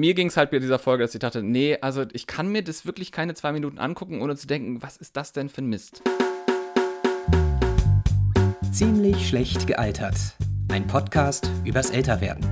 mir 0.00 0.14
ging 0.14 0.28
es 0.28 0.36
halt 0.38 0.50
bei 0.50 0.58
dieser 0.58 0.78
Folge, 0.78 1.04
dass 1.04 1.14
ich 1.14 1.20
dachte, 1.20 1.42
nee, 1.42 1.76
also 1.80 2.04
ich 2.12 2.26
kann 2.26 2.50
mir 2.50 2.64
das 2.64 2.86
wirklich 2.86 3.12
keine 3.12 3.34
zwei 3.34 3.52
Minuten 3.52 3.78
angucken, 3.78 4.22
ohne 4.22 4.34
zu 4.34 4.46
denken, 4.46 4.82
was 4.82 4.96
ist 4.96 5.16
das 5.16 5.32
denn 5.32 5.50
für 5.50 5.60
ein 5.60 5.66
Mist? 5.66 6.02
Ziemlich 8.72 9.28
schlecht 9.28 9.66
gealtert. 9.66 10.16
Ein 10.68 10.86
Podcast 10.86 11.50
übers 11.64 11.90
Älterwerden. 11.90 12.46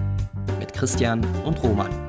Mit 0.58 0.74
Christian 0.74 1.24
und 1.44 1.62
Roman. 1.62 2.07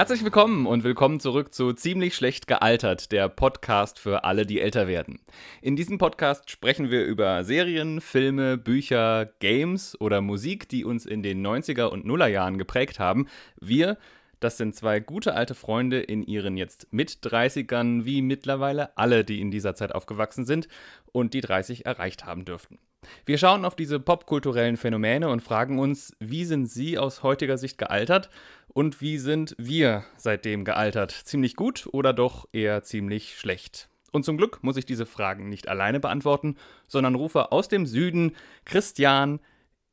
Herzlich 0.00 0.24
willkommen 0.24 0.64
und 0.64 0.82
willkommen 0.82 1.20
zurück 1.20 1.52
zu 1.52 1.74
Ziemlich 1.74 2.14
schlecht 2.14 2.46
gealtert, 2.46 3.12
der 3.12 3.28
Podcast 3.28 3.98
für 3.98 4.24
alle, 4.24 4.46
die 4.46 4.58
älter 4.58 4.88
werden. 4.88 5.20
In 5.60 5.76
diesem 5.76 5.98
Podcast 5.98 6.48
sprechen 6.48 6.90
wir 6.90 7.04
über 7.04 7.44
Serien, 7.44 8.00
Filme, 8.00 8.56
Bücher, 8.56 9.26
Games 9.40 10.00
oder 10.00 10.22
Musik, 10.22 10.70
die 10.70 10.86
uns 10.86 11.04
in 11.04 11.22
den 11.22 11.46
90er 11.46 11.84
und 11.84 12.06
Nullerjahren 12.06 12.56
geprägt 12.56 12.98
haben. 12.98 13.26
Wir, 13.60 13.98
das 14.40 14.56
sind 14.56 14.74
zwei 14.74 15.00
gute 15.00 15.34
alte 15.34 15.54
Freunde 15.54 16.00
in 16.00 16.22
ihren 16.22 16.56
jetzt 16.56 16.86
mit 16.92 17.18
30ern, 17.22 18.06
wie 18.06 18.22
mittlerweile 18.22 18.96
alle, 18.96 19.22
die 19.22 19.42
in 19.42 19.50
dieser 19.50 19.74
Zeit 19.74 19.94
aufgewachsen 19.94 20.46
sind 20.46 20.66
und 21.12 21.34
die 21.34 21.42
30 21.42 21.84
erreicht 21.84 22.24
haben 22.24 22.46
dürften. 22.46 22.78
Wir 23.26 23.38
schauen 23.38 23.64
auf 23.64 23.76
diese 23.76 24.00
popkulturellen 24.00 24.76
Phänomene 24.76 25.28
und 25.28 25.42
fragen 25.42 25.78
uns, 25.78 26.14
wie 26.20 26.44
sind 26.44 26.66
sie 26.66 26.98
aus 26.98 27.22
heutiger 27.22 27.58
Sicht 27.58 27.78
gealtert 27.78 28.30
und 28.72 29.00
wie 29.00 29.18
sind 29.18 29.54
wir 29.58 30.04
seitdem 30.16 30.64
gealtert? 30.64 31.10
Ziemlich 31.12 31.56
gut 31.56 31.88
oder 31.92 32.12
doch 32.12 32.48
eher 32.52 32.82
ziemlich 32.82 33.36
schlecht? 33.36 33.88
Und 34.12 34.24
zum 34.24 34.36
Glück 34.36 34.62
muss 34.62 34.76
ich 34.76 34.86
diese 34.86 35.06
Fragen 35.06 35.48
nicht 35.48 35.68
alleine 35.68 36.00
beantworten, 36.00 36.56
sondern 36.88 37.14
rufe 37.14 37.52
aus 37.52 37.68
dem 37.68 37.86
Süden 37.86 38.34
Christian 38.64 39.40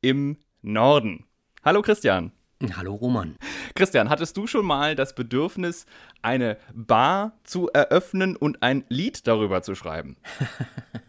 im 0.00 0.38
Norden. 0.62 1.24
Hallo 1.64 1.82
Christian. 1.82 2.32
Hallo 2.76 2.94
Roman. 2.94 3.36
Christian, 3.76 4.08
hattest 4.08 4.36
du 4.36 4.48
schon 4.48 4.66
mal 4.66 4.96
das 4.96 5.14
Bedürfnis, 5.14 5.86
eine 6.22 6.56
Bar 6.74 7.38
zu 7.44 7.68
eröffnen 7.68 8.34
und 8.34 8.62
ein 8.62 8.84
Lied 8.88 9.28
darüber 9.28 9.62
zu 9.62 9.76
schreiben? 9.76 10.16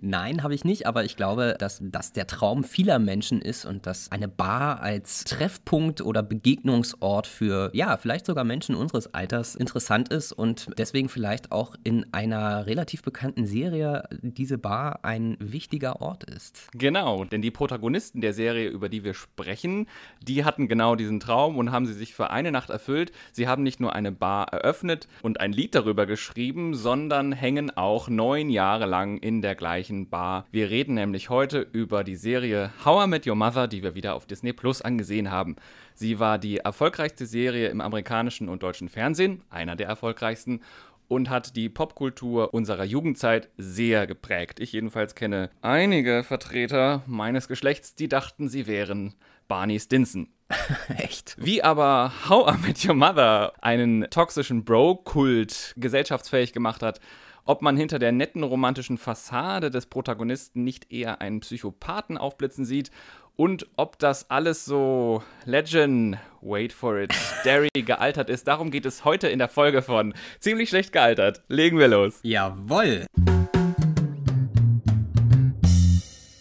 Nein, 0.00 0.42
habe 0.42 0.54
ich 0.54 0.64
nicht, 0.64 0.86
aber 0.86 1.04
ich 1.04 1.16
glaube, 1.16 1.56
dass 1.58 1.80
das 1.82 2.12
der 2.12 2.26
Traum 2.26 2.64
vieler 2.64 2.98
Menschen 2.98 3.40
ist 3.40 3.64
und 3.64 3.86
dass 3.86 4.10
eine 4.12 4.28
Bar 4.28 4.80
als 4.80 5.24
Treffpunkt 5.24 6.00
oder 6.00 6.22
Begegnungsort 6.22 7.26
für, 7.26 7.70
ja, 7.74 7.96
vielleicht 7.96 8.26
sogar 8.26 8.44
Menschen 8.44 8.74
unseres 8.74 9.14
Alters 9.14 9.54
interessant 9.54 10.08
ist 10.08 10.32
und 10.32 10.68
deswegen 10.78 11.08
vielleicht 11.08 11.52
auch 11.52 11.74
in 11.84 12.06
einer 12.12 12.66
relativ 12.66 13.02
bekannten 13.02 13.46
Serie 13.46 14.08
diese 14.22 14.58
Bar 14.58 15.00
ein 15.04 15.36
wichtiger 15.40 16.00
Ort 16.00 16.24
ist. 16.24 16.68
Genau, 16.72 17.24
denn 17.24 17.42
die 17.42 17.50
Protagonisten 17.50 18.20
der 18.20 18.32
Serie, 18.32 18.68
über 18.68 18.88
die 18.88 19.04
wir 19.04 19.14
sprechen, 19.14 19.86
die 20.22 20.44
hatten 20.44 20.68
genau 20.68 20.94
diesen 20.94 21.20
Traum 21.20 21.58
und 21.58 21.72
haben 21.72 21.86
sie 21.86 21.94
sich 21.94 22.14
für 22.14 22.30
eine 22.30 22.52
Nacht 22.52 22.70
erfüllt. 22.70 23.12
Sie 23.32 23.48
haben 23.48 23.62
nicht 23.62 23.80
nur 23.80 23.94
eine 23.94 24.12
Bar 24.12 24.52
eröffnet 24.52 25.08
und 25.22 25.40
ein 25.40 25.52
Lied 25.52 25.74
darüber 25.74 26.06
geschrieben, 26.06 26.74
sondern 26.74 27.32
hängen 27.32 27.76
auch 27.76 28.08
neun 28.08 28.50
Jahre 28.50 28.86
lang 28.86 29.18
in 29.18 29.42
der 29.42 29.47
der 29.48 29.54
gleichen 29.54 30.10
Bar. 30.10 30.46
Wir 30.50 30.68
reden 30.68 30.92
nämlich 30.92 31.30
heute 31.30 31.60
über 31.72 32.04
die 32.04 32.16
Serie 32.16 32.70
How 32.84 33.06
I 33.06 33.08
Met 33.08 33.26
Your 33.26 33.34
Mother, 33.34 33.66
die 33.66 33.82
wir 33.82 33.94
wieder 33.94 34.14
auf 34.14 34.26
Disney 34.26 34.52
Plus 34.52 34.82
angesehen 34.82 35.30
haben. 35.30 35.56
Sie 35.94 36.20
war 36.20 36.38
die 36.38 36.58
erfolgreichste 36.58 37.24
Serie 37.24 37.68
im 37.68 37.80
amerikanischen 37.80 38.50
und 38.50 38.62
deutschen 38.62 38.90
Fernsehen, 38.90 39.40
einer 39.48 39.74
der 39.74 39.86
erfolgreichsten, 39.86 40.60
und 41.08 41.30
hat 41.30 41.56
die 41.56 41.70
Popkultur 41.70 42.52
unserer 42.52 42.84
Jugendzeit 42.84 43.48
sehr 43.56 44.06
geprägt. 44.06 44.60
Ich 44.60 44.72
jedenfalls 44.72 45.14
kenne 45.14 45.48
einige 45.62 46.24
Vertreter 46.24 47.02
meines 47.06 47.48
Geschlechts, 47.48 47.94
die 47.94 48.10
dachten, 48.10 48.50
sie 48.50 48.66
wären 48.66 49.14
Barney 49.48 49.80
Stinson. 49.80 50.28
Echt? 50.98 51.36
Wie 51.38 51.62
aber 51.62 52.12
How 52.28 52.54
I 52.54 52.66
Met 52.66 52.86
Your 52.86 52.94
Mother 52.94 53.54
einen 53.62 54.08
toxischen 54.10 54.66
Bro-Kult 54.66 55.72
gesellschaftsfähig 55.78 56.52
gemacht 56.52 56.82
hat, 56.82 57.00
ob 57.48 57.62
man 57.62 57.78
hinter 57.78 57.98
der 57.98 58.12
netten 58.12 58.42
romantischen 58.42 58.98
Fassade 58.98 59.70
des 59.70 59.86
Protagonisten 59.86 60.64
nicht 60.64 60.92
eher 60.92 61.22
einen 61.22 61.40
Psychopathen 61.40 62.18
aufblitzen 62.18 62.66
sieht 62.66 62.90
und 63.36 63.66
ob 63.76 63.98
das 63.98 64.30
alles 64.30 64.66
so 64.66 65.22
Legend, 65.46 66.18
wait 66.42 66.74
for 66.74 66.98
it, 66.98 67.14
Derry 67.44 67.68
gealtert 67.74 68.28
ist. 68.28 68.46
Darum 68.48 68.70
geht 68.70 68.84
es 68.84 69.04
heute 69.04 69.28
in 69.28 69.38
der 69.38 69.48
Folge 69.48 69.80
von 69.80 70.12
Ziemlich 70.40 70.68
schlecht 70.68 70.92
gealtert. 70.92 71.42
Legen 71.48 71.78
wir 71.78 71.88
los. 71.88 72.20
Jawoll. 72.22 73.06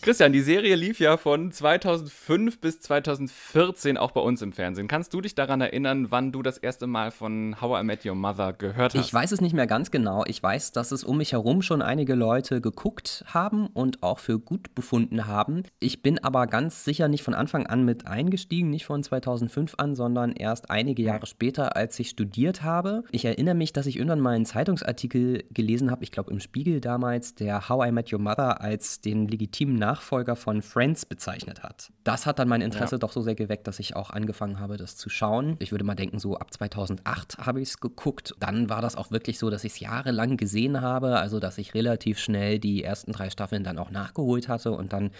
Christian, 0.07 0.31
die 0.31 0.39
Serie 0.39 0.77
lief 0.77 1.01
ja 1.01 1.17
von 1.17 1.51
2005 1.51 2.61
bis 2.61 2.79
2014 2.79 3.97
auch 3.97 4.11
bei 4.11 4.21
uns 4.21 4.41
im 4.41 4.53
Fernsehen. 4.53 4.87
Kannst 4.87 5.13
du 5.13 5.19
dich 5.19 5.35
daran 5.35 5.59
erinnern, 5.59 6.11
wann 6.11 6.31
du 6.31 6.41
das 6.41 6.57
erste 6.57 6.87
Mal 6.87 7.11
von 7.11 7.59
How 7.59 7.81
I 7.81 7.83
Met 7.83 8.05
Your 8.05 8.15
Mother 8.15 8.53
gehört 8.53 8.93
hast? 8.93 9.05
Ich 9.05 9.13
weiß 9.13 9.33
es 9.33 9.41
nicht 9.41 9.51
mehr 9.51 9.67
ganz 9.67 9.91
genau. 9.91 10.23
Ich 10.25 10.41
weiß, 10.41 10.71
dass 10.71 10.93
es 10.93 11.03
um 11.03 11.17
mich 11.17 11.33
herum 11.33 11.61
schon 11.61 11.81
einige 11.81 12.15
Leute 12.15 12.61
geguckt 12.61 13.25
haben 13.27 13.67
und 13.67 14.01
auch 14.01 14.19
für 14.19 14.39
gut 14.39 14.73
befunden 14.75 15.27
haben. 15.27 15.63
Ich 15.81 16.01
bin 16.03 16.23
aber 16.23 16.47
ganz 16.47 16.85
sicher 16.85 17.09
nicht 17.09 17.23
von 17.23 17.33
Anfang 17.33 17.67
an 17.67 17.83
mit 17.83 18.07
eingestiegen, 18.07 18.69
nicht 18.69 18.85
von 18.85 19.03
2005 19.03 19.73
an, 19.77 19.93
sondern 19.93 20.31
erst 20.31 20.71
einige 20.71 21.03
Jahre 21.03 21.25
später, 21.25 21.75
als 21.75 21.99
ich 21.99 22.11
studiert 22.11 22.63
habe. 22.63 23.03
Ich 23.11 23.25
erinnere 23.25 23.55
mich, 23.55 23.73
dass 23.73 23.87
ich 23.87 23.97
irgendwann 23.97 24.21
mal 24.21 24.35
einen 24.35 24.45
Zeitungsartikel 24.45 25.43
gelesen 25.51 25.91
habe, 25.91 26.05
ich 26.05 26.11
glaube 26.11 26.31
im 26.31 26.39
Spiegel 26.39 26.79
damals, 26.79 27.35
der 27.35 27.67
How 27.67 27.89
I 27.89 27.91
Met 27.91 28.13
Your 28.13 28.19
Mother 28.19 28.61
als 28.61 29.01
den 29.01 29.27
legitimen 29.27 29.75
Nachfolger 29.75 29.96
Nachfolger 29.97 30.35
von 30.35 30.61
Friends 30.61 31.05
bezeichnet 31.05 31.63
hat. 31.63 31.91
Das 32.03 32.25
hat 32.25 32.37
dann 32.37 32.47
mein 32.47 32.61
Interesse 32.61 32.95
ja. 32.95 32.99
doch 32.99 33.11
so 33.11 33.21
sehr 33.21 33.33
geweckt, 33.33 33.67
dass 33.67 33.79
ich 33.79 33.95
auch 33.95 34.11
angefangen 34.11 34.59
habe, 34.59 34.77
das 34.77 34.95
zu 34.95 35.09
schauen. 35.09 35.55
Ich 35.59 35.71
würde 35.71 35.83
mal 35.83 35.95
denken, 35.95 36.19
so 36.19 36.37
ab 36.37 36.53
2008 36.53 37.39
habe 37.39 37.61
ich 37.61 37.69
es 37.69 37.79
geguckt. 37.79 38.35
Dann 38.39 38.69
war 38.69 38.81
das 38.81 38.95
auch 38.95 39.09
wirklich 39.09 39.39
so, 39.39 39.49
dass 39.49 39.63
ich 39.63 39.73
es 39.73 39.79
jahrelang 39.79 40.37
gesehen 40.37 40.81
habe, 40.81 41.17
also 41.17 41.39
dass 41.39 41.57
ich 41.57 41.73
relativ 41.73 42.19
schnell 42.19 42.59
die 42.59 42.83
ersten 42.83 43.11
drei 43.11 43.29
Staffeln 43.31 43.63
dann 43.63 43.79
auch 43.79 43.89
nachgeholt 43.89 44.47
hatte 44.47 44.71
und 44.71 44.93
dann 44.93 45.11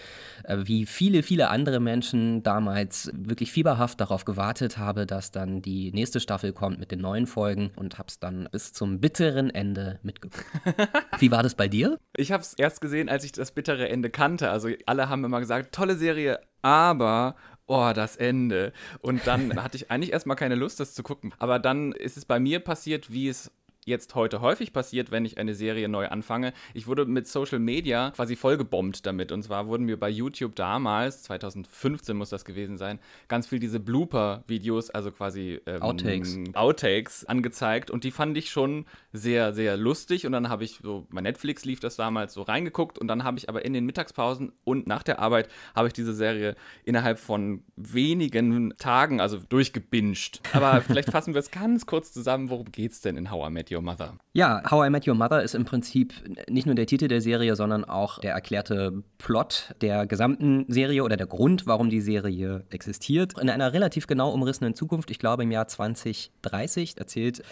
äh, 0.44 0.58
wie 0.62 0.86
viele, 0.86 1.22
viele 1.24 1.48
andere 1.48 1.80
Menschen 1.80 2.44
damals 2.44 3.10
wirklich 3.12 3.50
fieberhaft 3.50 4.00
darauf 4.00 4.24
gewartet 4.24 4.78
habe, 4.78 5.06
dass 5.06 5.32
dann 5.32 5.60
die 5.60 5.90
nächste 5.92 6.20
Staffel 6.20 6.52
kommt 6.52 6.78
mit 6.78 6.92
den 6.92 7.00
neuen 7.00 7.26
Folgen 7.26 7.72
und 7.74 7.98
habe 7.98 8.08
es 8.08 8.20
dann 8.20 8.48
bis 8.52 8.72
zum 8.72 9.00
bitteren 9.00 9.50
Ende 9.50 9.98
mitgeguckt. 10.02 10.46
wie 11.18 11.30
war 11.32 11.42
das 11.42 11.56
bei 11.56 11.66
dir? 11.66 11.98
Ich 12.18 12.32
habe 12.32 12.42
es 12.42 12.54
erst 12.54 12.80
gesehen, 12.80 13.08
als 13.08 13.22
ich 13.22 13.30
das 13.30 13.52
bittere 13.52 13.88
Ende 13.88 14.10
kannte. 14.10 14.50
Also 14.50 14.68
alle 14.86 15.08
haben 15.08 15.24
immer 15.24 15.38
gesagt, 15.38 15.72
tolle 15.72 15.94
Serie, 15.96 16.40
aber 16.62 17.36
oh, 17.66 17.92
das 17.94 18.16
Ende. 18.16 18.72
Und 19.00 19.24
dann 19.28 19.54
hatte 19.62 19.76
ich 19.76 19.92
eigentlich 19.92 20.12
erstmal 20.12 20.36
keine 20.36 20.56
Lust, 20.56 20.80
das 20.80 20.94
zu 20.94 21.04
gucken. 21.04 21.32
Aber 21.38 21.60
dann 21.60 21.92
ist 21.92 22.16
es 22.16 22.24
bei 22.24 22.40
mir 22.40 22.58
passiert, 22.58 23.12
wie 23.12 23.28
es 23.28 23.52
jetzt 23.88 24.14
heute 24.14 24.40
häufig 24.40 24.72
passiert, 24.72 25.10
wenn 25.10 25.24
ich 25.24 25.38
eine 25.38 25.54
Serie 25.54 25.88
neu 25.88 26.08
anfange. 26.08 26.52
Ich 26.74 26.86
wurde 26.86 27.06
mit 27.06 27.26
Social 27.26 27.58
Media 27.58 28.12
quasi 28.12 28.36
vollgebombt 28.36 29.04
damit. 29.06 29.32
Und 29.32 29.42
zwar 29.42 29.66
wurden 29.66 29.84
mir 29.84 29.98
bei 29.98 30.08
YouTube 30.08 30.54
damals, 30.54 31.22
2015 31.24 32.16
muss 32.16 32.30
das 32.30 32.44
gewesen 32.44 32.78
sein, 32.78 33.00
ganz 33.26 33.48
viel 33.48 33.58
diese 33.58 33.80
Blooper-Videos, 33.80 34.90
also 34.90 35.10
quasi 35.10 35.60
ähm, 35.66 35.82
Outtakes. 35.82 36.38
Outtakes 36.54 37.24
angezeigt. 37.24 37.90
Und 37.90 38.04
die 38.04 38.10
fand 38.10 38.36
ich 38.36 38.50
schon 38.50 38.86
sehr, 39.12 39.52
sehr 39.52 39.76
lustig. 39.76 40.26
Und 40.26 40.32
dann 40.32 40.48
habe 40.48 40.64
ich 40.64 40.80
so, 40.82 41.06
bei 41.10 41.20
Netflix 41.20 41.64
lief 41.64 41.80
das 41.80 41.96
damals 41.96 42.34
so 42.34 42.42
reingeguckt. 42.42 42.98
Und 42.98 43.08
dann 43.08 43.24
habe 43.24 43.38
ich 43.38 43.48
aber 43.48 43.64
in 43.64 43.72
den 43.72 43.86
Mittagspausen 43.86 44.52
und 44.64 44.86
nach 44.86 45.02
der 45.02 45.18
Arbeit 45.18 45.48
habe 45.74 45.88
ich 45.88 45.94
diese 45.94 46.14
Serie 46.14 46.54
innerhalb 46.84 47.18
von 47.18 47.62
wenigen 47.76 48.74
Tagen, 48.76 49.20
also 49.20 49.38
durchgebinged. 49.38 50.40
Aber 50.52 50.80
vielleicht 50.86 51.10
fassen 51.10 51.34
wir 51.34 51.40
es 51.40 51.50
ganz 51.50 51.86
kurz 51.86 52.12
zusammen, 52.12 52.50
worum 52.50 52.70
geht 52.70 52.92
es 52.92 53.00
denn 53.00 53.16
in 53.16 53.30
How 53.30 53.48
I 53.48 53.52
Met 53.52 53.70
Your 53.70 53.77
Your 53.78 53.84
Mother. 53.84 54.14
Ja, 54.32 54.62
How 54.70 54.86
I 54.86 54.90
Met 54.90 55.06
Your 55.06 55.14
Mother 55.14 55.42
ist 55.42 55.54
im 55.54 55.64
Prinzip 55.64 56.12
nicht 56.48 56.66
nur 56.66 56.74
der 56.74 56.86
Titel 56.86 57.08
der 57.08 57.20
Serie, 57.20 57.56
sondern 57.56 57.84
auch 57.84 58.18
der 58.18 58.32
erklärte 58.32 59.02
Plot 59.18 59.74
der 59.80 60.06
gesamten 60.06 60.64
Serie 60.68 61.04
oder 61.04 61.16
der 61.16 61.26
Grund, 61.26 61.66
warum 61.66 61.88
die 61.90 62.00
Serie 62.00 62.64
existiert. 62.70 63.38
In 63.40 63.50
einer 63.50 63.72
relativ 63.72 64.06
genau 64.06 64.30
umrissenen 64.32 64.74
Zukunft, 64.74 65.10
ich 65.10 65.18
glaube 65.18 65.44
im 65.44 65.50
Jahr 65.50 65.68
2030, 65.68 66.98
erzählt 66.98 67.42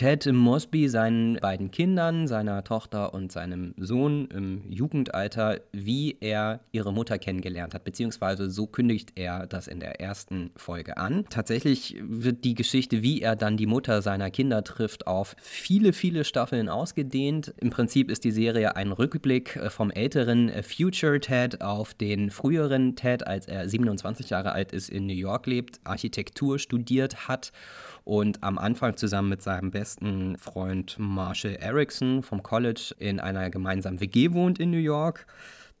Ted 0.00 0.24
Mosby 0.32 0.88
seinen 0.88 1.34
beiden 1.34 1.70
Kindern, 1.70 2.26
seiner 2.26 2.64
Tochter 2.64 3.12
und 3.12 3.30
seinem 3.30 3.74
Sohn 3.76 4.28
im 4.34 4.62
Jugendalter, 4.66 5.60
wie 5.72 6.16
er 6.20 6.60
ihre 6.72 6.90
Mutter 6.90 7.18
kennengelernt 7.18 7.74
hat, 7.74 7.84
beziehungsweise 7.84 8.48
so 8.48 8.66
kündigt 8.66 9.12
er 9.16 9.46
das 9.46 9.68
in 9.68 9.78
der 9.78 10.00
ersten 10.00 10.52
Folge 10.56 10.96
an. 10.96 11.26
Tatsächlich 11.28 11.98
wird 12.00 12.44
die 12.44 12.54
Geschichte, 12.54 13.02
wie 13.02 13.20
er 13.20 13.36
dann 13.36 13.58
die 13.58 13.66
Mutter 13.66 14.00
seiner 14.00 14.30
Kinder 14.30 14.64
trifft, 14.64 15.06
auf 15.06 15.36
viele, 15.42 15.92
viele 15.92 16.24
Staffeln 16.24 16.70
ausgedehnt. 16.70 17.52
Im 17.58 17.68
Prinzip 17.68 18.10
ist 18.10 18.24
die 18.24 18.30
Serie 18.30 18.76
ein 18.76 18.92
Rückblick 18.92 19.60
vom 19.68 19.90
älteren 19.90 20.50
Future 20.62 21.20
Ted 21.20 21.60
auf 21.60 21.92
den 21.92 22.30
früheren 22.30 22.96
Ted, 22.96 23.26
als 23.26 23.46
er 23.46 23.68
27 23.68 24.30
Jahre 24.30 24.52
alt 24.52 24.72
ist, 24.72 24.88
in 24.88 25.04
New 25.04 25.12
York 25.12 25.46
lebt, 25.46 25.78
Architektur 25.84 26.58
studiert 26.58 27.28
hat 27.28 27.52
und 28.10 28.42
am 28.42 28.58
Anfang 28.58 28.96
zusammen 28.96 29.28
mit 29.28 29.40
seinem 29.40 29.70
besten 29.70 30.36
Freund 30.36 30.96
Marshall 30.98 31.56
Erickson 31.60 32.24
vom 32.24 32.42
College 32.42 32.92
in 32.98 33.20
einer 33.20 33.50
gemeinsamen 33.50 34.00
WG 34.00 34.32
wohnt 34.32 34.58
in 34.58 34.72
New 34.72 34.78
York. 34.78 35.28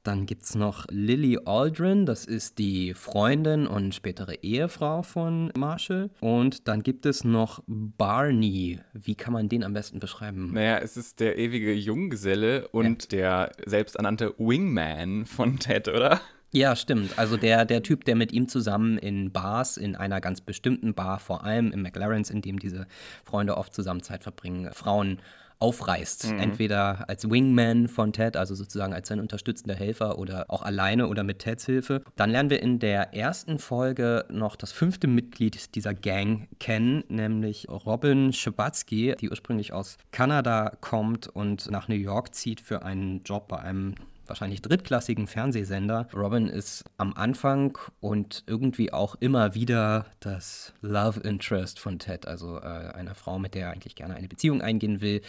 Dann 0.04 0.26
gibt 0.26 0.44
es 0.44 0.54
noch 0.54 0.86
Lily 0.90 1.40
Aldrin, 1.44 2.06
das 2.06 2.26
ist 2.26 2.58
die 2.58 2.94
Freundin 2.94 3.66
und 3.66 3.96
spätere 3.96 4.34
Ehefrau 4.42 5.02
von 5.02 5.50
Marshall. 5.58 6.10
Und 6.20 6.68
dann 6.68 6.84
gibt 6.84 7.04
es 7.04 7.24
noch 7.24 7.64
Barney. 7.66 8.78
Wie 8.92 9.16
kann 9.16 9.32
man 9.32 9.48
den 9.48 9.64
am 9.64 9.72
besten 9.72 9.98
beschreiben? 9.98 10.52
Naja, 10.52 10.78
es 10.78 10.96
ist 10.96 11.18
der 11.18 11.36
ewige 11.36 11.74
Junggeselle 11.74 12.68
und 12.68 13.12
ja. 13.12 13.46
der 13.48 13.52
selbsternannte 13.66 14.34
Wingman 14.38 15.26
von 15.26 15.58
Ted, 15.58 15.88
oder? 15.88 16.20
Ja, 16.52 16.74
stimmt. 16.74 17.18
Also 17.18 17.36
der, 17.36 17.64
der 17.64 17.82
Typ, 17.82 18.04
der 18.04 18.16
mit 18.16 18.32
ihm 18.32 18.48
zusammen 18.48 18.98
in 18.98 19.30
Bars, 19.30 19.76
in 19.76 19.94
einer 19.94 20.20
ganz 20.20 20.40
bestimmten 20.40 20.94
Bar, 20.94 21.20
vor 21.20 21.44
allem 21.44 21.70
im 21.72 21.82
McLaren's, 21.82 22.30
in 22.30 22.42
dem 22.42 22.58
diese 22.58 22.86
Freunde 23.24 23.56
oft 23.56 23.72
zusammen 23.72 24.02
Zeit 24.02 24.24
verbringen, 24.24 24.72
Frauen 24.72 25.20
aufreißt. 25.60 26.32
Mhm. 26.32 26.38
Entweder 26.38 27.08
als 27.08 27.30
Wingman 27.30 27.86
von 27.86 28.12
Ted, 28.12 28.36
also 28.36 28.54
sozusagen 28.54 28.94
als 28.94 29.08
sein 29.08 29.20
unterstützender 29.20 29.74
Helfer 29.74 30.18
oder 30.18 30.46
auch 30.48 30.62
alleine 30.62 31.06
oder 31.06 31.22
mit 31.22 31.38
Teds 31.38 31.66
Hilfe. 31.66 32.02
Dann 32.16 32.30
lernen 32.30 32.50
wir 32.50 32.62
in 32.62 32.78
der 32.78 33.14
ersten 33.14 33.58
Folge 33.58 34.24
noch 34.30 34.56
das 34.56 34.72
fünfte 34.72 35.06
Mitglied 35.06 35.74
dieser 35.74 35.94
Gang 35.94 36.48
kennen, 36.58 37.04
nämlich 37.08 37.68
Robin 37.68 38.32
Schabatsky, 38.32 39.14
die 39.20 39.30
ursprünglich 39.30 39.72
aus 39.72 39.98
Kanada 40.12 40.72
kommt 40.80 41.28
und 41.28 41.70
nach 41.70 41.88
New 41.88 41.94
York 41.94 42.34
zieht 42.34 42.60
für 42.60 42.82
einen 42.82 43.22
Job 43.24 43.48
bei 43.48 43.58
einem 43.58 43.94
wahrscheinlich 44.30 44.62
drittklassigen 44.62 45.26
Fernsehsender. 45.26 46.08
Robin 46.14 46.46
ist 46.46 46.84
am 46.96 47.12
Anfang 47.12 47.76
und 48.00 48.44
irgendwie 48.46 48.92
auch 48.92 49.16
immer 49.20 49.54
wieder 49.54 50.06
das 50.20 50.72
Love 50.80 51.20
Interest 51.20 51.78
von 51.78 51.98
Ted, 51.98 52.26
also 52.26 52.56
äh, 52.58 52.60
einer 52.62 53.14
Frau, 53.14 53.38
mit 53.38 53.54
der 53.54 53.66
er 53.66 53.72
eigentlich 53.72 53.94
gerne 53.94 54.14
eine 54.14 54.28
Beziehung 54.28 54.62
eingehen 54.62 55.00
will. 55.02 55.20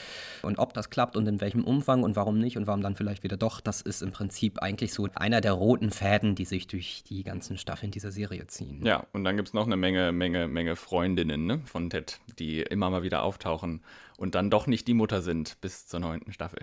Und 0.44 0.60
ob 0.60 0.74
das 0.74 0.90
klappt 0.90 1.18
und 1.18 1.28
in 1.28 1.42
welchem 1.42 1.66
Umfang 1.66 2.04
und 2.04 2.16
warum 2.16 2.38
nicht 2.38 2.56
und 2.58 2.68
warum 2.68 2.82
dann 2.82 2.96
vielleicht 2.96 3.24
wieder 3.24 3.38
doch, 3.38 3.60
das 3.60 3.82
ist 3.82 4.02
im 4.02 4.12
Prinzip 4.12 4.62
eigentlich 4.62 4.94
so 4.94 5.08
einer 5.16 5.42
der 5.42 5.54
roten 5.54 5.92
Fäden, 5.92 6.36
die 6.36 6.46
sich 6.46 6.68
durch 6.68 7.04
die 7.04 7.24
ganzen 7.24 7.58
Staffeln 7.58 7.92
dieser 7.92 8.12
Serie 8.12 8.48
ziehen. 8.48 8.86
Ja, 8.86 9.06
und 9.12 9.24
dann 9.24 9.36
gibt 9.36 9.50
es 9.50 9.54
noch 9.54 9.66
eine 9.66 9.78
Menge, 9.78 10.12
Menge, 10.12 10.48
Menge 10.48 10.76
Freundinnen 10.76 11.46
ne, 11.48 11.62
von 11.66 11.90
Ted, 11.90 12.20
die 12.40 12.62
immer 12.62 12.90
mal 12.90 13.04
wieder 13.04 13.24
auftauchen 13.24 13.82
und 14.18 14.36
dann 14.36 14.52
doch 14.52 14.68
nicht 14.68 14.88
die 14.88 14.94
Mutter 14.94 15.24
sind 15.24 15.60
bis 15.62 15.88
zur 15.88 16.00
neunten 16.00 16.32
Staffel. 16.32 16.60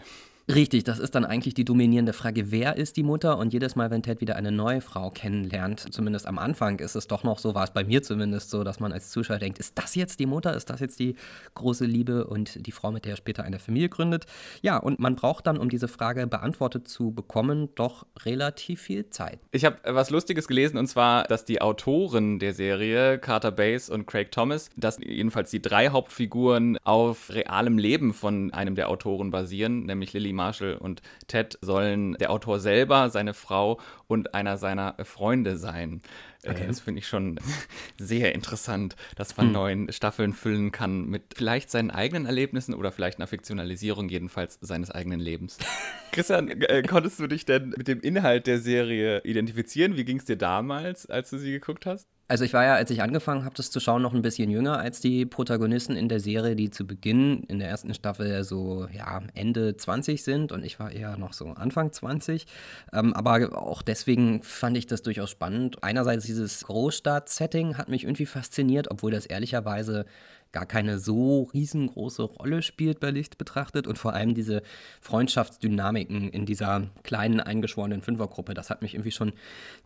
Richtig, 0.50 0.84
das 0.84 0.98
ist 0.98 1.14
dann 1.14 1.26
eigentlich 1.26 1.52
die 1.52 1.66
dominierende 1.66 2.14
Frage, 2.14 2.50
wer 2.50 2.78
ist 2.78 2.96
die 2.96 3.02
Mutter? 3.02 3.36
Und 3.36 3.52
jedes 3.52 3.76
Mal, 3.76 3.90
wenn 3.90 4.02
Ted 4.02 4.22
wieder 4.22 4.34
eine 4.34 4.50
neue 4.50 4.80
Frau 4.80 5.10
kennenlernt, 5.10 5.92
zumindest 5.92 6.26
am 6.26 6.38
Anfang 6.38 6.78
ist 6.78 6.94
es 6.94 7.06
doch 7.06 7.22
noch 7.22 7.38
so, 7.38 7.54
war 7.54 7.64
es 7.64 7.70
bei 7.72 7.84
mir 7.84 8.02
zumindest 8.02 8.48
so, 8.48 8.64
dass 8.64 8.80
man 8.80 8.90
als 8.90 9.10
Zuschauer 9.10 9.36
denkt, 9.36 9.58
ist 9.58 9.76
das 9.76 9.94
jetzt 9.94 10.20
die 10.20 10.24
Mutter? 10.24 10.54
Ist 10.56 10.70
das 10.70 10.80
jetzt 10.80 11.00
die 11.00 11.16
große 11.52 11.84
Liebe 11.84 12.26
und 12.26 12.66
die 12.66 12.72
Frau, 12.72 12.90
mit 12.90 13.04
der 13.04 13.12
er 13.12 13.16
später 13.18 13.44
eine 13.44 13.58
Familie 13.58 13.90
gründet? 13.90 14.24
Ja, 14.62 14.78
und 14.78 14.98
man 14.98 15.16
braucht 15.16 15.46
dann, 15.46 15.58
um 15.58 15.68
diese 15.68 15.86
Frage 15.86 16.26
beantwortet 16.26 16.88
zu 16.88 17.10
bekommen, 17.10 17.68
doch 17.74 18.06
relativ 18.24 18.80
viel 18.80 19.10
Zeit. 19.10 19.40
Ich 19.52 19.66
habe 19.66 19.76
was 19.84 20.08
Lustiges 20.08 20.48
gelesen 20.48 20.78
und 20.78 20.86
zwar, 20.86 21.24
dass 21.24 21.44
die 21.44 21.60
Autoren 21.60 22.38
der 22.38 22.54
Serie, 22.54 23.18
Carter 23.18 23.52
Bass 23.52 23.90
und 23.90 24.06
Craig 24.06 24.32
Thomas, 24.32 24.70
dass 24.78 24.96
jedenfalls 24.98 25.50
die 25.50 25.60
drei 25.60 25.90
Hauptfiguren 25.90 26.78
auf 26.84 27.28
realem 27.34 27.76
Leben 27.76 28.14
von 28.14 28.50
einem 28.54 28.76
der 28.76 28.88
Autoren 28.88 29.30
basieren, 29.30 29.84
nämlich 29.84 30.14
Lily 30.14 30.37
Marshall 30.38 30.76
und 30.76 31.02
Ted 31.26 31.58
sollen 31.60 32.14
der 32.14 32.30
Autor 32.30 32.60
selber, 32.60 33.10
seine 33.10 33.34
Frau 33.34 33.78
und 34.06 34.34
einer 34.34 34.56
seiner 34.56 34.96
Freunde 35.04 35.58
sein. 35.58 36.00
Äh, 36.42 36.52
okay. 36.52 36.64
Das 36.66 36.80
finde 36.80 37.00
ich 37.00 37.06
schon 37.06 37.38
sehr 37.98 38.34
interessant, 38.34 38.96
dass 39.16 39.36
man 39.36 39.46
hm. 39.46 39.52
neuen 39.52 39.92
Staffeln 39.92 40.32
füllen 40.32 40.72
kann 40.72 41.06
mit 41.06 41.34
vielleicht 41.36 41.70
seinen 41.70 41.90
eigenen 41.90 42.26
Erlebnissen 42.26 42.74
oder 42.74 42.92
vielleicht 42.92 43.18
einer 43.18 43.26
Fiktionalisierung 43.26 44.08
jedenfalls 44.08 44.58
seines 44.60 44.90
eigenen 44.90 45.20
Lebens. 45.20 45.58
Christian, 46.12 46.48
äh, 46.48 46.82
konntest 46.82 47.20
du 47.20 47.26
dich 47.26 47.44
denn 47.44 47.74
mit 47.76 47.88
dem 47.88 48.00
Inhalt 48.00 48.46
der 48.46 48.58
Serie 48.58 49.20
identifizieren? 49.24 49.96
Wie 49.96 50.04
ging 50.04 50.18
es 50.18 50.24
dir 50.24 50.36
damals, 50.36 51.06
als 51.06 51.30
du 51.30 51.38
sie 51.38 51.50
geguckt 51.50 51.84
hast? 51.84 52.08
Also 52.30 52.44
ich 52.44 52.52
war 52.52 52.62
ja, 52.62 52.74
als 52.74 52.90
ich 52.90 53.00
angefangen 53.00 53.46
habe, 53.46 53.54
das 53.54 53.70
zu 53.70 53.80
schauen, 53.80 54.02
noch 54.02 54.12
ein 54.12 54.20
bisschen 54.20 54.50
jünger 54.50 54.78
als 54.78 55.00
die 55.00 55.24
Protagonisten 55.24 55.96
in 55.96 56.10
der 56.10 56.20
Serie, 56.20 56.56
die 56.56 56.70
zu 56.70 56.86
Beginn 56.86 57.42
in 57.44 57.58
der 57.58 57.70
ersten 57.70 57.94
Staffel 57.94 58.44
so 58.44 58.86
ja, 58.94 59.22
Ende 59.32 59.74
20 59.78 60.22
sind 60.22 60.52
und 60.52 60.62
ich 60.62 60.78
war 60.78 60.92
eher 60.92 61.16
noch 61.16 61.32
so 61.32 61.46
Anfang 61.52 61.90
20. 61.90 62.44
Ähm, 62.92 63.14
aber 63.14 63.56
auch 63.56 63.80
deswegen 63.80 64.42
fand 64.42 64.76
ich 64.76 64.86
das 64.86 65.00
durchaus 65.00 65.30
spannend. 65.30 65.82
Einerseits 65.82 66.26
dieses 66.26 66.64
Großstadt-Setting 66.64 67.78
hat 67.78 67.88
mich 67.88 68.04
irgendwie 68.04 68.26
fasziniert, 68.26 68.90
obwohl 68.90 69.10
das 69.10 69.24
ehrlicherweise 69.24 70.04
gar 70.52 70.66
keine 70.66 70.98
so 70.98 71.44
riesengroße 71.52 72.22
Rolle 72.22 72.62
spielt 72.62 73.00
bei 73.00 73.10
Licht 73.10 73.38
betrachtet 73.38 73.86
und 73.86 73.98
vor 73.98 74.14
allem 74.14 74.34
diese 74.34 74.62
Freundschaftsdynamiken 75.00 76.30
in 76.30 76.46
dieser 76.46 76.88
kleinen 77.02 77.40
eingeschworenen 77.40 78.02
Fünfergruppe, 78.02 78.54
das 78.54 78.70
hat 78.70 78.82
mich 78.82 78.94
irgendwie 78.94 79.10
schon 79.10 79.32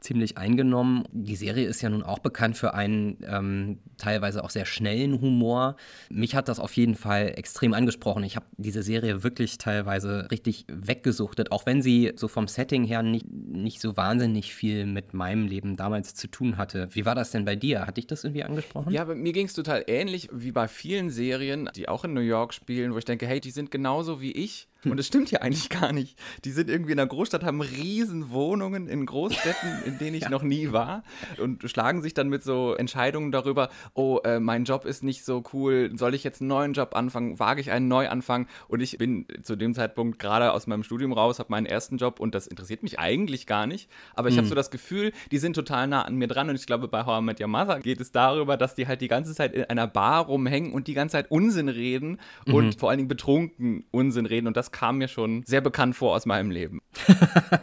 ziemlich 0.01 0.39
eingenommen. 0.39 1.05
Die 1.11 1.37
Serie 1.37 1.67
ist 1.67 1.83
ja 1.83 1.91
nun 1.91 2.03
auch 2.03 2.21
bekannt 2.21 2.57
für 2.57 2.75
einen 2.75 3.19
ähm, 3.27 3.79
teilweise 4.03 4.43
auch 4.43 4.51
sehr 4.51 4.67
schnellen 4.67 5.21
Humor. 5.21 5.77
Mich 6.11 6.35
hat 6.35 6.49
das 6.49 6.59
auf 6.59 6.73
jeden 6.75 6.97
Fall 6.97 7.33
extrem 7.37 7.73
angesprochen. 7.73 8.25
Ich 8.25 8.35
habe 8.35 8.47
diese 8.57 8.83
Serie 8.83 9.23
wirklich 9.23 9.59
teilweise 9.59 10.29
richtig 10.31 10.67
weggesuchtet, 10.69 11.53
auch 11.53 11.67
wenn 11.67 11.83
sie 11.83 12.13
so 12.17 12.27
vom 12.27 12.49
Setting 12.49 12.85
her 12.85 13.03
nicht, 13.03 13.31
nicht 13.31 13.81
so 13.81 13.97
wahnsinnig 13.97 14.55
viel 14.55 14.87
mit 14.87 15.15
meinem 15.15 15.47
Leben 15.47 15.77
damals 15.77 16.15
zu 16.15 16.27
tun 16.27 16.57
hatte. 16.57 16.89
Wie 16.91 17.05
war 17.05 17.15
das 17.15 17.31
denn 17.31 17.45
bei 17.45 17.55
dir? 17.55 17.87
Hat 17.87 17.97
dich 17.97 18.09
das 18.09 18.25
irgendwie 18.25 18.43
angesprochen? 18.43 18.93
Ja, 18.93 19.05
mir 19.05 19.33
ging 19.33 19.47
es 19.47 19.55
total 19.55 19.85
ähnlich 19.87 20.29
wie 20.33 20.51
bei 20.51 20.67
vielen 20.67 21.11
Serien, 21.11 21.71
die 21.77 21.89
auch 21.89 22.05
in 22.05 22.13
New 22.13 22.21
York 22.21 22.55
spielen, 22.55 22.93
wo 22.95 22.99
ich 22.99 23.05
denke, 23.05 23.27
hey, 23.27 23.41
die 23.41 23.51
sind 23.53 23.71
genauso 23.71 24.21
wie 24.21 24.33
ich 24.33 24.69
und 24.91 24.97
das 24.97 25.07
stimmt 25.07 25.31
ja 25.31 25.41
eigentlich 25.41 25.69
gar 25.69 25.93
nicht. 25.93 26.19
Die 26.45 26.51
sind 26.51 26.69
irgendwie 26.69 26.93
in 26.93 26.99
einer 26.99 27.09
Großstadt, 27.09 27.45
haben 27.45 27.61
riesen 27.61 28.31
Wohnungen 28.31 28.89
in 28.89 29.07
Großstädten, 29.07 29.83
in 29.87 29.99
denen 29.99 30.15
ich 30.15 30.23
ja. 30.23 30.31
noch 30.31 30.43
nie 30.43 30.73
war 30.73 31.05
und 31.39 31.69
schlagen 31.71 32.03
sich 32.03 32.15
dann 32.15 32.29
mit 32.29 32.43
so 32.43 32.75
Entscheidungen 32.75 33.33
darüber, 33.33 33.69
oh, 33.95 34.19
äh, 34.25 34.41
mein 34.41 34.65
Job 34.65 34.85
ist 34.85 35.05
nicht 35.05 35.25
so 35.25 35.43
cool, 35.53 35.93
soll 35.95 36.15
ich 36.15 36.25
jetzt 36.25 36.41
einen 36.41 36.49
neuen 36.49 36.73
Job 36.73 36.97
anfangen, 36.97 37.39
wage 37.39 37.61
ich 37.61 37.71
einen 37.71 37.89
Neuanfang? 37.89 38.49
Und 38.69 38.81
ich 38.81 38.99
bin 38.99 39.27
zu 39.43 39.57
dem 39.57 39.75
Zeitpunkt 39.75 40.19
gerade 40.19 40.53
aus 40.53 40.67
meinem 40.67 40.83
Studium 40.83 41.13
raus, 41.13 41.39
habe 41.39 41.51
meinen 41.51 41.67
ersten 41.67 41.97
Job 41.97 42.19
und 42.19 42.35
das 42.35 42.47
interessiert 42.47 42.83
mich 42.83 42.99
eigentlich 42.99 43.47
gar 43.47 43.67
nicht. 43.67 43.89
Aber 44.15 44.29
ich 44.29 44.35
mhm. 44.35 44.39
habe 44.39 44.49
so 44.49 44.55
das 44.55 44.71
Gefühl, 44.71 45.13
die 45.31 45.39
sind 45.39 45.55
total 45.55 45.87
nah 45.87 46.03
an 46.03 46.17
mir 46.17 46.27
dran 46.27 46.49
und 46.49 46.57
ich 46.57 46.67
glaube, 46.67 46.89
bei 46.89 47.05
How 47.05 47.21
I 47.21 47.25
Met 47.25 47.41
Your 47.41 47.49
Mother 47.49 47.81
geht 47.81 48.01
es 48.01 48.11
darüber, 48.11 48.57
dass 48.57 48.75
die 48.75 48.89
halt 48.89 49.01
die 49.01 49.09
ganze 49.09 49.35
Zeit 49.35 49.55
in 49.55 49.65
einer 49.65 49.87
Bar 49.87 50.27
rumhängen 50.27 50.73
und 50.73 50.87
die 50.89 50.95
ganze 50.95 51.13
Zeit 51.13 51.31
Unsinn 51.31 51.69
reden 51.69 52.19
mhm. 52.47 52.55
und 52.55 52.81
vor 52.81 52.91
allen 52.91 52.99
Dingen 52.99 53.09
betrunken 53.09 53.85
Unsinn 53.91 54.27
reden 54.27 54.47
und 54.47 54.57
das 54.57 54.72
kam 54.73 54.99
mir 54.99 55.09
schon 55.09 55.43
sehr 55.45 55.61
bekannt 55.61 55.97
vor 55.97 56.15
aus 56.15 56.27
meinem 56.27 56.51
Leben. 56.51 56.81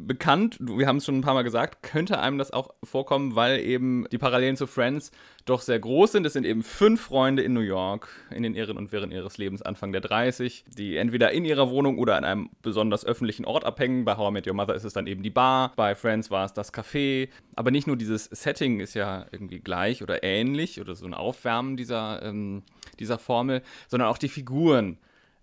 bekannt, 0.00 0.56
wir 0.60 0.86
haben 0.86 0.96
es 0.96 1.04
schon 1.04 1.18
ein 1.18 1.22
paar 1.22 1.34
Mal 1.34 1.42
gesagt, 1.42 1.82
könnte 1.82 2.18
einem 2.18 2.38
das 2.38 2.52
auch 2.52 2.70
vorkommen, 2.82 3.36
weil 3.36 3.60
eben 3.60 4.06
die 4.10 4.18
Parallelen 4.18 4.56
zu 4.56 4.66
Friends 4.66 5.10
doch 5.44 5.60
sehr 5.60 5.78
groß 5.78 6.12
sind. 6.12 6.26
Es 6.26 6.34
sind 6.34 6.44
eben 6.44 6.62
fünf 6.62 7.00
Freunde 7.00 7.42
in 7.42 7.52
New 7.52 7.60
York 7.60 8.08
in 8.30 8.42
den 8.42 8.54
Irren 8.54 8.76
und 8.76 8.92
Wirren 8.92 9.10
ihres 9.10 9.38
Lebens 9.38 9.62
Anfang 9.62 9.92
der 9.92 10.00
30, 10.00 10.64
die 10.76 10.96
entweder 10.96 11.32
in 11.32 11.44
ihrer 11.44 11.70
Wohnung 11.70 11.98
oder 11.98 12.16
an 12.16 12.24
einem 12.24 12.50
besonders 12.62 13.04
öffentlichen 13.04 13.44
Ort 13.44 13.64
abhängen. 13.64 14.04
Bei 14.04 14.16
How 14.16 14.30
I 14.30 14.32
Met 14.32 14.46
Your 14.46 14.54
Mother 14.54 14.74
ist 14.74 14.84
es 14.84 14.92
dann 14.92 15.06
eben 15.06 15.22
die 15.22 15.30
Bar, 15.30 15.72
bei 15.76 15.94
Friends 15.94 16.30
war 16.30 16.44
es 16.44 16.52
das 16.52 16.72
Café. 16.72 17.28
Aber 17.56 17.70
nicht 17.70 17.86
nur 17.86 17.96
dieses 17.96 18.24
Setting 18.24 18.80
ist 18.80 18.94
ja 18.94 19.26
irgendwie 19.32 19.60
gleich 19.60 20.02
oder 20.02 20.22
ähnlich 20.22 20.80
oder 20.80 20.94
so 20.94 21.06
ein 21.06 21.14
Aufwärmen 21.14 21.76
dieser, 21.76 22.22
ähm, 22.22 22.62
dieser 22.98 23.18
Formel, 23.18 23.62
sondern 23.88 24.08
auch 24.08 24.18
die 24.18 24.28
Figuren 24.28 24.98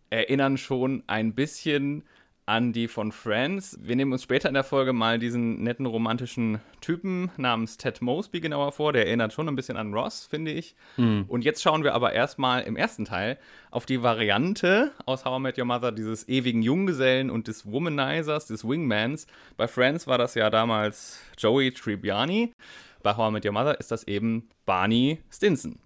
erinnern 0.10 0.58
schon 0.58 1.04
ein 1.08 1.34
bisschen 1.34 2.04
an 2.46 2.74
die 2.74 2.88
von 2.88 3.12
Friends. 3.12 3.78
Wir 3.82 3.96
nehmen 3.96 4.14
uns 4.14 4.22
später 4.22 4.48
in 4.48 4.54
der 4.54 4.64
Folge 4.64 4.94
mal 4.94 5.18
diesen 5.18 5.64
netten 5.64 5.86
romantischen 5.86 6.60
Typen 6.80 7.32
namens 7.38 7.78
Ted 7.78 8.02
Mosby 8.02 8.40
genauer 8.40 8.72
vor. 8.72 8.94
Der 8.94 9.08
erinnert 9.08 9.34
schon 9.34 9.48
ein 9.48 9.56
bisschen 9.56 9.78
an 9.78 9.94
Ross, 9.94 10.28
finde 10.30 10.52
ich. 10.52 10.76
Mhm. 10.98 11.26
Und 11.28 11.44
jetzt 11.44 11.64
schauen 11.64 11.84
wir 11.84 11.96
aber 11.96 12.14
erstmal 12.14 12.62
im 12.62 12.76
ersten 12.76 13.06
Teil 13.06 13.40
auf 13.72 13.86
die 13.86 14.04
Variante 14.04 14.92
aus 15.06 15.26
How 15.26 15.40
I 15.40 15.42
Met 15.42 15.58
Your 15.58 15.66
Mother 15.66 15.92
dieses 15.92 16.28
ewigen 16.30 16.62
Junggesellen 16.62 17.32
und 17.32 17.48
des 17.48 17.72
Womanizers, 17.72 18.46
des 18.46 18.68
Wingmans. 18.68 19.26
Bei 19.58 19.68
Friends 19.68 20.06
war 20.06 20.20
das 20.20 20.36
ja 20.36 20.50
damals 20.52 21.20
Joey 21.38 21.72
Tribbiani. 21.72 22.54
Bei 23.02 23.18
How 23.18 23.30
I 23.30 23.34
Met 23.34 23.46
Your 23.46 23.54
Mother 23.54 23.80
ist 23.80 23.90
das 23.90 24.04
eben 24.04 24.50
Barney 24.66 25.20
Stinson. 25.32 25.80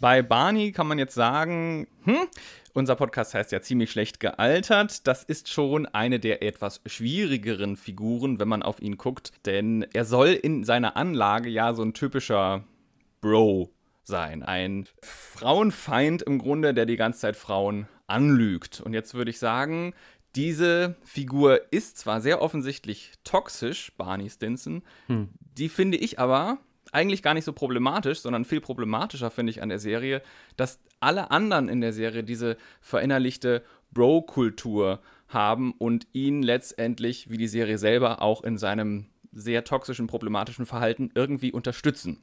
Bei 0.00 0.22
Barney 0.22 0.72
kann 0.72 0.86
man 0.86 0.98
jetzt 0.98 1.14
sagen, 1.14 1.86
hm, 2.04 2.26
unser 2.74 2.96
Podcast 2.96 3.32
heißt 3.34 3.52
ja 3.52 3.62
ziemlich 3.62 3.90
schlecht 3.90 4.20
gealtert. 4.20 5.06
Das 5.06 5.22
ist 5.24 5.48
schon 5.48 5.86
eine 5.86 6.20
der 6.20 6.42
etwas 6.42 6.82
schwierigeren 6.84 7.76
Figuren, 7.76 8.38
wenn 8.38 8.48
man 8.48 8.62
auf 8.62 8.82
ihn 8.82 8.98
guckt, 8.98 9.32
denn 9.46 9.86
er 9.94 10.04
soll 10.04 10.28
in 10.28 10.64
seiner 10.64 10.96
Anlage 10.96 11.48
ja 11.48 11.72
so 11.72 11.82
ein 11.82 11.94
typischer 11.94 12.64
Bro 13.22 13.70
sein. 14.02 14.42
Ein 14.42 14.86
Frauenfeind 15.02 16.22
im 16.22 16.38
Grunde, 16.38 16.74
der 16.74 16.84
die 16.84 16.96
ganze 16.96 17.20
Zeit 17.20 17.36
Frauen 17.36 17.88
anlügt. 18.06 18.80
Und 18.82 18.92
jetzt 18.92 19.14
würde 19.14 19.30
ich 19.30 19.38
sagen, 19.38 19.94
diese 20.34 20.96
Figur 21.02 21.72
ist 21.72 21.96
zwar 21.96 22.20
sehr 22.20 22.42
offensichtlich 22.42 23.12
toxisch, 23.24 23.92
Barney 23.96 24.28
Stinson, 24.28 24.82
hm. 25.06 25.30
die 25.40 25.70
finde 25.70 25.96
ich 25.96 26.18
aber 26.18 26.58
eigentlich 26.96 27.22
gar 27.22 27.34
nicht 27.34 27.44
so 27.44 27.52
problematisch, 27.52 28.20
sondern 28.20 28.44
viel 28.44 28.60
problematischer 28.60 29.30
finde 29.30 29.50
ich 29.50 29.62
an 29.62 29.68
der 29.68 29.78
Serie, 29.78 30.22
dass 30.56 30.80
alle 30.98 31.30
anderen 31.30 31.68
in 31.68 31.80
der 31.80 31.92
Serie 31.92 32.24
diese 32.24 32.56
verinnerlichte 32.80 33.62
Bro-Kultur 33.92 35.00
haben 35.28 35.72
und 35.72 36.06
ihn 36.12 36.42
letztendlich, 36.42 37.30
wie 37.30 37.36
die 37.36 37.48
Serie 37.48 37.78
selber, 37.78 38.22
auch 38.22 38.42
in 38.42 38.56
seinem 38.56 39.06
sehr 39.30 39.64
toxischen, 39.64 40.06
problematischen 40.06 40.64
Verhalten 40.64 41.10
irgendwie 41.14 41.52
unterstützen. 41.52 42.22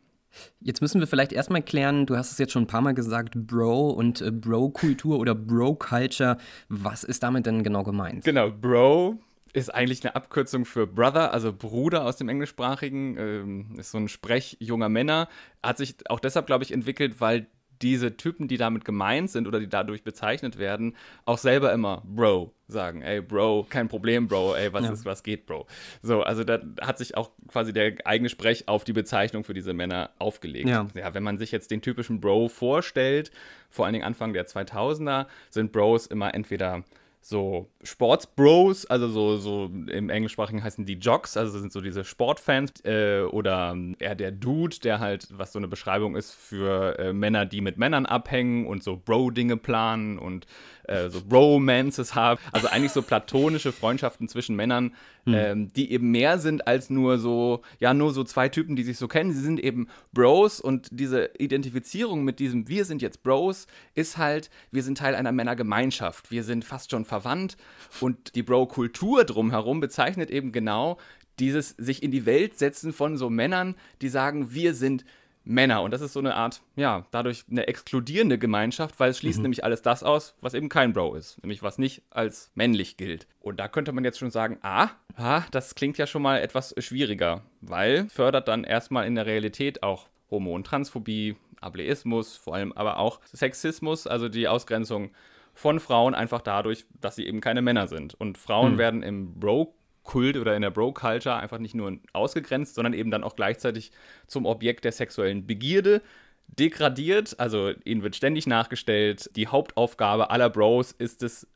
Jetzt 0.60 0.82
müssen 0.82 1.00
wir 1.00 1.06
vielleicht 1.06 1.32
erstmal 1.32 1.62
klären, 1.62 2.08
du 2.08 2.18
hast 2.18 2.32
es 2.32 2.40
jetzt 2.40 2.52
schon 2.52 2.64
ein 2.64 2.68
paar 2.68 2.82
Mal 2.82 2.96
gesagt, 2.96 3.36
Bro 3.36 3.92
und 3.92 4.22
äh, 4.22 4.32
Bro-Kultur 4.32 5.20
oder 5.20 5.36
Bro-Culture. 5.36 6.38
Was 6.70 7.04
ist 7.04 7.22
damit 7.22 7.46
denn 7.46 7.62
genau 7.62 7.84
gemeint? 7.84 8.24
Genau, 8.24 8.50
Bro 8.50 9.20
ist 9.54 9.74
eigentlich 9.74 10.04
eine 10.04 10.16
Abkürzung 10.16 10.66
für 10.66 10.88
Brother, 10.88 11.32
also 11.32 11.54
Bruder 11.54 12.06
aus 12.06 12.18
dem 12.18 12.28
Englischsprachigen. 12.28 13.18
Ähm, 13.18 13.76
ist 13.78 13.92
so 13.92 14.00
ein 14.00 14.08
Sprech 14.08 14.58
junger 14.60 14.90
Männer. 14.90 15.30
Hat 15.62 15.78
sich 15.78 15.96
auch 16.10 16.20
deshalb, 16.20 16.48
glaube 16.48 16.64
ich, 16.64 16.72
entwickelt, 16.72 17.22
weil 17.22 17.48
diese 17.82 18.16
Typen, 18.18 18.48
die 18.48 18.58
damit 18.58 18.86
gemeint 18.86 19.30
sind 19.30 19.48
oder 19.48 19.60
die 19.60 19.68
dadurch 19.68 20.04
bezeichnet 20.04 20.58
werden, 20.58 20.96
auch 21.26 21.38
selber 21.38 21.74
immer 21.74 22.02
Bro 22.06 22.54
sagen. 22.68 23.02
Ey, 23.02 23.22
Bro, 23.22 23.68
kein 23.70 23.90
Problem, 23.90 24.28
Bro, 24.28 24.56
ey, 24.56 24.74
was 24.74 24.86
ja. 24.86 24.94
ist, 24.94 25.06
was 25.06 25.22
geht, 25.22 25.46
Bro? 25.46 25.68
So, 26.02 26.24
also 26.24 26.44
da 26.44 26.62
hat 26.82 26.98
sich 26.98 27.18
auch 27.18 27.32
quasi 27.48 27.74
der 27.74 27.96
eigene 28.06 28.30
Sprech 28.30 28.68
auf 28.68 28.86
die 28.86 28.94
Bezeichnung 28.94 29.44
für 29.44 29.54
diese 29.54 29.74
Männer 29.74 30.12
aufgelegt. 30.18 30.70
Ja. 30.70 30.88
ja, 30.96 31.14
wenn 31.14 31.24
man 31.24 31.38
sich 31.38 31.52
jetzt 31.52 31.72
den 31.72 31.82
typischen 31.82 32.22
Bro 32.22 32.48
vorstellt, 32.48 33.32
vor 33.70 33.86
allen 33.86 33.94
Dingen 33.94 34.06
Anfang 34.06 34.34
der 34.34 34.48
2000er, 34.48 35.28
sind 35.50 35.72
Bros 35.72 36.08
immer 36.08 36.34
entweder 36.34 36.84
so 37.26 37.70
Sportsbros, 37.82 38.86
also 38.86 39.08
so, 39.08 39.38
so 39.38 39.66
im 39.66 40.10
Englischsprachigen 40.10 40.62
heißen 40.62 40.86
die 40.86 40.96
Jocks, 40.96 41.38
also 41.38 41.58
sind 41.58 41.72
so 41.72 41.80
diese 41.80 42.04
Sportfans 42.04 42.84
äh, 42.84 43.22
oder 43.22 43.78
eher 44.00 44.16
der 44.16 44.32
Dude, 44.32 44.78
der 44.80 45.00
halt, 45.00 45.30
was 45.32 45.54
so 45.54 45.60
eine 45.60 45.70
Beschreibung 45.70 46.18
ist 46.18 46.34
für 46.34 47.00
äh, 47.00 47.14
Männer, 47.14 47.46
die 47.46 47.62
mit 47.62 47.78
Männern 47.78 48.06
abhängen 48.06 48.68
und 48.68 48.84
so 48.84 48.98
Bro-Dinge 48.98 49.56
planen 49.56 50.20
und 50.20 50.48
äh, 50.84 51.10
so 51.10 51.20
Romances 51.32 52.16
haben. 52.16 52.40
Also 52.52 52.68
eigentlich 52.68 52.92
so 52.92 53.02
platonische 53.02 53.72
Freundschaften 53.72 54.28
zwischen 54.28 54.56
Männern, 54.56 54.94
hm. 55.26 55.34
ähm, 55.34 55.74
die 55.74 55.92
eben 55.92 56.12
mehr 56.12 56.40
sind 56.40 56.68
als 56.68 56.90
nur 56.90 57.20
so, 57.20 57.62
ja, 57.80 57.94
nur 57.94 58.14
so 58.14 58.24
zwei 58.24 58.50
Typen, 58.50 58.76
die 58.76 58.84
sich 58.84 58.98
so 58.98 59.08
kennen. 59.08 59.32
Sie 59.32 59.42
sind 59.42 59.60
eben 59.60 59.88
Bros 60.12 60.60
und 60.60 60.88
diese 60.92 61.32
Identifizierung 61.38 62.24
mit 62.24 62.40
diesem 62.40 62.68
Wir 62.68 62.86
sind 62.86 63.02
jetzt 63.02 63.24
Bros 63.24 63.68
ist 63.96 64.18
halt, 64.18 64.50
wir 64.72 64.84
sind 64.84 64.98
Teil 64.98 65.16
einer 65.16 65.32
Männergemeinschaft. 65.32 66.32
Wir 66.32 66.44
sind 66.44 66.66
fast 66.66 66.92
schon 66.92 67.06
verwandt 67.06 67.58
und 68.00 68.36
die 68.36 68.44
Bro-Kultur 68.44 69.24
drumherum 69.24 69.80
bezeichnet 69.80 70.30
eben 70.30 70.52
genau 70.52 70.98
dieses 71.40 71.70
sich 71.70 72.04
in 72.04 72.12
die 72.12 72.26
Welt 72.26 72.60
setzen 72.60 72.94
von 72.94 73.18
so 73.18 73.30
Männern, 73.30 73.76
die 74.02 74.10
sagen, 74.10 74.54
wir 74.54 74.74
sind 74.74 75.04
Männer. 75.44 75.82
Und 75.82 75.92
das 75.92 76.02
ist 76.02 76.14
so 76.14 76.20
eine 76.20 76.36
Art, 76.36 76.62
ja, 76.76 77.06
dadurch 77.12 77.46
eine 77.50 77.68
exkludierende 77.68 78.38
Gemeinschaft, 78.38 79.00
weil 79.00 79.10
es 79.10 79.20
schließt 79.20 79.40
mhm. 79.40 79.44
nämlich 79.44 79.64
alles 79.64 79.82
das 79.82 80.04
aus, 80.04 80.36
was 80.42 80.54
eben 80.54 80.70
kein 80.70 80.94
Bro 80.94 81.16
ist, 81.16 81.42
nämlich 81.44 81.64
was 81.64 81.78
nicht 81.78 82.04
als 82.10 82.52
männlich 82.56 82.98
gilt. 82.98 83.28
Und 83.40 83.60
da 83.60 83.68
könnte 83.68 83.92
man 83.92 84.04
jetzt 84.04 84.20
schon 84.20 84.32
sagen, 84.32 84.58
ah, 84.62 84.90
ah 85.16 85.44
das 85.52 85.76
klingt 85.76 85.98
ja 85.98 86.08
schon 86.08 86.22
mal 86.22 86.40
etwas 86.40 86.74
schwieriger, 86.78 87.42
weil 87.62 88.08
fördert 88.10 88.48
dann 88.48 88.64
erstmal 88.64 89.06
in 89.06 89.16
der 89.16 89.26
Realität 89.26 89.84
auch 89.84 90.08
Homo- 90.32 90.56
und 90.56 90.66
Transphobie, 90.66 91.36
Ableismus, 91.62 92.36
vor 92.36 92.56
allem 92.56 92.74
aber 92.74 92.98
auch 92.98 93.20
Sexismus, 93.32 94.08
also 94.08 94.30
die 94.30 94.48
Ausgrenzung 94.48 95.12
von 95.54 95.80
Frauen 95.80 96.16
einfach 96.16 96.42
dadurch, 96.42 96.86
dass 97.00 97.16
sie 97.16 97.28
eben 97.28 97.42
keine 97.42 97.62
Männer 97.62 97.88
sind. 97.88 98.16
Und 98.16 98.38
Frauen 98.38 98.74
mhm. 98.74 98.78
werden 98.78 99.04
im 99.04 99.40
Bro 99.40 99.76
Kult 100.04 100.38
oder 100.38 100.56
in 100.56 100.62
der 100.62 100.72
Bro-Culture 100.72 101.36
einfach 101.36 101.60
nicht 101.60 101.76
nur 101.76 101.98
ausgegrenzt, 102.12 102.76
sondern 102.76 102.94
eben 102.94 103.12
dann 103.12 103.24
auch 103.24 103.36
gleichzeitig 103.36 103.92
zum 104.28 104.46
Objekt 104.46 104.84
der 104.86 104.92
sexuellen 104.92 105.48
Begierde 105.48 106.02
degradiert. 106.48 107.40
Also 107.40 107.72
ihnen 107.84 108.04
wird 108.04 108.16
ständig 108.16 108.48
nachgestellt. 108.48 109.30
Die 109.36 109.48
Hauptaufgabe 109.48 110.30
aller 110.30 110.50
Bros 110.50 110.92
ist 110.92 111.24
es, 111.24 111.48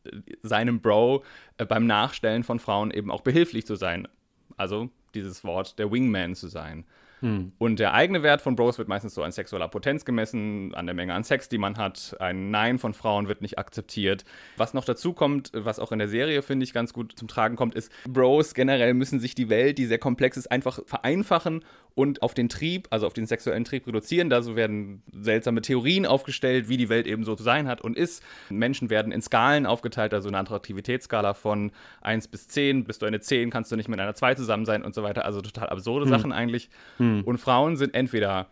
seinem 0.42 0.82
Bro 0.82 1.24
äh, 1.58 1.66
beim 1.66 1.86
Nachstellen 1.86 2.44
von 2.44 2.60
Frauen 2.60 2.92
eben 2.92 3.12
auch 3.12 3.22
behilflich 3.22 3.66
zu 3.66 3.76
sein. 3.76 4.08
Also 4.56 4.90
dieses 5.14 5.44
Wort 5.44 5.78
der 5.80 5.92
Wingman 5.92 6.36
zu 6.36 6.48
sein. 6.48 6.86
Hm. 7.22 7.52
Und 7.58 7.80
der 7.80 7.94
eigene 7.94 8.22
Wert 8.22 8.42
von 8.42 8.56
Bros 8.56 8.78
wird 8.78 8.88
meistens 8.88 9.14
so 9.14 9.24
an 9.24 9.32
sexueller 9.32 9.68
Potenz 9.68 10.06
gemessen, 10.06 10.74
an 10.76 10.86
der 10.86 10.94
Menge 10.94 11.14
an 11.14 11.24
Sex, 11.24 11.50
die 11.50 11.58
man 11.58 11.78
hat. 11.78 12.16
Ein 12.20 12.52
Nein 12.52 12.78
von 12.78 12.94
Frauen 12.94 13.28
wird 13.28 13.42
nicht 13.42 13.58
akzeptiert. 13.58 14.24
Was 14.56 14.74
noch 14.74 14.86
dazu 14.86 15.14
kommt, 15.14 15.52
was 15.54 15.80
auch 15.80 15.92
in 15.92 16.00
der 16.00 16.10
Serie, 16.10 16.42
finde 16.42 16.64
ich, 16.64 16.74
ganz 16.74 16.94
gut 16.94 17.14
zum 17.16 17.28
Tragen 17.28 17.56
kommt, 17.56 17.76
ist, 17.76 17.92
Bros 18.08 18.54
generell 18.54 18.94
müssen 18.94 19.20
sich 19.20 19.34
die 19.34 19.50
Welt, 19.50 19.78
die 19.78 19.86
sehr 19.86 19.98
komplex 19.98 20.38
ist, 20.38 20.52
einfach 20.52 20.80
vereinfachen 20.86 21.64
und 21.98 22.22
auf 22.22 22.36
den 22.36 22.48
Trieb, 22.48 22.88
also 22.92 23.08
auf 23.08 23.14
den 23.14 23.26
sexuellen 23.26 23.66
Trieb 23.66 23.88
reduzieren. 23.88 24.30
Da 24.30 24.44
so 24.44 24.56
werden 24.56 25.02
seltsame 25.12 25.62
Theorien 25.62 26.06
aufgestellt, 26.06 26.70
wie 26.70 26.78
die 26.78 26.90
Welt 26.90 27.08
eben 27.08 27.24
so 27.24 27.36
zu 27.36 27.42
sein 27.42 27.68
hat 27.68 27.82
und 27.82 27.98
ist. 27.98 28.22
Menschen 28.50 28.92
werden 28.92 29.12
in 29.12 29.24
Skalen 29.24 29.66
aufgeteilt, 29.66 30.14
also 30.14 30.28
eine 30.28 30.38
Attraktivitätsskala 30.38 31.34
von 31.34 31.72
1 32.02 32.28
bis 32.28 32.48
10. 32.50 32.84
Bist 32.84 33.02
du 33.02 33.08
eine 33.08 33.20
10, 33.20 33.50
kannst 33.50 33.72
du 33.72 33.76
nicht 33.76 33.90
mit 33.90 34.00
einer 34.00 34.14
2 34.14 34.36
zusammen 34.36 34.66
sein 34.66 34.84
und 34.84 34.94
so 34.94 35.02
weiter. 35.02 35.26
Also 35.26 35.42
total 35.42 35.70
absurde 35.70 36.06
hm. 36.06 36.12
Sachen 36.12 36.32
eigentlich. 36.32 36.70
Hm. 36.98 37.07
Und 37.26 37.38
Frauen 37.38 37.78
sind 37.78 37.94
entweder 37.94 38.48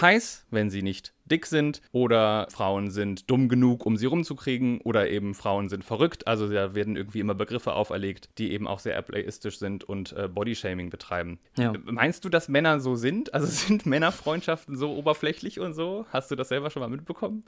heiß, 0.00 0.46
wenn 0.50 0.70
sie 0.70 0.82
nicht 0.82 1.12
dick 1.32 1.46
sind, 1.46 1.80
oder 1.90 2.46
Frauen 2.50 2.90
sind 2.90 3.30
dumm 3.30 3.48
genug, 3.48 3.84
um 3.86 3.96
sie 3.96 4.06
rumzukriegen, 4.06 4.80
oder 4.82 5.10
eben 5.10 5.34
Frauen 5.34 5.68
sind 5.68 5.84
verrückt. 5.84 6.26
Also 6.28 6.48
da 6.48 6.74
werden 6.74 6.96
irgendwie 6.96 7.20
immer 7.20 7.34
Begriffe 7.34 7.72
auferlegt, 7.72 8.28
die 8.38 8.52
eben 8.52 8.68
auch 8.68 8.78
sehr 8.78 8.96
ableistisch 8.98 9.58
sind 9.58 9.82
und 9.82 10.12
äh, 10.12 10.28
Bodyshaming 10.28 10.90
betreiben. 10.90 11.38
Ja. 11.56 11.72
Meinst 11.84 12.24
du, 12.24 12.28
dass 12.28 12.48
Männer 12.48 12.78
so 12.78 12.94
sind? 12.94 13.34
Also 13.34 13.46
sind 13.48 13.86
Männerfreundschaften 13.86 14.76
so 14.76 14.94
oberflächlich 14.94 15.58
und 15.58 15.74
so? 15.74 16.06
Hast 16.10 16.30
du 16.30 16.36
das 16.36 16.48
selber 16.48 16.70
schon 16.70 16.80
mal 16.80 16.88
mitbekommen? 16.88 17.44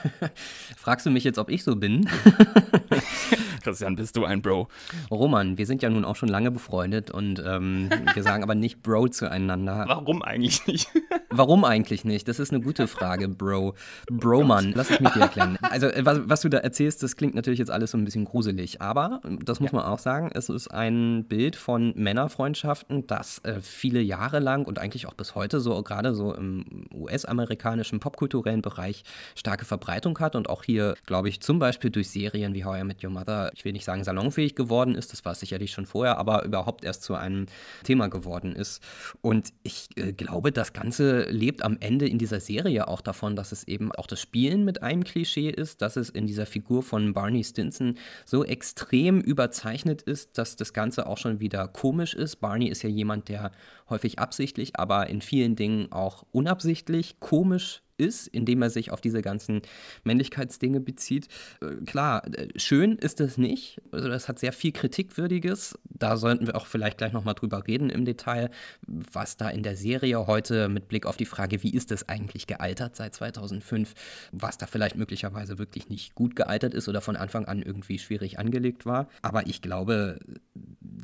Fragst 0.76 1.06
du 1.06 1.10
mich 1.10 1.24
jetzt, 1.24 1.38
ob 1.38 1.48
ich 1.48 1.64
so 1.64 1.76
bin? 1.76 2.08
Christian, 3.62 3.94
bist 3.94 4.16
du 4.16 4.24
ein 4.24 4.42
Bro? 4.42 4.68
Roman, 5.10 5.56
wir 5.56 5.66
sind 5.66 5.82
ja 5.82 5.90
nun 5.90 6.04
auch 6.04 6.16
schon 6.16 6.28
lange 6.28 6.50
befreundet 6.50 7.10
und 7.10 7.40
ähm, 7.46 7.90
wir 8.14 8.22
sagen 8.22 8.42
aber 8.42 8.56
nicht 8.56 8.82
Bro 8.82 9.08
zueinander. 9.08 9.84
Warum 9.86 10.22
eigentlich 10.22 10.66
nicht? 10.66 10.88
Warum 11.30 11.64
eigentlich 11.64 12.04
nicht? 12.04 12.26
Das 12.26 12.38
ist 12.40 12.52
eine 12.52 12.60
gute 12.60 12.88
Frage, 12.88 13.11
Bro. 13.16 13.74
Broman, 14.10 14.72
lass 14.74 14.90
es 14.90 15.00
mich 15.00 15.10
dir 15.10 15.20
erklären. 15.22 15.58
Also, 15.62 15.88
was, 16.00 16.20
was, 16.24 16.40
du 16.42 16.48
da 16.48 16.58
erzählst, 16.58 17.02
das 17.02 17.16
klingt 17.16 17.34
natürlich 17.34 17.58
jetzt 17.58 17.70
alles 17.70 17.92
so 17.92 17.98
ein 17.98 18.04
bisschen 18.04 18.24
gruselig, 18.24 18.80
aber 18.80 19.20
das 19.44 19.60
muss 19.60 19.72
ja. 19.72 19.78
man 19.78 19.86
auch 19.86 19.98
sagen, 19.98 20.30
es 20.34 20.48
ist 20.48 20.68
ein 20.68 21.24
Bild 21.24 21.56
von 21.56 21.92
Männerfreundschaften, 21.96 23.06
das 23.06 23.38
äh, 23.44 23.60
viele 23.60 24.00
Jahre 24.00 24.38
lang 24.38 24.64
und 24.64 24.78
eigentlich 24.78 25.06
auch 25.06 25.14
bis 25.14 25.34
heute 25.34 25.60
so, 25.60 25.82
gerade 25.82 26.14
so 26.14 26.34
im 26.34 26.86
US-amerikanischen 26.92 28.00
popkulturellen 28.00 28.62
Bereich, 28.62 29.04
starke 29.34 29.64
Verbreitung 29.64 30.18
hat 30.18 30.36
und 30.36 30.48
auch 30.48 30.64
hier, 30.64 30.94
glaube 31.06 31.28
ich, 31.28 31.40
zum 31.40 31.58
Beispiel 31.58 31.90
durch 31.90 32.10
Serien 32.10 32.54
wie 32.54 32.64
How 32.64 32.80
I 32.80 32.84
Met 32.84 33.02
Your 33.02 33.10
Mother 33.10 33.52
ich 33.54 33.64
will 33.64 33.72
nicht 33.72 33.84
sagen 33.84 34.04
salonfähig 34.04 34.54
geworden 34.54 34.94
ist, 34.94 35.12
das 35.12 35.24
war 35.24 35.32
es 35.32 35.40
sicherlich 35.40 35.72
schon 35.72 35.86
vorher, 35.86 36.18
aber 36.18 36.44
überhaupt 36.44 36.84
erst 36.84 37.02
zu 37.02 37.14
einem 37.14 37.46
Thema 37.84 38.08
geworden 38.08 38.54
ist. 38.54 38.82
Und 39.20 39.52
ich 39.62 39.88
äh, 39.96 40.12
glaube, 40.12 40.52
das 40.52 40.72
Ganze 40.72 41.30
lebt 41.30 41.62
am 41.62 41.76
Ende 41.80 42.08
in 42.08 42.18
dieser 42.18 42.40
Serie 42.40 42.88
auch 42.88 42.91
davon, 43.00 43.36
dass 43.36 43.52
es 43.52 43.64
eben 43.64 43.92
auch 43.92 44.06
das 44.06 44.20
Spielen 44.20 44.64
mit 44.64 44.82
einem 44.82 45.04
Klischee 45.04 45.50
ist, 45.50 45.82
dass 45.82 45.96
es 45.96 46.10
in 46.10 46.26
dieser 46.26 46.46
Figur 46.46 46.82
von 46.82 47.14
Barney 47.14 47.42
Stinson 47.42 47.96
so 48.24 48.44
extrem 48.44 49.20
überzeichnet 49.20 50.02
ist, 50.02 50.36
dass 50.38 50.56
das 50.56 50.72
Ganze 50.72 51.06
auch 51.06 51.18
schon 51.18 51.40
wieder 51.40 51.68
komisch 51.68 52.14
ist. 52.14 52.36
Barney 52.36 52.68
ist 52.68 52.82
ja 52.82 52.88
jemand, 52.88 53.28
der 53.28 53.52
häufig 53.88 54.18
absichtlich, 54.18 54.78
aber 54.78 55.08
in 55.08 55.22
vielen 55.22 55.56
Dingen 55.56 55.90
auch 55.92 56.24
unabsichtlich 56.32 57.20
komisch 57.20 57.82
ist, 58.02 58.26
indem 58.26 58.62
er 58.62 58.70
sich 58.70 58.90
auf 58.90 59.00
diese 59.00 59.22
ganzen 59.22 59.62
Männlichkeitsdinge 60.04 60.80
bezieht. 60.80 61.28
Äh, 61.60 61.84
klar, 61.84 62.26
äh, 62.34 62.48
schön 62.56 62.96
ist 62.96 63.20
es 63.20 63.38
nicht. 63.38 63.80
Also 63.92 64.08
das 64.08 64.28
hat 64.28 64.38
sehr 64.38 64.52
viel 64.52 64.72
Kritikwürdiges. 64.72 65.78
Da 65.84 66.16
sollten 66.16 66.46
wir 66.46 66.56
auch 66.56 66.66
vielleicht 66.66 66.98
gleich 66.98 67.12
nochmal 67.12 67.34
drüber 67.34 67.66
reden 67.66 67.90
im 67.90 68.04
Detail, 68.04 68.50
was 68.86 69.36
da 69.36 69.48
in 69.48 69.62
der 69.62 69.76
Serie 69.76 70.26
heute 70.26 70.68
mit 70.68 70.88
Blick 70.88 71.06
auf 71.06 71.16
die 71.16 71.26
Frage, 71.26 71.62
wie 71.62 71.72
ist 71.72 71.92
es 71.92 72.08
eigentlich 72.08 72.46
gealtert 72.46 72.96
seit 72.96 73.14
2005, 73.14 73.94
was 74.32 74.58
da 74.58 74.66
vielleicht 74.66 74.96
möglicherweise 74.96 75.58
wirklich 75.58 75.88
nicht 75.88 76.14
gut 76.14 76.34
gealtert 76.34 76.74
ist 76.74 76.88
oder 76.88 77.00
von 77.00 77.16
Anfang 77.16 77.44
an 77.44 77.62
irgendwie 77.62 77.98
schwierig 77.98 78.38
angelegt 78.38 78.84
war. 78.84 79.08
Aber 79.22 79.46
ich 79.46 79.62
glaube, 79.62 80.18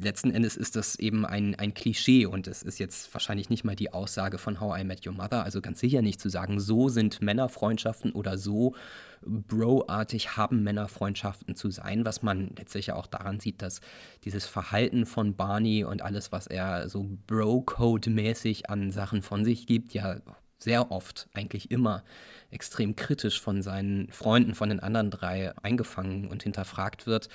letzten 0.00 0.30
Endes 0.30 0.56
ist 0.56 0.76
das 0.76 0.98
eben 0.98 1.24
ein, 1.24 1.54
ein 1.54 1.74
Klischee 1.74 2.26
und 2.26 2.46
es 2.46 2.62
ist 2.62 2.78
jetzt 2.78 3.12
wahrscheinlich 3.14 3.50
nicht 3.50 3.64
mal 3.64 3.76
die 3.76 3.92
Aussage 3.92 4.38
von 4.38 4.60
How 4.60 4.80
I 4.80 4.84
Met 4.84 5.06
Your 5.06 5.12
Mother, 5.14 5.44
also 5.44 5.60
ganz 5.60 5.80
sicher 5.80 6.02
nicht 6.02 6.20
zu 6.20 6.28
sagen, 6.28 6.60
so 6.60 6.88
sind 6.88 7.22
Männerfreundschaften 7.22 8.12
oder 8.12 8.38
so 8.38 8.74
Bro-artig 9.22 10.36
haben 10.36 10.62
Männerfreundschaften 10.62 11.56
zu 11.56 11.70
sein, 11.70 12.04
was 12.04 12.22
man 12.22 12.50
letztlich 12.56 12.92
auch 12.92 13.06
daran 13.06 13.40
sieht, 13.40 13.62
dass 13.62 13.80
dieses 14.24 14.46
Verhalten 14.46 15.06
von 15.06 15.34
Barney 15.34 15.84
und 15.84 16.02
alles, 16.02 16.30
was 16.30 16.46
er 16.46 16.88
so 16.88 17.08
Bro-Code-mäßig 17.26 18.70
an 18.70 18.90
Sachen 18.90 19.22
von 19.22 19.44
sich 19.44 19.66
gibt, 19.66 19.92
ja 19.92 20.20
sehr 20.58 20.90
oft, 20.90 21.28
eigentlich 21.34 21.70
immer, 21.70 22.02
extrem 22.50 22.96
kritisch 22.96 23.40
von 23.40 23.62
seinen 23.62 24.10
Freunden, 24.10 24.54
von 24.54 24.68
den 24.68 24.80
anderen 24.80 25.10
drei 25.10 25.56
eingefangen 25.62 26.28
und 26.28 26.42
hinterfragt 26.42 27.06
wird. 27.06 27.28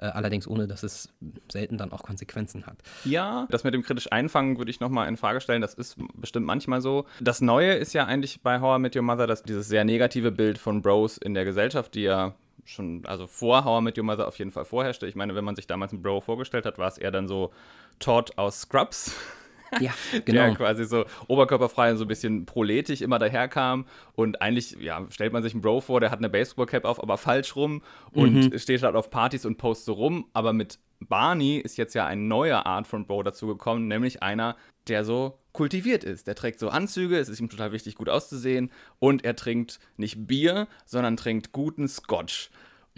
Äh, 0.00 0.06
allerdings 0.06 0.48
ohne, 0.48 0.66
dass 0.66 0.82
es 0.82 1.12
selten 1.52 1.76
dann 1.76 1.92
auch 1.92 2.02
Konsequenzen 2.02 2.64
hat. 2.66 2.78
Ja, 3.04 3.46
das 3.50 3.64
mit 3.64 3.74
dem 3.74 3.82
kritisch 3.82 4.10
Einfangen 4.10 4.56
würde 4.56 4.70
ich 4.70 4.80
nochmal 4.80 5.08
in 5.08 5.18
Frage 5.18 5.42
stellen. 5.42 5.60
Das 5.60 5.74
ist 5.74 5.96
bestimmt 6.14 6.46
manchmal 6.46 6.80
so. 6.80 7.04
Das 7.20 7.42
Neue 7.42 7.74
ist 7.74 7.92
ja 7.92 8.06
eigentlich 8.06 8.40
bei 8.40 8.60
How 8.60 8.78
I 8.78 8.80
Met 8.80 8.96
Your 8.96 9.02
Mother, 9.02 9.26
dass 9.26 9.42
dieses 9.42 9.68
sehr 9.68 9.84
negative 9.84 10.32
Bild 10.32 10.56
von 10.56 10.80
Bros 10.80 11.18
in 11.18 11.34
der 11.34 11.44
Gesellschaft, 11.44 11.94
die 11.94 12.02
ja 12.02 12.34
schon, 12.64 13.04
also 13.04 13.26
vor 13.26 13.64
How 13.64 13.80
I 13.80 13.84
Met 13.84 13.98
Your 13.98 14.04
Mother 14.04 14.26
auf 14.26 14.38
jeden 14.38 14.52
Fall 14.52 14.64
vorherrschte. 14.64 15.06
Ich 15.06 15.16
meine, 15.16 15.34
wenn 15.34 15.44
man 15.44 15.54
sich 15.54 15.66
damals 15.66 15.92
einen 15.92 16.02
Bro 16.02 16.22
vorgestellt 16.22 16.64
hat, 16.64 16.78
war 16.78 16.88
es 16.88 16.96
eher 16.96 17.10
dann 17.10 17.28
so 17.28 17.52
Todd 17.98 18.38
aus 18.38 18.62
Scrubs. 18.62 19.14
Ja, 19.78 19.92
genau. 20.24 20.46
Der 20.46 20.54
quasi 20.54 20.84
so 20.84 21.04
oberkörperfrei 21.28 21.92
und 21.92 21.98
so 21.98 22.04
ein 22.04 22.08
bisschen 22.08 22.46
proletisch 22.46 23.00
immer 23.00 23.18
daherkam. 23.18 23.86
Und 24.14 24.42
eigentlich, 24.42 24.76
ja, 24.80 25.06
stellt 25.10 25.32
man 25.32 25.42
sich 25.42 25.52
einen 25.52 25.62
Bro 25.62 25.82
vor, 25.82 26.00
der 26.00 26.10
hat 26.10 26.18
eine 26.18 26.28
Baseballcap 26.28 26.84
auf, 26.84 27.02
aber 27.02 27.18
falsch 27.18 27.54
rum 27.56 27.82
und 28.12 28.52
mhm. 28.52 28.58
steht 28.58 28.82
halt 28.82 28.96
auf 28.96 29.10
Partys 29.10 29.46
und 29.46 29.58
postet 29.58 29.86
so 29.86 29.92
rum. 29.92 30.26
Aber 30.32 30.52
mit 30.52 30.78
Barney 31.00 31.58
ist 31.58 31.78
jetzt 31.78 31.94
ja 31.94 32.06
eine 32.06 32.22
neue 32.22 32.66
Art 32.66 32.86
von 32.86 33.06
Bro 33.06 33.22
dazu 33.22 33.46
gekommen, 33.46 33.88
nämlich 33.88 34.22
einer, 34.22 34.56
der 34.88 35.04
so 35.04 35.38
kultiviert 35.52 36.04
ist. 36.04 36.26
Der 36.26 36.34
trägt 36.34 36.58
so 36.58 36.68
Anzüge, 36.68 37.18
es 37.18 37.28
ist 37.28 37.40
ihm 37.40 37.48
total 37.48 37.72
wichtig, 37.72 37.94
gut 37.94 38.08
auszusehen 38.08 38.70
und 38.98 39.24
er 39.24 39.36
trinkt 39.36 39.80
nicht 39.96 40.26
Bier, 40.26 40.68
sondern 40.84 41.16
trinkt 41.16 41.52
guten 41.52 41.88
Scotch. 41.88 42.50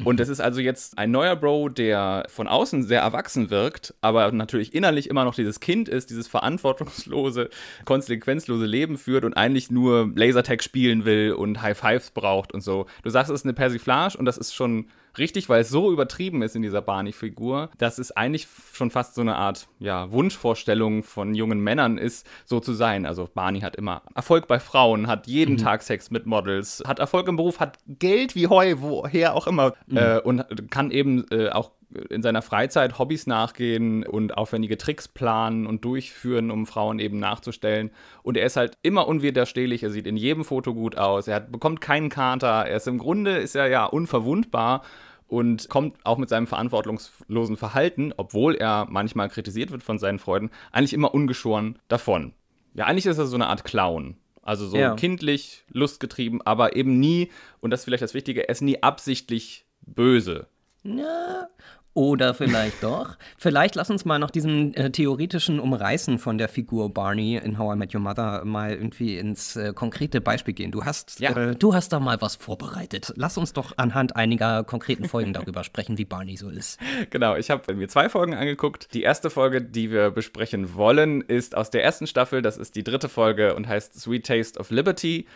Und 0.05 0.21
es 0.21 0.29
ist 0.29 0.41
also 0.41 0.61
jetzt 0.61 0.99
ein 0.99 1.11
neuer 1.11 1.37
Bro, 1.37 1.69
der 1.69 2.25
von 2.29 2.49
außen 2.49 2.83
sehr 2.85 3.03
erwachsen 3.03 3.51
wirkt, 3.51 3.95
aber 4.01 4.33
natürlich 4.33 4.75
innerlich 4.75 5.09
immer 5.09 5.25
noch 5.25 5.35
dieses 5.35 5.61
Kind 5.61 5.89
ist, 5.89 6.11
dieses 6.11 6.29
verantwortungslose, 6.29 7.51
konsequenzlose 7.85 8.65
Leben 8.65 8.97
führt 8.97 9.25
und 9.25 9.35
eigentlich 9.35 9.71
nur 9.71 10.11
Lasertag 10.15 10.63
spielen 10.63 11.05
will 11.05 11.33
und 11.33 11.61
High 11.61 11.79
Fives 11.79 12.11
braucht 12.11 12.53
und 12.53 12.63
so. 12.63 12.87
Du 13.03 13.11
sagst, 13.11 13.31
es 13.31 13.41
ist 13.41 13.47
eine 13.47 13.53
Persiflage 13.53 14.17
und 14.17 14.25
das 14.25 14.39
ist 14.39 14.55
schon 14.55 14.87
richtig, 15.19 15.49
weil 15.49 15.63
es 15.63 15.69
so 15.69 15.93
übertrieben 15.93 16.43
ist 16.43 16.57
in 16.57 16.63
dieser 16.63 16.83
Barney-Figur, 16.83 17.71
dass 17.79 17.99
es 17.99 18.13
eigentlich 18.13 18.47
schon 18.73 18.91
fast 18.91 19.15
so 19.15 19.21
eine 19.21 19.37
Art 19.37 19.69
ja, 19.79 20.11
Wunschvorstellung 20.11 21.03
von 21.03 21.35
jungen 21.35 21.61
Männern 21.61 21.99
ist, 21.99 22.27
so 22.45 22.61
zu 22.61 22.73
sein. 22.73 23.07
Also 23.07 23.29
Barney 23.33 23.61
hat 23.61 23.77
immer 23.77 24.03
Erfolg 24.15 24.47
bei 24.47 24.59
Frauen, 24.59 25.07
hat 25.07 25.27
jeden 25.27 25.55
mhm. 25.55 25.59
Tag 25.59 25.83
Sex 25.83 26.11
mit 26.11 26.27
Models, 26.27 26.83
hat 26.87 26.99
Erfolg 26.99 27.29
im 27.29 27.37
Beruf, 27.37 27.61
hat 27.61 27.79
Geld 27.87 28.35
wie 28.35 28.47
Heu, 28.47 28.75
woher 28.79 29.35
auch 29.35 29.47
immer 29.47 29.75
mhm. 29.87 29.97
äh, 29.97 30.19
und 30.19 30.71
kann 30.71 30.91
eben 30.91 31.27
äh, 31.31 31.51
auch 31.51 31.71
in 32.11 32.23
seiner 32.23 32.43
Freizeit 32.43 32.99
Hobbys 32.99 33.27
nachgehen 33.27 34.05
und 34.05 34.37
aufwendige 34.37 34.79
Tricks 34.79 35.09
planen 35.09 35.67
und 35.67 35.85
durchführen, 35.85 36.51
um 36.51 36.67
Frauen 36.67 36.99
eben 36.99 37.19
nachzustellen. 37.19 37.91
Und 38.23 38.37
er 38.37 38.47
ist 38.47 38.57
halt 38.57 38.79
immer 38.83 39.09
unwiderstehlich, 39.09 39.83
er 39.83 39.91
sieht 39.91 40.07
in 40.07 40.17
jedem 40.17 40.45
Foto 40.45 40.75
gut 40.75 40.97
aus, 40.97 41.29
er 41.29 41.37
hat, 41.37 41.53
bekommt 41.53 41.81
keinen 41.81 42.09
Kater, 42.09 42.67
er 42.67 42.77
ist 42.77 42.89
im 42.89 42.99
Grunde 42.99 43.37
ist 43.39 43.55
er 43.55 43.69
ja 43.69 43.85
unverwundbar 43.85 44.83
und 45.29 45.69
kommt 45.69 45.97
auch 46.05 46.19
mit 46.19 46.29
seinem 46.29 46.47
verantwortungslosen 46.47 47.57
Verhalten, 47.57 48.13
obwohl 48.17 48.55
er 48.55 48.87
manchmal 48.91 49.29
kritisiert 49.31 49.71
wird 49.71 49.83
von 49.83 49.99
seinen 49.99 50.19
Freunden, 50.19 50.51
eigentlich 50.73 50.93
immer 50.93 51.15
ungeschoren 51.15 51.79
davon. 51.89 52.35
Ja, 52.75 52.87
eigentlich 52.87 53.07
ist 53.07 53.19
er 53.19 53.27
so 53.27 53.37
eine 53.37 53.47
Art 53.47 53.65
Clown. 53.65 54.17
Also 54.43 54.67
so 54.67 54.77
ja. 54.77 54.95
kindlich, 54.97 55.65
lustgetrieben, 55.71 56.43
aber 56.43 56.75
eben 56.75 56.99
nie, 56.99 57.31
und 57.61 57.71
das 57.71 57.81
ist 57.81 57.85
vielleicht 57.85 58.03
das 58.03 58.13
Wichtige, 58.13 58.49
er 58.49 58.51
ist 58.51 58.61
nie 58.61 58.83
absichtlich 58.83 59.65
böse. 59.83 60.49
Ja, 60.83 61.49
oder 61.95 62.35
vielleicht 62.35 62.83
doch. 62.83 63.17
Vielleicht 63.39 63.75
lass 63.75 63.91
uns 63.91 64.05
mal 64.05 64.19
nach 64.19 64.31
diesem 64.31 64.75
äh, 64.75 64.91
theoretischen 64.91 65.61
Umreißen 65.61 66.19
von 66.19 66.39
der 66.39 66.49
Figur 66.49 66.93
Barney 66.93 67.37
in 67.37 67.59
How 67.59 67.75
I 67.75 67.79
Met 67.79 67.95
Your 67.95 68.01
Mother 68.01 68.45
mal 68.45 68.73
irgendwie 68.73 69.19
ins 69.19 69.57
äh, 69.57 69.73
konkrete 69.75 70.21
Beispiel 70.21 70.55
gehen. 70.55 70.71
Du 70.71 70.85
hast, 70.85 71.21
ja. 71.21 71.37
äh, 71.37 71.55
du 71.55 71.75
hast 71.75 71.93
da 71.93 72.01
mal 72.01 72.21
was 72.21 72.37
vorbereitet. 72.37 73.13
Lass 73.17 73.39
uns 73.39 73.53
doch 73.53 73.73
anhand 73.77 74.17
einiger 74.17 74.65
konkreten 74.65 75.09
Folgen 75.09 75.33
darüber 75.33 75.65
sprechen, 75.65 75.99
wie 75.99 76.05
Barney 76.05 76.37
so 76.37 76.49
ist. 76.49 76.81
Genau, 77.11 77.37
ich 77.37 77.51
habe 77.51 77.75
mir 77.75 77.89
zwei 77.89 78.09
Folgen 78.09 78.35
angeguckt. 78.35 78.95
Die 78.95 79.03
erste 79.03 79.29
Folge, 79.29 79.61
die 79.61 79.91
wir 79.91 80.11
besprechen 80.11 80.75
wollen, 80.75 81.21
ist 81.21 81.57
aus 81.57 81.71
der 81.71 81.83
ersten 81.83 82.07
Staffel. 82.07 82.43
Das 82.43 82.57
ist 82.57 82.75
die 82.75 82.85
dritte 82.85 83.09
Folge 83.09 83.55
und 83.55 83.67
heißt 83.69 84.01
Sweet 84.01 84.27
Taste 84.27 84.59
of 84.59 84.71
Liberty 84.71 85.27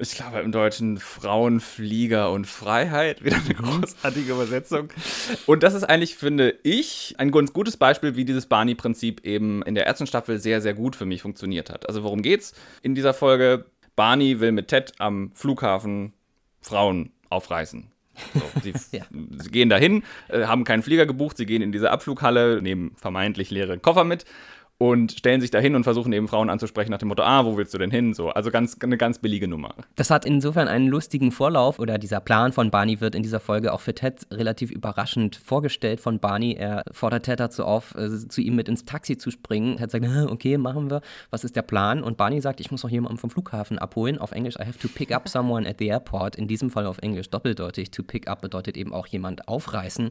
ich 0.00 0.14
glaube 0.14 0.40
im 0.40 0.52
Deutschen 0.52 0.98
Frauen, 0.98 1.60
Flieger 1.60 2.30
und 2.30 2.46
Freiheit. 2.46 3.24
Wieder 3.24 3.36
eine 3.36 3.54
mhm. 3.54 3.80
großartige 3.80 4.32
Übersetzung. 4.32 4.88
Und 5.46 5.62
das 5.62 5.74
ist 5.74 5.84
eigentlich, 5.84 6.16
finde 6.16 6.54
ich, 6.62 7.14
ein 7.18 7.30
ganz 7.30 7.52
gutes 7.52 7.76
Beispiel, 7.76 8.16
wie 8.16 8.24
dieses 8.24 8.46
Barney-Prinzip 8.46 9.24
eben 9.24 9.62
in 9.62 9.74
der 9.74 9.86
ersten 9.86 10.06
Staffel 10.06 10.38
sehr, 10.38 10.60
sehr 10.60 10.74
gut 10.74 10.96
für 10.96 11.06
mich 11.06 11.22
funktioniert 11.22 11.70
hat. 11.70 11.88
Also 11.88 12.02
worum 12.02 12.22
geht's 12.22 12.54
in 12.82 12.94
dieser 12.94 13.14
Folge? 13.14 13.66
Barney 13.96 14.40
will 14.40 14.52
mit 14.52 14.68
Ted 14.68 14.92
am 14.98 15.32
Flughafen 15.34 16.12
Frauen 16.60 17.10
aufreißen. 17.30 17.90
So, 18.34 18.40
sie, 18.62 18.72
ja. 18.96 19.04
sie, 19.10 19.50
gehen 19.50 19.68
dahin, 19.68 20.02
äh, 20.28 20.44
haben 20.44 20.64
keinen 20.64 20.82
Flieger 20.82 21.06
gebucht, 21.06 21.36
sie 21.36 21.46
gehen 21.46 21.62
in 21.62 21.72
diese 21.72 21.90
Abflughalle, 21.90 22.62
nehmen 22.62 22.92
vermeintlich 22.96 23.50
leere 23.50 23.78
Koffer 23.78 24.04
mit 24.04 24.24
und 24.78 25.10
stellen 25.10 25.40
sich 25.40 25.50
dahin 25.50 25.74
und 25.74 25.82
versuchen 25.82 26.12
eben 26.12 26.28
Frauen 26.28 26.48
anzusprechen 26.48 26.92
nach 26.92 26.98
dem 26.98 27.08
Motto, 27.08 27.24
ah, 27.24 27.44
wo 27.44 27.56
willst 27.56 27.74
du 27.74 27.78
denn 27.78 27.90
hin? 27.90 28.14
So, 28.14 28.30
also 28.30 28.52
ganz, 28.52 28.76
eine 28.80 28.96
ganz 28.96 29.18
billige 29.18 29.48
Nummer. 29.48 29.74
Das 29.96 30.10
hat 30.10 30.24
insofern 30.24 30.68
einen 30.68 30.86
lustigen 30.86 31.32
Vorlauf 31.32 31.80
oder 31.80 31.98
dieser 31.98 32.20
Plan 32.20 32.52
von 32.52 32.70
Barney 32.70 33.00
wird 33.00 33.16
in 33.16 33.24
dieser 33.24 33.40
Folge 33.40 33.72
auch 33.72 33.80
für 33.80 33.92
Ted 33.92 34.26
relativ 34.32 34.70
überraschend 34.70 35.34
vorgestellt 35.34 36.00
von 36.00 36.20
Barney. 36.20 36.52
Er 36.52 36.84
fordert 36.92 37.24
Ted 37.24 37.40
dazu 37.40 37.64
auf, 37.64 37.96
äh, 37.96 38.08
zu 38.28 38.40
ihm 38.40 38.54
mit 38.54 38.68
ins 38.68 38.84
Taxi 38.84 39.18
zu 39.18 39.32
springen. 39.32 39.78
Ted 39.78 39.90
sagt, 39.90 40.06
okay, 40.30 40.56
machen 40.58 40.90
wir. 40.90 41.00
Was 41.30 41.42
ist 41.42 41.56
der 41.56 41.62
Plan? 41.62 42.04
Und 42.04 42.16
Barney 42.16 42.40
sagt, 42.40 42.60
ich 42.60 42.70
muss 42.70 42.84
noch 42.84 42.90
jemanden 42.90 43.18
vom 43.18 43.30
Flughafen 43.30 43.80
abholen. 43.80 44.18
Auf 44.18 44.30
Englisch, 44.30 44.54
I 44.56 44.64
have 44.64 44.78
to 44.78 44.86
pick 44.86 45.10
up 45.10 45.28
someone 45.28 45.68
at 45.68 45.78
the 45.80 45.88
airport. 45.88 46.36
In 46.36 46.46
diesem 46.46 46.70
Fall 46.70 46.86
auf 46.86 46.98
Englisch 46.98 47.28
doppeldeutig. 47.30 47.90
To 47.90 48.04
pick 48.04 48.28
up 48.28 48.42
bedeutet 48.42 48.76
eben 48.76 48.92
auch 48.92 49.08
jemand 49.08 49.48
aufreißen. 49.48 50.10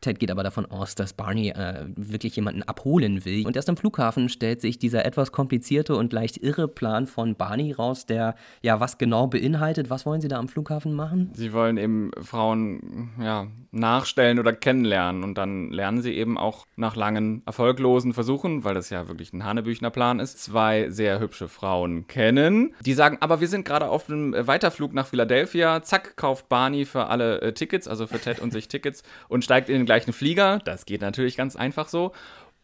Ted 0.00 0.18
geht 0.20 0.30
aber 0.30 0.42
davon 0.42 0.66
aus, 0.66 0.94
dass 0.94 1.14
Barney 1.14 1.48
äh, 1.48 1.86
wirklich 1.96 2.36
jemanden 2.36 2.62
abholen 2.62 3.24
will. 3.24 3.46
Und 3.46 3.56
erst 3.56 3.68
am 3.68 3.76
Flughafen 3.76 3.95
stellt 4.28 4.60
sich 4.60 4.78
dieser 4.78 5.04
etwas 5.04 5.32
komplizierte 5.32 5.96
und 5.96 6.12
leicht 6.12 6.38
irre 6.38 6.68
Plan 6.68 7.06
von 7.06 7.36
Barney 7.36 7.72
raus, 7.72 8.06
der 8.06 8.34
ja 8.62 8.80
was 8.80 8.98
genau 8.98 9.26
beinhaltet. 9.26 9.90
Was 9.90 10.06
wollen 10.06 10.20
Sie 10.20 10.28
da 10.28 10.38
am 10.38 10.48
Flughafen 10.48 10.94
machen? 10.94 11.30
Sie 11.34 11.52
wollen 11.52 11.76
eben 11.76 12.10
Frauen 12.20 13.10
ja, 13.20 13.46
nachstellen 13.70 14.38
oder 14.38 14.52
kennenlernen. 14.52 15.22
Und 15.22 15.38
dann 15.38 15.70
lernen 15.70 16.02
sie 16.02 16.14
eben 16.14 16.38
auch 16.38 16.66
nach 16.76 16.96
langen 16.96 17.42
erfolglosen 17.46 18.12
Versuchen, 18.12 18.64
weil 18.64 18.74
das 18.74 18.90
ja 18.90 19.08
wirklich 19.08 19.32
ein 19.32 19.44
Hanebüchner 19.44 19.90
Plan 19.90 20.20
ist, 20.20 20.42
zwei 20.42 20.90
sehr 20.90 21.20
hübsche 21.20 21.48
Frauen 21.48 22.06
kennen. 22.06 22.74
Die 22.84 22.94
sagen, 22.94 23.18
aber 23.20 23.40
wir 23.40 23.48
sind 23.48 23.64
gerade 23.64 23.88
auf 23.88 24.08
einem 24.08 24.34
Weiterflug 24.46 24.92
nach 24.94 25.06
Philadelphia. 25.06 25.82
Zack, 25.82 26.16
kauft 26.16 26.48
Barney 26.48 26.84
für 26.84 27.06
alle 27.06 27.40
äh, 27.40 27.52
Tickets, 27.52 27.88
also 27.88 28.06
für 28.06 28.18
Ted 28.18 28.40
und 28.40 28.52
sich 28.52 28.68
Tickets 28.68 29.02
und 29.28 29.44
steigt 29.44 29.68
in 29.68 29.76
den 29.76 29.86
gleichen 29.86 30.12
Flieger. 30.12 30.58
Das 30.64 30.86
geht 30.86 31.00
natürlich 31.00 31.36
ganz 31.36 31.56
einfach 31.56 31.88
so. 31.88 32.12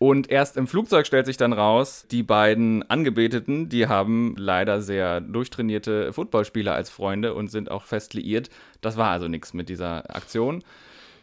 Und 0.02 0.32
erst 0.32 0.56
im 0.56 0.66
Flugzeug 0.66 1.06
stellt 1.06 1.26
sich 1.26 1.36
dann 1.36 1.52
raus, 1.52 2.06
die 2.10 2.24
beiden 2.24 2.82
Angebeteten, 2.90 3.68
die 3.68 3.86
haben 3.86 4.34
leider 4.36 4.82
sehr 4.82 5.20
durchtrainierte 5.20 6.12
Footballspieler 6.12 6.74
als 6.74 6.90
Freunde 6.90 7.34
und 7.34 7.52
sind 7.52 7.70
auch 7.70 7.84
fest 7.84 8.12
liiert. 8.12 8.50
Das 8.80 8.96
war 8.96 9.10
also 9.10 9.28
nichts 9.28 9.54
mit 9.54 9.68
dieser 9.68 10.12
Aktion. 10.12 10.64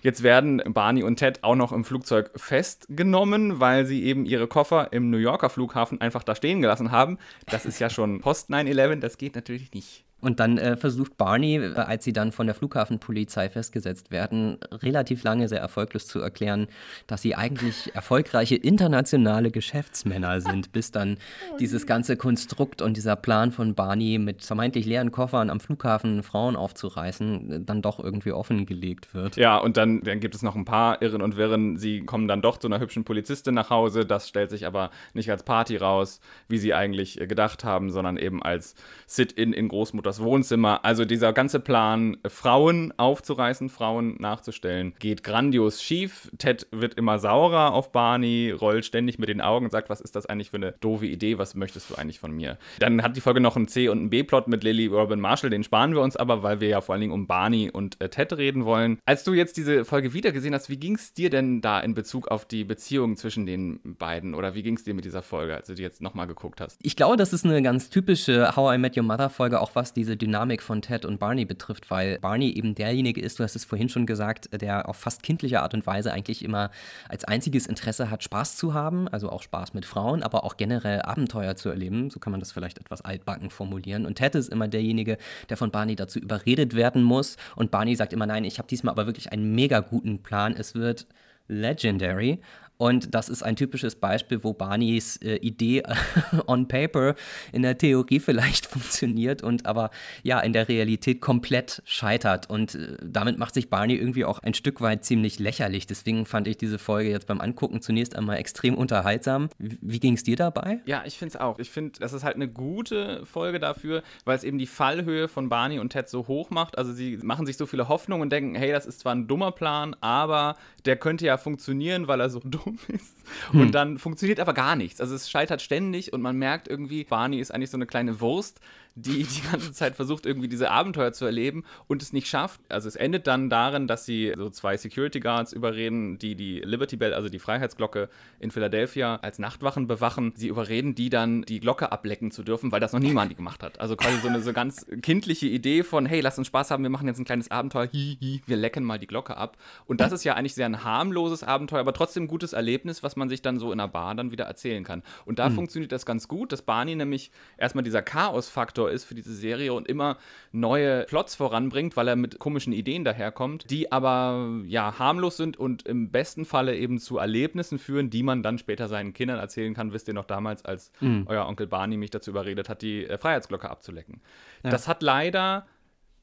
Jetzt 0.01 0.23
werden 0.23 0.63
Barney 0.65 1.03
und 1.03 1.17
Ted 1.17 1.43
auch 1.43 1.55
noch 1.55 1.73
im 1.73 1.83
Flugzeug 1.83 2.31
festgenommen, 2.37 3.59
weil 3.59 3.85
sie 3.85 4.05
eben 4.05 4.25
ihre 4.25 4.47
Koffer 4.47 4.93
im 4.93 5.09
New 5.09 5.17
Yorker 5.17 5.49
Flughafen 5.49 5.99
einfach 5.99 6.23
da 6.23 6.33
stehen 6.33 6.61
gelassen 6.61 6.89
haben. 6.89 7.17
Das 7.47 7.65
ist 7.65 7.79
ja 7.79 7.89
schon 7.89 8.21
post 8.21 8.49
9-11, 8.49 9.01
das 9.01 9.17
geht 9.17 9.35
natürlich 9.35 9.73
nicht. 9.73 10.05
Und 10.21 10.39
dann 10.39 10.57
äh, 10.57 10.75
versucht 10.75 11.17
Barney, 11.17 11.55
äh, 11.55 11.73
als 11.75 12.03
sie 12.03 12.13
dann 12.13 12.31
von 12.31 12.45
der 12.45 12.55
Flughafenpolizei 12.55 13.49
festgesetzt 13.49 14.11
werden, 14.11 14.57
relativ 14.71 15.23
lange 15.23 15.47
sehr 15.47 15.59
erfolglos 15.59 16.07
zu 16.07 16.19
erklären, 16.19 16.67
dass 17.07 17.21
sie 17.21 17.35
eigentlich 17.35 17.95
erfolgreiche 17.95 18.55
internationale 18.55 19.51
Geschäftsmänner 19.51 20.41
sind, 20.41 20.71
bis 20.71 20.91
dann 20.91 21.17
dieses 21.59 21.85
ganze 21.85 22.17
Konstrukt 22.17 22.81
und 22.81 22.97
dieser 22.97 23.15
Plan 23.15 23.51
von 23.51 23.75
Barney 23.75 24.19
mit 24.19 24.43
vermeintlich 24.43 24.85
leeren 24.85 25.11
Koffern 25.11 25.49
am 25.49 25.59
Flughafen 25.59 26.23
Frauen 26.23 26.55
aufzureißen, 26.55 27.51
äh, 27.51 27.59
dann 27.61 27.81
doch 27.81 27.99
irgendwie 27.99 28.33
offengelegt 28.33 29.13
wird. 29.13 29.37
Ja, 29.37 29.57
und 29.57 29.77
dann, 29.77 30.01
dann 30.01 30.19
gibt 30.19 30.35
es 30.35 30.41
noch 30.41 30.55
ein 30.55 30.65
paar 30.65 31.01
Irren 31.01 31.21
und 31.21 31.37
Wirren. 31.37 31.77
Sie 31.77 32.01
kommen 32.01 32.27
dann 32.27 32.41
doch 32.41 32.57
zu 32.57 32.67
einer 32.67 32.79
hübschen 32.79 33.05
Polizistin 33.05 33.53
nach 33.53 33.69
Hause. 33.69 34.05
Das 34.05 34.27
stellt 34.27 34.49
sich 34.49 34.65
aber 34.65 34.91
nicht 35.13 35.31
als 35.31 35.43
Party 35.43 35.77
raus, 35.77 36.19
wie 36.47 36.57
sie 36.57 36.73
eigentlich 36.73 37.21
äh, 37.21 37.27
gedacht 37.27 37.63
haben, 37.63 37.89
sondern 37.89 38.17
eben 38.17 38.43
als 38.43 38.75
Sit-in 39.07 39.53
in 39.53 39.69
Großmutter 39.69 40.08
das 40.09 40.21
Wohnzimmer. 40.21 40.83
Also 40.83 41.05
dieser 41.05 41.33
ganze 41.33 41.59
Plan, 41.59 42.17
Frauen 42.27 42.93
aufzureißen, 42.97 43.69
Frauen 43.69 44.15
nachzustellen, 44.19 44.93
geht 44.99 45.23
grandios 45.23 45.81
schief. 45.81 46.31
Ted 46.37 46.67
wird 46.71 46.95
immer 46.95 47.19
saurer 47.19 47.73
auf 47.73 47.91
Barney, 47.91 48.51
rollt 48.51 48.85
ständig 48.85 49.19
mit 49.19 49.29
den 49.29 49.39
Augen 49.39 49.65
und 49.65 49.71
sagt, 49.71 49.89
was 49.89 50.01
ist 50.01 50.15
das 50.15 50.25
eigentlich 50.25 50.49
für 50.49 50.57
eine 50.57 50.73
doofe 50.81 51.05
Idee, 51.05 51.37
was 51.37 51.53
möchtest 51.53 51.89
du 51.89 51.95
eigentlich 51.95 52.19
von 52.19 52.31
mir? 52.31 52.57
Dann 52.79 53.03
hat 53.03 53.15
die 53.15 53.21
Folge 53.21 53.39
noch 53.39 53.55
einen 53.55 53.67
C- 53.67 53.89
und 53.89 53.99
einen 53.99 54.09
B-Plot 54.09 54.47
mit 54.47 54.63
Lily 54.63 54.87
Robin 54.87 55.19
Marshall, 55.19 55.51
den 55.51 55.63
sparen 55.63 55.93
wir 55.93 56.01
uns 56.01 56.15
aber, 56.15 56.41
weil 56.41 56.59
wir 56.59 56.69
ja 56.69 56.81
vor 56.81 56.93
allen 56.93 57.01
Dingen 57.01 57.13
um 57.13 57.27
Barney 57.27 57.69
und 57.71 58.01
äh, 58.01 58.09
Ted 58.09 58.33
reden 58.33 58.65
wollen. 58.65 58.97
Als 59.05 59.23
du 59.23 59.33
jetzt 59.33 59.57
diese 59.57 59.85
Folge 59.85 60.13
wiedergesehen 60.13 60.55
hast, 60.55 60.69
wie 60.69 60.77
ging 60.77 60.95
es 60.95 61.13
dir 61.13 61.29
denn 61.29 61.61
da 61.61 61.79
in 61.79 61.93
Bezug 61.93 62.29
auf 62.29 62.45
die 62.45 62.63
Beziehung 62.63 63.15
zwischen 63.15 63.45
den 63.45 63.79
beiden 63.83 64.33
oder 64.33 64.55
wie 64.55 64.63
ging 64.63 64.75
es 64.75 64.83
dir 64.83 64.95
mit 64.95 65.05
dieser 65.05 65.21
Folge, 65.21 65.55
als 65.55 65.67
du 65.67 65.75
die 65.75 65.83
jetzt 65.83 66.01
nochmal 66.01 66.25
geguckt 66.25 66.61
hast? 66.61 66.79
Ich 66.81 66.95
glaube, 66.95 67.15
das 67.15 67.31
ist 67.31 67.45
eine 67.45 67.61
ganz 67.61 67.91
typische 67.91 68.55
How 68.55 68.73
I 68.73 68.77
Met 68.79 68.97
Your 68.97 69.03
Mother 69.03 69.29
Folge, 69.29 69.61
auch 69.61 69.75
was 69.75 69.93
diese 69.99 70.15
Dynamik 70.15 70.63
von 70.63 70.81
Ted 70.81 71.03
und 71.03 71.19
Barney 71.19 71.43
betrifft, 71.43 71.91
weil 71.91 72.19
Barney 72.19 72.49
eben 72.51 72.73
derjenige 72.73 73.19
ist, 73.19 73.37
du 73.37 73.43
hast 73.43 73.55
es 73.55 73.65
vorhin 73.65 73.89
schon 73.89 74.05
gesagt, 74.05 74.49
der 74.59 74.87
auf 74.87 74.95
fast 74.95 75.23
kindliche 75.23 75.61
Art 75.61 75.73
und 75.73 75.85
Weise 75.85 76.13
eigentlich 76.13 76.43
immer 76.43 76.71
als 77.09 77.25
einziges 77.25 77.67
Interesse 77.67 78.09
hat, 78.09 78.23
Spaß 78.23 78.55
zu 78.55 78.73
haben, 78.73 79.09
also 79.09 79.29
auch 79.29 79.43
Spaß 79.43 79.73
mit 79.73 79.85
Frauen, 79.85 80.23
aber 80.23 80.45
auch 80.45 80.55
generell 80.55 81.01
Abenteuer 81.01 81.57
zu 81.57 81.67
erleben. 81.67 82.09
So 82.09 82.19
kann 82.19 82.31
man 82.31 82.39
das 82.39 82.53
vielleicht 82.53 82.79
etwas 82.79 83.01
altbacken 83.01 83.49
formulieren. 83.49 84.05
Und 84.05 84.15
Ted 84.15 84.35
ist 84.35 84.47
immer 84.47 84.69
derjenige, 84.69 85.17
der 85.49 85.57
von 85.57 85.69
Barney 85.69 85.97
dazu 85.97 86.17
überredet 86.17 86.75
werden 86.75 87.03
muss. 87.03 87.35
Und 87.57 87.69
Barney 87.69 87.95
sagt 87.95 88.13
immer, 88.13 88.25
nein, 88.25 88.45
ich 88.45 88.57
habe 88.57 88.69
diesmal 88.69 88.93
aber 88.93 89.05
wirklich 89.05 89.33
einen 89.33 89.53
mega 89.53 89.81
guten 89.81 90.23
Plan. 90.23 90.55
Es 90.57 90.75
wird 90.75 91.07
legendary. 91.49 92.39
Und 92.81 93.13
das 93.13 93.27
ist 93.27 93.43
ein 93.43 93.57
typisches 93.57 93.95
Beispiel, 93.95 94.41
wo 94.41 94.53
Barneys 94.53 95.17
äh, 95.17 95.35
Idee 95.35 95.83
on 96.47 96.69
paper 96.69 97.15
in 97.51 97.61
der 97.61 97.77
Theorie 97.77 98.21
vielleicht 98.21 98.65
funktioniert 98.67 99.43
und 99.43 99.65
aber 99.65 99.91
ja 100.23 100.39
in 100.39 100.53
der 100.53 100.69
Realität 100.69 101.19
komplett 101.19 101.81
scheitert. 101.83 102.49
Und 102.49 102.75
äh, 102.75 102.95
damit 103.03 103.37
macht 103.37 103.53
sich 103.53 103.69
Barney 103.69 103.95
irgendwie 103.95 104.23
auch 104.23 104.39
ein 104.39 104.53
Stück 104.53 104.79
weit 104.79 105.03
ziemlich 105.03 105.39
lächerlich. 105.39 105.87
Deswegen 105.87 106.25
fand 106.25 106.47
ich 106.47 106.55
diese 106.55 106.79
Folge 106.79 107.09
jetzt 107.09 107.27
beim 107.27 107.41
Angucken 107.41 107.81
zunächst 107.81 108.15
einmal 108.15 108.37
extrem 108.37 108.75
unterhaltsam. 108.75 109.49
Wie, 109.57 109.77
wie 109.81 109.99
ging 109.99 110.13
es 110.13 110.23
dir 110.23 110.37
dabei? 110.37 110.79
Ja, 110.85 111.03
ich 111.05 111.17
finde 111.17 111.35
es 111.35 111.41
auch. 111.41 111.59
Ich 111.59 111.71
finde, 111.71 111.99
das 111.99 112.13
ist 112.13 112.23
halt 112.23 112.35
eine 112.35 112.47
gute 112.47 113.25
Folge 113.25 113.59
dafür, 113.59 114.03
weil 114.23 114.37
es 114.37 114.45
eben 114.45 114.57
die 114.57 114.67
Fallhöhe 114.67 115.27
von 115.27 115.49
Barney 115.49 115.79
und 115.79 115.89
Ted 115.89 116.07
so 116.07 116.29
hoch 116.29 116.49
macht. 116.49 116.77
Also 116.77 116.93
sie 116.93 117.17
machen 117.17 117.45
sich 117.45 117.57
so 117.57 117.65
viele 117.65 117.89
Hoffnungen 117.89 118.21
und 118.21 118.29
denken, 118.29 118.55
hey, 118.55 118.71
das 118.71 118.85
ist 118.85 119.01
zwar 119.01 119.13
ein 119.13 119.27
dummer 119.27 119.51
Plan, 119.51 119.97
aber 119.99 120.55
der 120.85 120.95
könnte 120.95 121.25
ja 121.25 121.37
funktionieren, 121.37 122.07
weil 122.07 122.21
er 122.21 122.29
so 122.29 122.39
dumm 122.45 122.68
dumm 122.69 122.79
ist. 122.87 123.15
Und 123.53 123.59
hm. 123.61 123.71
dann 123.71 123.97
funktioniert 123.99 124.39
aber 124.39 124.53
gar 124.53 124.75
nichts. 124.75 125.01
Also 125.01 125.15
es 125.15 125.29
scheitert 125.29 125.61
ständig 125.61 126.13
und 126.13 126.21
man 126.21 126.37
merkt 126.37 126.67
irgendwie, 126.67 127.03
Barney 127.03 127.39
ist 127.39 127.51
eigentlich 127.51 127.69
so 127.69 127.77
eine 127.77 127.85
kleine 127.85 128.21
Wurst, 128.21 128.59
die 129.01 129.23
die 129.23 129.41
ganze 129.51 129.71
Zeit 129.71 129.95
versucht, 129.95 130.25
irgendwie 130.25 130.47
diese 130.47 130.71
Abenteuer 130.71 131.11
zu 131.13 131.25
erleben 131.25 131.63
und 131.87 132.01
es 132.01 132.13
nicht 132.13 132.27
schafft. 132.27 132.59
Also 132.69 132.87
es 132.87 132.95
endet 132.95 133.27
dann 133.27 133.49
darin, 133.49 133.87
dass 133.87 134.05
sie 134.05 134.33
so 134.37 134.49
zwei 134.49 134.77
Security 134.77 135.19
Guards 135.19 135.53
überreden, 135.53 136.17
die 136.17 136.35
die 136.35 136.59
Liberty 136.59 136.97
Bell, 136.97 137.13
also 137.13 137.29
die 137.29 137.39
Freiheitsglocke 137.39 138.09
in 138.39 138.51
Philadelphia 138.51 139.17
als 139.21 139.39
Nachtwachen 139.39 139.87
bewachen. 139.87 140.33
Sie 140.35 140.47
überreden 140.47 140.95
die 140.95 141.09
dann, 141.09 141.43
die 141.43 141.59
Glocke 141.59 141.91
ablecken 141.91 142.31
zu 142.31 142.43
dürfen, 142.43 142.71
weil 142.71 142.79
das 142.79 142.93
noch 142.93 142.99
niemand 142.99 143.35
gemacht 143.35 143.63
hat. 143.63 143.79
Also 143.79 143.95
quasi 143.95 144.19
so 144.19 144.27
eine 144.27 144.41
so 144.41 144.53
ganz 144.53 144.85
kindliche 145.01 145.47
Idee 145.47 145.83
von, 145.83 146.05
hey, 146.05 146.21
lass 146.21 146.37
uns 146.37 146.47
Spaß 146.47 146.71
haben, 146.71 146.83
wir 146.83 146.89
machen 146.89 147.07
jetzt 147.07 147.19
ein 147.19 147.25
kleines 147.25 147.51
Abenteuer, 147.51 147.87
hi, 147.91 148.17
hi, 148.21 148.41
wir 148.45 148.57
lecken 148.57 148.83
mal 148.83 148.99
die 148.99 149.07
Glocke 149.07 149.37
ab. 149.37 149.57
Und 149.85 150.01
das 150.01 150.11
ist 150.11 150.23
ja 150.23 150.33
eigentlich 150.35 150.55
sehr 150.55 150.65
ein 150.65 150.83
harmloses 150.83 151.43
Abenteuer, 151.43 151.79
aber 151.79 151.93
trotzdem 151.93 152.23
ein 152.23 152.27
gutes 152.27 152.53
Erlebnis, 152.53 153.03
was 153.03 153.15
man 153.15 153.29
sich 153.29 153.41
dann 153.41 153.59
so 153.59 153.71
in 153.71 153.79
einer 153.79 153.87
Bar 153.87 154.15
dann 154.15 154.31
wieder 154.31 154.45
erzählen 154.45 154.83
kann. 154.83 155.03
Und 155.25 155.39
da 155.39 155.49
mhm. 155.49 155.55
funktioniert 155.55 155.91
das 155.91 156.05
ganz 156.05 156.27
gut, 156.27 156.51
dass 156.51 156.61
Barney 156.61 156.95
nämlich 156.95 157.31
erstmal 157.57 157.83
dieser 157.83 158.01
Chaos-Faktor 158.01 158.88
ist 158.91 159.05
für 159.05 159.15
diese 159.15 159.33
Serie 159.33 159.73
und 159.73 159.87
immer 159.87 160.17
neue 160.51 161.03
Plots 161.03 161.35
voranbringt, 161.35 161.95
weil 161.97 162.07
er 162.07 162.15
mit 162.15 162.39
komischen 162.39 162.73
Ideen 162.73 163.03
daherkommt, 163.03 163.69
die 163.69 163.91
aber 163.91 164.61
ja 164.65 164.97
harmlos 164.99 165.37
sind 165.37 165.57
und 165.57 165.87
im 165.87 166.11
besten 166.11 166.45
Falle 166.45 166.75
eben 166.75 166.99
zu 166.99 167.17
Erlebnissen 167.17 167.79
führen, 167.79 168.09
die 168.09 168.23
man 168.23 168.43
dann 168.43 168.57
später 168.57 168.87
seinen 168.87 169.13
Kindern 169.13 169.39
erzählen 169.39 169.73
kann. 169.73 169.93
Wisst 169.93 170.07
ihr 170.07 170.13
noch 170.13 170.25
damals, 170.25 170.65
als 170.65 170.91
mhm. 170.99 171.25
euer 171.27 171.45
Onkel 171.47 171.67
Barney 171.67 171.97
mich 171.97 172.11
dazu 172.11 172.31
überredet 172.31 172.69
hat, 172.69 172.81
die 172.81 173.05
äh, 173.05 173.17
Freiheitsglocke 173.17 173.69
abzulecken. 173.69 174.21
Ja. 174.63 174.69
Das 174.69 174.87
hat 174.87 175.01
leider 175.01 175.65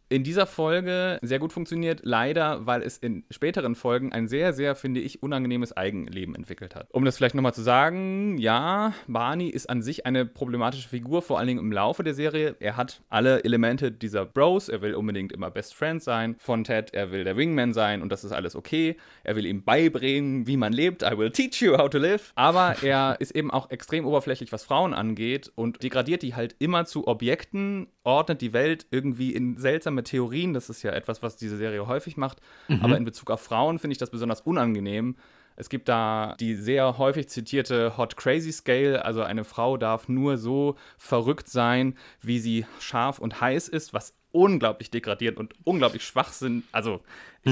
in 0.09 0.23
dieser 0.23 0.47
Folge 0.47 1.19
sehr 1.23 1.39
gut 1.39 1.53
funktioniert, 1.53 2.01
leider, 2.05 2.65
weil 2.67 2.83
es 2.83 2.99
in 2.99 3.25
späteren 3.31 3.75
Folgen 3.75 4.13
ein 4.13 4.29
sehr, 4.29 4.53
sehr, 4.53 4.75
finde 4.77 5.01
ich, 5.01 5.23
unangenehmes 5.23 5.77
Eigenleben 5.77 6.35
entwickelt 6.35 6.75
hat. 6.77 6.89
Um 6.93 7.05
das 7.05 7.17
vielleicht 7.17 7.35
nochmal 7.35 7.55
zu 7.55 7.63
sagen, 7.63 8.39
ja, 8.39 8.93
Barney 9.09 9.49
ist 9.49 9.69
an 9.69 9.83
sich 9.83 10.07
eine 10.07 10.25
problematische 10.25 10.89
Figur, 10.89 11.23
vor 11.23 11.39
allen 11.39 11.49
Dingen 11.49 11.61
im 11.61 11.73
Laufe 11.73 12.05
der 12.05 12.15
Serie. 12.15 12.55
Er 12.61 12.77
hat 12.77 13.03
alle 13.09 13.43
Elemente 13.45 13.91
dieser 13.91 14.25
Bros, 14.25 14.69
er 14.69 14.81
will 14.81 14.95
unbedingt 14.95 15.33
immer 15.33 15.51
Best 15.51 15.75
Friend 15.75 16.01
sein 16.03 16.37
von 16.39 16.63
Ted, 16.63 16.95
er 16.95 17.11
will 17.11 17.25
der 17.25 17.37
Wingman 17.37 17.73
sein 17.73 18.01
und 18.01 18.13
das 18.13 18.23
ist 18.23 18.33
alles 18.33 18.55
okay. 18.55 18.97
Er 19.25 19.35
will 19.35 19.47
ihm 19.47 19.65
beibringen, 19.65 20.47
wie 20.47 20.57
man 20.57 20.73
lebt. 20.73 21.03
I 21.03 21.19
will 21.19 21.31
teach 21.31 21.61
you 21.61 21.77
how 21.77 21.91
to 21.91 21.99
live. 21.99 22.33
Aber 22.37 22.77
er 22.83 23.17
ist 23.19 23.35
eben 23.35 23.51
auch 23.51 23.71
extrem 23.71 24.07
oberflächlich, 24.07 24.53
was 24.53 24.63
Frauen 24.63 24.95
angeht 24.95 25.51
und 25.55 25.83
degradiert 25.83 26.23
die 26.23 26.35
halt 26.35 26.55
immer 26.61 26.85
zu 26.85 27.09
Objekten, 27.09 27.89
ordnet 28.05 28.41
die 28.41 28.53
Welt 28.53 28.87
irgendwie 28.91 29.35
in 29.35 29.59
seltsame 29.59 29.96
seltsame 29.97 30.03
Theorien. 30.05 30.55
Das 30.55 30.71
ist 30.71 30.83
ja 30.83 30.93
etwas, 30.93 31.23
was 31.23 31.37
diese 31.37 31.57
Serie 31.57 31.87
häufig 31.87 32.17
macht. 32.17 32.41
Mhm. 32.69 32.81
Aber 32.83 32.97
in 32.97 33.05
Bezug 33.05 33.31
auf 33.31 33.41
Frauen 33.41 33.79
finde 33.79 33.93
ich 33.93 33.99
das 33.99 34.11
besonders 34.11 34.41
unangenehm. 34.43 35.17
Es 35.59 35.71
gibt 35.71 35.89
da 35.89 36.37
die 36.39 36.55
sehr 36.55 36.99
häufig 36.99 37.29
zitierte 37.29 37.97
Hot 37.97 38.17
Crazy 38.19 38.53
Scale, 38.53 39.03
also 39.03 39.23
eine 39.23 39.45
Frau 39.45 39.79
darf 39.79 40.07
nur 40.07 40.37
so 40.37 40.77
verrückt 40.99 41.49
sein, 41.49 41.97
wie 42.21 42.39
sie 42.41 42.67
scharf 42.79 43.19
und 43.19 43.41
heiß 43.41 43.69
ist, 43.69 43.95
was 43.95 44.13
unglaublich 44.33 44.91
degradiert 44.91 45.39
und 45.39 45.55
unglaublich 45.65 46.05
schwach 46.05 46.31
sind. 46.31 46.65
Also, 46.73 47.01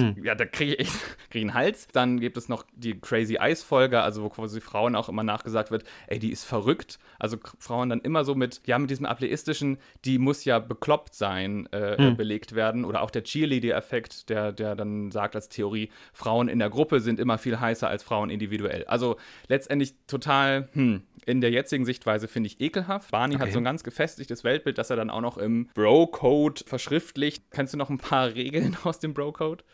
hm. 0.00 0.24
ja, 0.24 0.34
da 0.34 0.44
kriege 0.44 0.74
ich 0.74 0.90
einen 1.34 1.54
Hals. 1.54 1.88
Dann 1.92 2.20
gibt 2.20 2.36
es 2.36 2.48
noch 2.48 2.64
die 2.74 2.98
Crazy 2.98 3.36
Eyes 3.36 3.62
Folge, 3.62 4.00
also 4.00 4.22
wo 4.22 4.28
quasi 4.28 4.60
Frauen 4.60 4.94
auch 4.94 5.08
immer 5.08 5.22
nachgesagt 5.22 5.70
wird, 5.70 5.84
ey, 6.06 6.18
die 6.18 6.30
ist 6.30 6.44
verrückt. 6.44 6.98
Also 7.18 7.38
Frauen 7.58 7.88
dann 7.88 8.00
immer 8.00 8.24
so 8.24 8.34
mit, 8.34 8.60
ja, 8.66 8.78
mit 8.78 8.90
diesem 8.90 9.06
ableistischen, 9.06 9.78
die 10.04 10.18
muss 10.18 10.44
ja 10.44 10.58
bekloppt 10.58 11.14
sein, 11.14 11.66
äh, 11.72 11.96
hm. 11.96 12.16
belegt 12.16 12.54
werden. 12.54 12.84
Oder 12.84 13.02
auch 13.02 13.10
der 13.10 13.24
Cheerleader-Effekt, 13.24 14.28
der, 14.28 14.52
der 14.52 14.76
dann 14.76 15.10
sagt 15.10 15.34
als 15.34 15.48
Theorie, 15.48 15.90
Frauen 16.12 16.48
in 16.48 16.58
der 16.58 16.70
Gruppe 16.70 17.00
sind 17.00 17.20
immer 17.20 17.38
viel 17.38 17.60
heißer 17.60 17.88
als 17.88 18.02
Frauen 18.02 18.30
individuell. 18.30 18.84
Also 18.86 19.16
letztendlich 19.48 19.94
total, 20.06 20.68
hm, 20.72 21.02
in 21.26 21.40
der 21.40 21.50
jetzigen 21.50 21.84
Sichtweise 21.84 22.28
finde 22.28 22.48
ich 22.48 22.60
ekelhaft. 22.60 23.10
Barney 23.10 23.36
okay. 23.36 23.44
hat 23.44 23.52
so 23.52 23.58
ein 23.58 23.64
ganz 23.64 23.82
gefestigtes 23.84 24.44
Weltbild, 24.44 24.78
das 24.78 24.90
er 24.90 24.96
dann 24.96 25.10
auch 25.10 25.20
noch 25.20 25.38
im 25.38 25.68
Bro-Code 25.74 26.64
verschriftlicht. 26.66 27.50
Kennst 27.50 27.72
du 27.72 27.78
noch 27.78 27.90
ein 27.90 27.98
paar 27.98 28.26
Regeln 28.34 28.76
aus 28.84 28.98
dem 28.98 29.14
Bro-Code? 29.14 29.64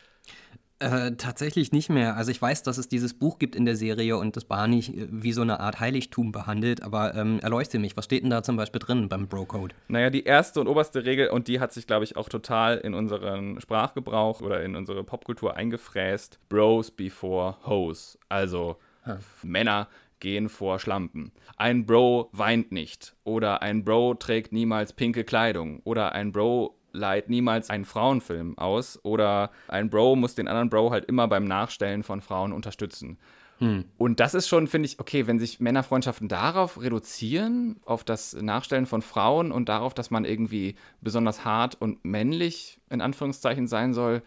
Äh, 0.83 1.13
tatsächlich 1.17 1.73
nicht 1.73 1.91
mehr. 1.91 2.17
Also 2.17 2.31
ich 2.31 2.41
weiß, 2.41 2.63
dass 2.63 2.79
es 2.79 2.89
dieses 2.89 3.13
Buch 3.13 3.39
gibt 3.39 3.55
in 3.55 3.67
der 3.67 3.77
Serie 3.77 4.17
und 4.17 4.35
das 4.37 4.47
Barney 4.47 4.79
äh, 4.79 5.09
wie 5.11 5.35
so 5.35 5.43
eine 5.43 5.61
Art 5.61 5.79
Heiligtum 5.79 6.33
behandelt, 6.33 6.83
aber 6.83 7.15
ähm, 7.15 7.39
erleuchte 7.41 7.79
mich. 7.79 7.99
Was 7.99 8.07
steht 8.07 8.23
denn 8.23 8.31
da 8.31 8.43
zum 8.43 8.57
Beispiel 8.57 8.79
drin 8.79 9.11
beim 9.11 9.29
Bro-Code? 9.29 9.75
Naja, 9.89 10.09
die 10.09 10.25
erste 10.25 10.59
und 10.59 10.69
oberste 10.69 11.05
Regel, 11.05 11.29
und 11.29 11.49
die 11.49 11.61
hat 11.61 11.75
sich, 11.75 11.87
glaube 11.87 12.05
ich, 12.05 12.17
auch 12.17 12.31
total 12.31 12.79
in 12.79 12.95
unseren 12.95 13.61
Sprachgebrauch 13.61 14.41
oder 14.41 14.63
in 14.63 14.75
unsere 14.75 15.05
Popkultur 15.05 15.55
eingefräst. 15.55 16.39
Bros 16.49 16.91
before 16.91 17.57
Hoes. 17.67 18.19
Also 18.31 18.77
hm. 19.03 19.19
Männer 19.43 19.87
gehen 20.19 20.49
vor 20.49 20.79
Schlampen. 20.79 21.31
Ein 21.59 21.85
Bro 21.85 22.31
weint 22.33 22.73
nicht. 22.73 23.17
Oder 23.25 23.61
ein 23.61 23.85
Bro 23.85 24.15
trägt 24.15 24.53
niemals 24.53 24.95
pinke 24.95 25.25
Kleidung. 25.25 25.81
Oder 25.85 26.13
ein 26.13 26.33
Bro 26.33 26.80
leiht 26.93 27.29
niemals 27.29 27.71
einen 27.71 27.85
Frauenfilm 27.85 28.59
aus 28.59 28.99
oder 29.03 29.51
ein 29.69 29.91
Bro 29.91 30.17
muss 30.17 30.35
den 30.35 30.49
anderen 30.49 30.71
Bro 30.71 30.91
halt 30.91 31.05
immer 31.07 31.29
beim 31.29 31.45
Nachstellen 31.45 32.03
von 32.03 32.21
Frauen 32.21 32.53
unterstützen. 32.53 33.19
Hm. 33.59 33.85
Und 33.99 34.21
das 34.21 34.35
ist 34.35 34.49
schon, 34.49 34.67
finde 34.67 34.87
ich, 34.87 34.99
okay, 34.99 35.27
wenn 35.27 35.39
sich 35.39 35.61
Männerfreundschaften 35.61 36.29
darauf 36.29 36.81
reduzieren, 36.81 37.79
auf 37.85 38.05
das 38.05 38.33
Nachstellen 38.33 38.87
von 38.87 39.03
Frauen 39.03 39.53
und 39.53 39.69
darauf, 39.69 39.93
dass 39.93 40.11
man 40.11 40.25
irgendwie 40.25 40.77
besonders 41.03 41.45
hart 41.45 41.77
und 41.79 42.03
männlich 42.05 42.81
in 42.89 43.03
Anführungszeichen 43.03 43.69
sein 43.69 43.93
soll, 43.93 44.23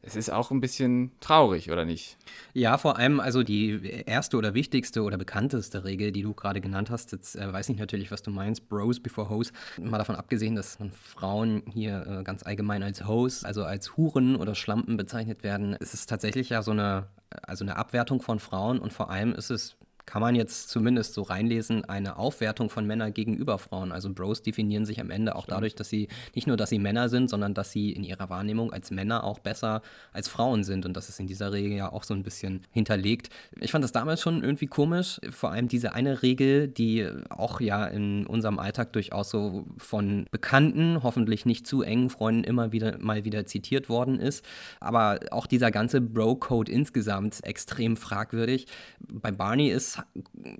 es 0.00 0.16
ist 0.16 0.30
auch 0.30 0.50
ein 0.50 0.60
bisschen 0.60 1.10
traurig, 1.20 1.70
oder 1.70 1.84
nicht? 1.84 2.16
Ja, 2.54 2.78
vor 2.78 2.98
allem 2.98 3.20
also 3.20 3.42
die 3.42 4.02
erste 4.06 4.36
oder 4.36 4.54
wichtigste 4.54 5.02
oder 5.02 5.18
bekannteste 5.18 5.84
Regel, 5.84 6.12
die 6.12 6.22
du 6.22 6.34
gerade 6.34 6.60
genannt 6.60 6.88
hast, 6.90 7.12
jetzt 7.12 7.36
äh, 7.36 7.52
weiß 7.52 7.68
ich 7.68 7.78
natürlich, 7.78 8.10
was 8.10 8.22
du 8.22 8.30
meinst, 8.30 8.68
Bros 8.68 9.00
before 9.00 9.28
Hoes. 9.28 9.52
Mal 9.76 9.98
davon 9.98 10.16
abgesehen, 10.16 10.54
dass 10.54 10.78
Frauen 10.92 11.62
hier 11.68 12.06
äh, 12.06 12.22
ganz 12.22 12.44
allgemein 12.44 12.82
als 12.82 13.06
Hoes, 13.06 13.44
also 13.44 13.64
als 13.64 13.96
Huren 13.96 14.36
oder 14.36 14.54
Schlampen 14.54 14.96
bezeichnet 14.96 15.42
werden, 15.42 15.74
ist 15.74 15.94
es 15.94 16.06
tatsächlich 16.06 16.50
ja 16.50 16.62
so 16.62 16.70
eine, 16.70 17.08
also 17.42 17.64
eine 17.64 17.76
Abwertung 17.76 18.22
von 18.22 18.38
Frauen 18.38 18.78
und 18.78 18.92
vor 18.92 19.10
allem 19.10 19.34
ist 19.34 19.50
es 19.50 19.76
kann 20.08 20.22
man 20.22 20.34
jetzt 20.34 20.70
zumindest 20.70 21.12
so 21.12 21.20
reinlesen, 21.20 21.84
eine 21.84 22.16
Aufwertung 22.16 22.70
von 22.70 22.86
Männern 22.86 23.12
gegenüber 23.12 23.58
Frauen. 23.58 23.92
Also 23.92 24.10
Bros 24.10 24.42
definieren 24.42 24.86
sich 24.86 25.02
am 25.02 25.10
Ende 25.10 25.36
auch 25.36 25.42
Stimmt. 25.42 25.56
dadurch, 25.56 25.74
dass 25.74 25.90
sie 25.90 26.08
nicht 26.34 26.46
nur, 26.46 26.56
dass 26.56 26.70
sie 26.70 26.78
Männer 26.78 27.10
sind, 27.10 27.28
sondern 27.28 27.52
dass 27.52 27.72
sie 27.72 27.92
in 27.92 28.04
ihrer 28.04 28.30
Wahrnehmung 28.30 28.72
als 28.72 28.90
Männer 28.90 29.22
auch 29.22 29.38
besser 29.38 29.82
als 30.14 30.26
Frauen 30.26 30.64
sind. 30.64 30.86
Und 30.86 30.96
das 30.96 31.10
ist 31.10 31.20
in 31.20 31.26
dieser 31.26 31.52
Regel 31.52 31.76
ja 31.76 31.92
auch 31.92 32.04
so 32.04 32.14
ein 32.14 32.22
bisschen 32.22 32.62
hinterlegt. 32.70 33.28
Ich 33.60 33.70
fand 33.70 33.84
das 33.84 33.92
damals 33.92 34.22
schon 34.22 34.42
irgendwie 34.42 34.66
komisch, 34.66 35.20
vor 35.28 35.50
allem 35.50 35.68
diese 35.68 35.92
eine 35.92 36.22
Regel, 36.22 36.68
die 36.68 37.06
auch 37.28 37.60
ja 37.60 37.84
in 37.84 38.26
unserem 38.26 38.58
Alltag 38.58 38.94
durchaus 38.94 39.28
so 39.28 39.66
von 39.76 40.24
bekannten, 40.30 41.02
hoffentlich 41.02 41.44
nicht 41.44 41.66
zu 41.66 41.82
engen 41.82 42.08
Freunden 42.08 42.44
immer 42.44 42.72
wieder 42.72 42.96
mal 42.98 43.26
wieder 43.26 43.44
zitiert 43.44 43.90
worden 43.90 44.18
ist. 44.18 44.42
Aber 44.80 45.20
auch 45.32 45.46
dieser 45.46 45.70
ganze 45.70 46.00
Bro-Code 46.00 46.72
insgesamt 46.72 47.44
extrem 47.44 47.98
fragwürdig. 47.98 48.66
Bei 49.00 49.30
Barney 49.30 49.68
ist 49.68 49.97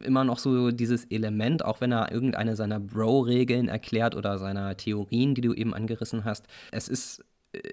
immer 0.03 0.25
noch 0.25 0.39
so 0.39 0.71
dieses 0.71 1.05
Element, 1.07 1.65
auch 1.65 1.81
wenn 1.81 1.93
er 1.93 2.13
irgendeine 2.13 2.57
seiner 2.57 2.81
Bro-Regeln 2.81 3.69
erklärt 3.69 4.15
oder 4.15 4.39
seiner 4.39 4.77
Theorien, 4.77 5.35
die 5.35 5.41
du 5.41 5.55
eben 5.55 5.75
angerissen 5.75 6.25
hast. 6.25 6.47
Es 6.73 6.89
ist 6.89 7.25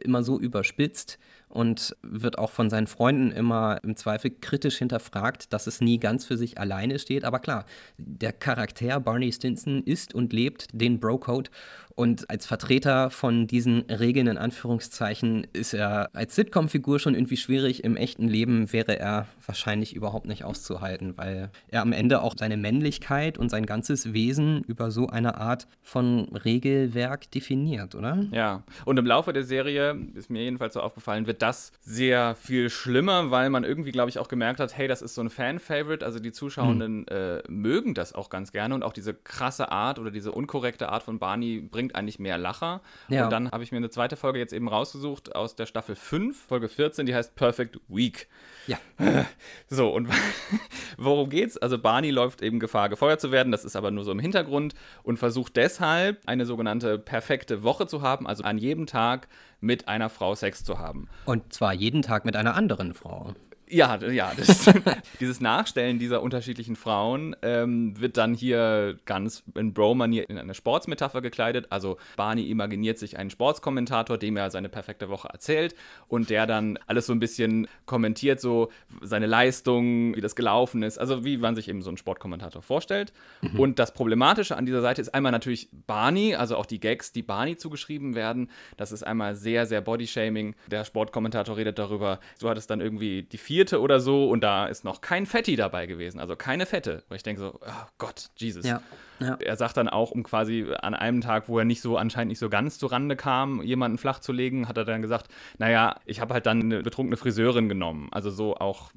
immer 0.04 0.23
so 0.23 0.39
überspitzt 0.39 1.19
und 1.49 1.95
wird 2.01 2.38
auch 2.38 2.51
von 2.51 2.69
seinen 2.69 2.88
Freunden 2.88 3.32
immer 3.32 3.80
im 3.84 3.95
Zweifel 3.95 4.32
kritisch 4.32 4.78
hinterfragt, 4.78 5.51
dass 5.51 5.67
es 5.67 5.82
nie 5.82 5.99
ganz 5.99 6.25
für 6.25 6.38
sich 6.38 6.58
alleine 6.58 6.97
steht. 6.97 7.25
Aber 7.25 7.39
klar, 7.39 7.65
der 7.97 8.32
Charakter 8.32 8.99
Barney 8.99 9.32
Stinson 9.32 9.84
ist 9.84 10.15
und 10.15 10.32
lebt 10.32 10.67
den 10.71 10.99
Bro-Code 10.99 11.49
und 11.96 12.30
als 12.30 12.46
Vertreter 12.46 13.10
von 13.10 13.48
diesen 13.48 13.82
Regeln 13.90 14.28
in 14.28 14.38
Anführungszeichen 14.38 15.48
ist 15.54 15.74
er 15.74 16.10
als 16.14 16.36
Sitcom-Figur 16.36 17.00
schon 17.00 17.16
irgendwie 17.16 17.38
schwierig. 17.38 17.86
Im 17.86 17.96
echten 17.96 18.28
Leben 18.28 18.74
wäre 18.74 19.00
er 19.00 19.28
wahrscheinlich 19.46 19.96
überhaupt 19.96 20.26
nicht 20.26 20.44
auszuhalten, 20.44 21.14
weil 21.18 21.50
er 21.70 21.82
am 21.82 21.94
Ende 21.94 22.22
auch 22.22 22.36
seine 22.38 22.58
Männlichkeit 22.58 23.38
und 23.38 23.50
sein 23.50 23.66
ganzes 23.66 24.12
Wesen 24.12 24.64
über 24.64 24.92
so 24.92 25.08
eine 25.08 25.38
Art 25.38 25.68
von 25.82 26.26
Regelwerk 26.36 27.32
definiert, 27.32 27.96
oder? 27.96 28.26
Ja, 28.32 28.64
und 28.84 29.00
im 29.00 29.06
Laufe 29.06 29.32
der 29.32 29.44
Serie, 29.44 29.98
ist 30.16 30.30
mir 30.30 30.44
jedenfalls 30.44 30.74
so 30.74 30.82
aufgefallen, 30.82 31.28
wird 31.28 31.42
das 31.42 31.72
sehr 31.80 32.36
viel 32.36 32.70
schlimmer, 32.70 33.32
weil 33.32 33.50
man 33.50 33.64
irgendwie, 33.64 33.92
glaube 33.92 34.10
ich, 34.10 34.20
auch 34.20 34.28
gemerkt 34.28 34.60
hat, 34.60 34.78
hey, 34.78 34.90
das 34.90 35.02
ist 35.02 35.16
so 35.16 35.22
ein 35.22 35.30
Fan-Favorite, 35.30 36.06
also 36.06 36.20
die 36.20 36.34
Zuschauenden 36.34 37.06
hm. 37.10 37.18
äh, 37.18 37.44
mögen 37.48 37.94
das 37.94 38.14
auch 38.14 38.30
ganz 38.30 38.52
gerne 38.52 38.76
und 38.76 38.84
auch 38.84 38.94
diese 38.94 39.14
krasse 39.14 39.72
Art 39.72 39.98
oder 39.98 40.12
diese 40.12 40.34
unkorrekte 40.34 40.90
Art 40.90 41.04
von 41.04 41.20
Barney 41.20 41.62
bringt 41.62 41.85
bringt 41.86 41.95
eigentlich 41.95 42.19
mehr 42.19 42.38
Lacher. 42.38 42.82
Ja. 43.10 43.26
Und 43.26 43.32
dann 43.32 43.52
habe 43.52 43.63
ich 43.63 43.71
mir 43.71 43.78
eine 43.78 43.89
zweite 43.89 44.15
Folge 44.15 44.39
jetzt 44.39 44.54
eben 44.54 44.67
rausgesucht 44.67 45.36
aus 45.36 45.56
der 45.56 45.65
Staffel 45.65 45.95
5, 45.95 46.45
Folge 46.48 46.67
14, 46.67 47.06
die 47.06 47.13
heißt 47.13 47.36
Perfect 47.36 47.80
Week. 47.88 48.28
Ja. 48.67 48.78
So, 49.67 49.89
und 49.89 50.08
worum 50.98 51.30
geht's? 51.30 51.58
Also 51.58 51.78
Barney 51.78 52.12
läuft 52.12 52.41
eben 52.41 52.60
Gefahr, 52.60 52.88
gefeuert 52.88 53.19
zu 53.19 53.32
werden. 53.32 53.52
Das 53.52 53.65
ist 53.65 53.76
aber 53.76 53.91
nur 53.91 54.04
so 54.04 54.12
im 54.12 54.19
Hintergrund 54.19 54.74
und 55.04 55.17
versucht 55.17 55.56
deshalb 55.56 56.21
eine 56.28 56.45
sogenannte 56.45 56.98
perfekte 57.00 57.63
Woche 57.63 57.88
zu 57.88 58.02
haben, 58.02 58.28
also 58.28 58.43
an 58.43 58.58
jedem 58.58 58.86
Tag 58.86 59.28
mit 59.60 59.88
einer 59.88 60.10
Frau 60.10 60.36
Sex 60.36 60.63
zu 60.63 60.80
haben. 60.80 61.10
Und 61.26 61.52
zwar 61.54 61.74
jeden 61.74 62.04
Tag 62.04 62.26
mit 62.26 62.36
einer 62.36 62.56
anderen 62.56 62.93
Frau. 62.93 63.34
Ja, 63.67 63.97
ja, 63.97 64.32
das, 64.38 64.71
dieses 65.19 65.41
Nachstellen 65.41 65.97
dieser 65.97 66.21
unterschiedlichen 66.21 66.75
Frauen 66.75 67.36
ähm, 67.41 67.99
wird 67.99 68.17
dann 68.17 68.36
hier 68.36 68.97
ganz 69.06 69.43
in 69.56 69.73
Bro-Manier 69.73 70.30
in 70.30 70.38
eine 70.38 70.54
Sportsmetapher 70.54 71.21
gekleidet. 71.21 71.67
Also 71.71 71.97
Barney 72.15 72.49
imaginiert 72.49 72.99
sich 72.99 73.17
einen 73.17 73.32
Sportskommentator, 73.32 74.17
dem 74.17 74.38
er 74.38 74.51
seine 74.51 74.69
perfekte 74.69 75.10
Woche 75.10 75.30
erzählt 75.30 75.73
und 76.08 76.30
der 76.30 76.45
dann 76.45 76.78
alles 76.86 77.08
so 77.08 77.13
ein 77.13 77.19
bisschen 77.19 77.67
kommentiert, 77.86 78.39
so 78.39 78.69
seine 79.01 79.25
Leistung, 79.25 80.15
wie 80.15 80.21
das 80.21 80.36
gelaufen 80.36 80.84
ist. 80.84 80.99
Also 80.99 81.25
wie 81.25 81.38
man 81.38 81.56
sich 81.56 81.67
eben 81.67 81.82
so 81.82 81.89
einen 81.89 81.97
Sportkommentator 81.97 82.62
vorstellt. 82.62 83.13
Mhm. 83.41 83.60
Und 83.60 83.80
das 83.80 83.93
Problematische 83.93 84.58
an 84.58 84.67
dieser 84.67 84.82
Seite 84.82 85.01
ist 85.01 85.13
einmal 85.13 85.32
natürlich 85.32 85.69
Barney, 85.88 86.36
also 86.36 86.56
auch 86.56 86.67
die 86.67 86.80
Gags, 86.80 87.13
die 87.13 87.23
Barney 87.23 87.58
zugeschrieben 87.58 88.13
werden. 88.13 88.51
Das 88.78 88.91
ist 88.91 89.01
einmal 89.01 89.36
sehr, 89.36 89.65
sehr 89.65 89.82
Bodyshaming. 89.82 90.56
Der 90.67 90.86
Sportkommentator 90.86 91.58
redet 91.58 91.80
darüber, 91.80 92.19
du 92.39 92.47
hattest 92.47 92.69
dann 92.69 92.80
irgendwie 92.80 93.23
die 93.23 93.38
vier 93.39 93.55
vierte 93.56 93.80
oder 93.80 94.02
so 94.02 94.30
und 94.30 94.44
da 94.44 94.65
ist 94.65 94.84
noch 94.84 95.00
kein 95.00 95.26
Fetti 95.26 95.56
dabei 95.56 95.86
gewesen, 95.86 96.20
also 96.20 96.36
keine 96.36 96.65
Fette. 96.65 97.04
Wo 97.08 97.15
ich 97.15 97.24
denke 97.24 97.39
so, 97.39 97.58
oh 97.62 97.88
Gott, 97.98 98.30
Jesus. 98.36 98.65
Ja, 98.65 98.82
ja. 99.22 99.38
Er 99.39 99.56
sagt 99.56 99.78
dann 99.78 99.88
auch, 99.88 100.12
um 100.12 100.24
quasi 100.24 100.68
an 100.82 100.94
einem 100.94 101.22
Tag, 101.22 101.48
wo 101.48 101.58
er 101.58 101.63
nicht 101.63 101.80
so 101.80 101.96
anscheinend 101.96 102.32
nicht 102.32 102.39
so 102.39 102.50
ganz 102.50 102.80
zurande 102.80 103.15
kam, 103.15 103.62
jemanden 103.62 103.98
flach 103.98 104.20
zu 104.20 104.34
legen, 104.34 104.68
hat 104.68 104.76
er 104.76 104.84
dann 104.84 105.02
gesagt, 105.02 105.30
naja, 105.58 105.96
ich 106.06 106.20
habe 106.20 106.34
halt 106.34 106.46
dann 106.46 106.63
eine 106.63 106.84
betrunkene 106.84 107.15
Friseurin 107.15 107.70
genommen. 107.70 108.10
Also 108.12 108.30
so 108.30 108.58
auch 108.58 108.91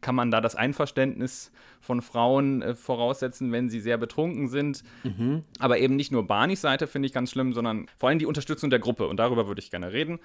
kann 0.00 0.16
man 0.16 0.32
da 0.32 0.40
das 0.40 0.56
Einverständnis 0.56 1.52
von 1.80 2.02
Frauen 2.02 2.62
äh, 2.62 2.74
voraussetzen, 2.74 3.52
wenn 3.52 3.68
sie 3.68 3.78
sehr 3.78 3.98
betrunken 3.98 4.48
sind. 4.48 4.82
Mhm. 5.04 5.44
Aber 5.60 5.78
eben 5.78 5.94
nicht 5.94 6.10
nur 6.10 6.26
Barneys 6.26 6.60
Seite 6.60 6.88
finde 6.88 7.06
ich 7.06 7.12
ganz 7.12 7.30
schlimm, 7.30 7.52
sondern 7.52 7.86
vor 7.98 8.08
allem 8.08 8.18
die 8.18 8.26
Unterstützung 8.26 8.68
der 8.68 8.80
Gruppe. 8.80 9.06
Und 9.06 9.18
darüber 9.18 9.46
würde 9.46 9.60
ich 9.60 9.70
gerne 9.70 9.92
reden 9.92 10.18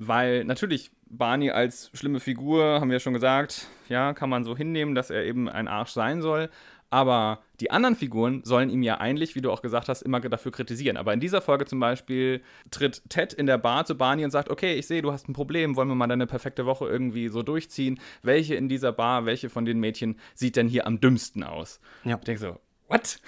weil 0.00 0.44
natürlich 0.44 0.90
Barney 1.10 1.50
als 1.50 1.90
schlimme 1.92 2.20
Figur, 2.20 2.80
haben 2.80 2.88
wir 2.88 2.96
ja 2.96 3.00
schon 3.00 3.12
gesagt, 3.12 3.68
ja, 3.88 4.14
kann 4.14 4.30
man 4.30 4.44
so 4.44 4.56
hinnehmen, 4.56 4.94
dass 4.94 5.10
er 5.10 5.24
eben 5.24 5.48
ein 5.48 5.68
Arsch 5.68 5.90
sein 5.90 6.22
soll. 6.22 6.48
Aber 6.88 7.40
die 7.60 7.70
anderen 7.70 7.94
Figuren 7.94 8.42
sollen 8.42 8.68
ihm 8.68 8.82
ja 8.82 8.98
eigentlich, 8.98 9.36
wie 9.36 9.40
du 9.40 9.52
auch 9.52 9.62
gesagt 9.62 9.88
hast, 9.88 10.02
immer 10.02 10.18
dafür 10.20 10.50
kritisieren. 10.50 10.96
Aber 10.96 11.12
in 11.14 11.20
dieser 11.20 11.40
Folge 11.40 11.64
zum 11.66 11.78
Beispiel 11.78 12.42
tritt 12.72 13.02
Ted 13.08 13.32
in 13.32 13.46
der 13.46 13.58
Bar 13.58 13.84
zu 13.84 13.94
Barney 13.94 14.24
und 14.24 14.32
sagt: 14.32 14.50
Okay, 14.50 14.74
ich 14.74 14.88
sehe, 14.88 15.02
du 15.02 15.12
hast 15.12 15.28
ein 15.28 15.32
Problem, 15.32 15.76
wollen 15.76 15.88
wir 15.88 15.94
mal 15.94 16.08
deine 16.08 16.26
perfekte 16.26 16.66
Woche 16.66 16.88
irgendwie 16.88 17.28
so 17.28 17.44
durchziehen? 17.44 18.00
Welche 18.22 18.56
in 18.56 18.68
dieser 18.68 18.90
Bar, 18.90 19.24
welche 19.24 19.50
von 19.50 19.64
den 19.64 19.78
Mädchen 19.78 20.18
sieht 20.34 20.56
denn 20.56 20.66
hier 20.66 20.86
am 20.86 21.00
dümmsten 21.00 21.44
aus? 21.44 21.78
Ja. 22.02 22.16
Ich 22.16 22.24
denke 22.24 22.40
so: 22.40 22.58
What? 22.90 23.20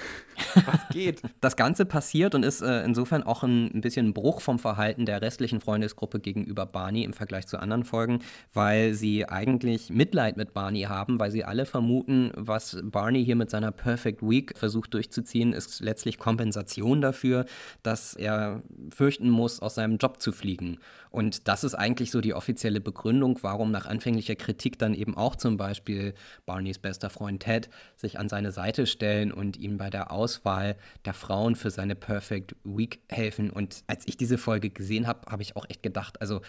Was 0.54 0.88
geht? 0.90 1.22
das 1.40 1.56
Ganze 1.56 1.84
passiert 1.84 2.34
und 2.34 2.44
ist 2.44 2.62
äh, 2.62 2.82
insofern 2.84 3.22
auch 3.22 3.44
ein, 3.44 3.70
ein, 3.72 3.80
bisschen 3.80 4.08
ein 4.08 4.12
Bruch 4.12 4.40
vom 4.40 4.58
Verhalten 4.58 5.06
der 5.06 5.22
restlichen 5.22 5.60
Freundesgruppe 5.60 6.18
gegenüber 6.18 6.66
Barney 6.66 7.04
im 7.04 7.12
Vergleich 7.12 7.46
zu 7.46 7.58
anderen 7.58 7.84
Folgen, 7.84 8.20
weil 8.52 8.94
sie 8.94 9.28
eigentlich 9.28 9.90
Mitleid 9.90 10.36
mit 10.36 10.52
Barney 10.52 10.82
haben, 10.82 11.20
weil 11.20 11.30
sie 11.30 11.44
alle 11.44 11.64
vermuten, 11.64 12.32
was 12.34 12.78
Barney 12.82 13.24
hier 13.24 13.36
mit 13.36 13.50
seiner 13.50 13.70
Perfect 13.70 14.22
Week 14.22 14.58
versucht 14.58 14.94
durchzuziehen, 14.94 15.52
ist 15.52 15.80
letztlich 15.80 16.18
Kompensation 16.18 17.00
dafür, 17.00 17.46
dass 17.84 18.14
er 18.14 18.62
fürchten 18.92 19.30
muss, 19.30 19.60
aus 19.60 19.76
seinem 19.76 19.98
Job 19.98 20.20
zu 20.20 20.32
fliegen. 20.32 20.78
Und 21.12 21.46
das 21.46 21.62
ist 21.62 21.74
eigentlich 21.74 22.10
so 22.10 22.20
die 22.20 22.34
offizielle 22.34 22.80
Begründung, 22.80 23.38
warum 23.42 23.70
nach 23.70 23.86
anfänglicher 23.86 24.34
Kritik 24.34 24.78
dann 24.78 24.94
eben 24.94 25.16
auch 25.16 25.36
zum 25.36 25.58
Beispiel 25.58 26.14
Barneys 26.46 26.78
bester 26.78 27.10
Freund 27.10 27.42
Ted 27.42 27.68
sich 27.96 28.18
an 28.18 28.30
seine 28.30 28.50
Seite 28.50 28.86
stellen 28.86 29.30
und 29.30 29.58
ihm 29.58 29.76
bei 29.76 29.90
der 29.90 30.10
Auswahl 30.10 30.76
der 31.04 31.14
Frauen 31.14 31.54
für 31.54 31.70
seine 31.70 31.94
Perfect 31.94 32.56
Week 32.64 33.00
helfen. 33.10 33.50
Und 33.50 33.84
als 33.86 34.08
ich 34.08 34.16
diese 34.16 34.38
Folge 34.38 34.70
gesehen 34.70 35.06
habe, 35.06 35.30
habe 35.30 35.42
ich 35.42 35.54
auch 35.54 35.66
echt 35.68 35.82
gedacht, 35.82 36.20
also 36.20 36.40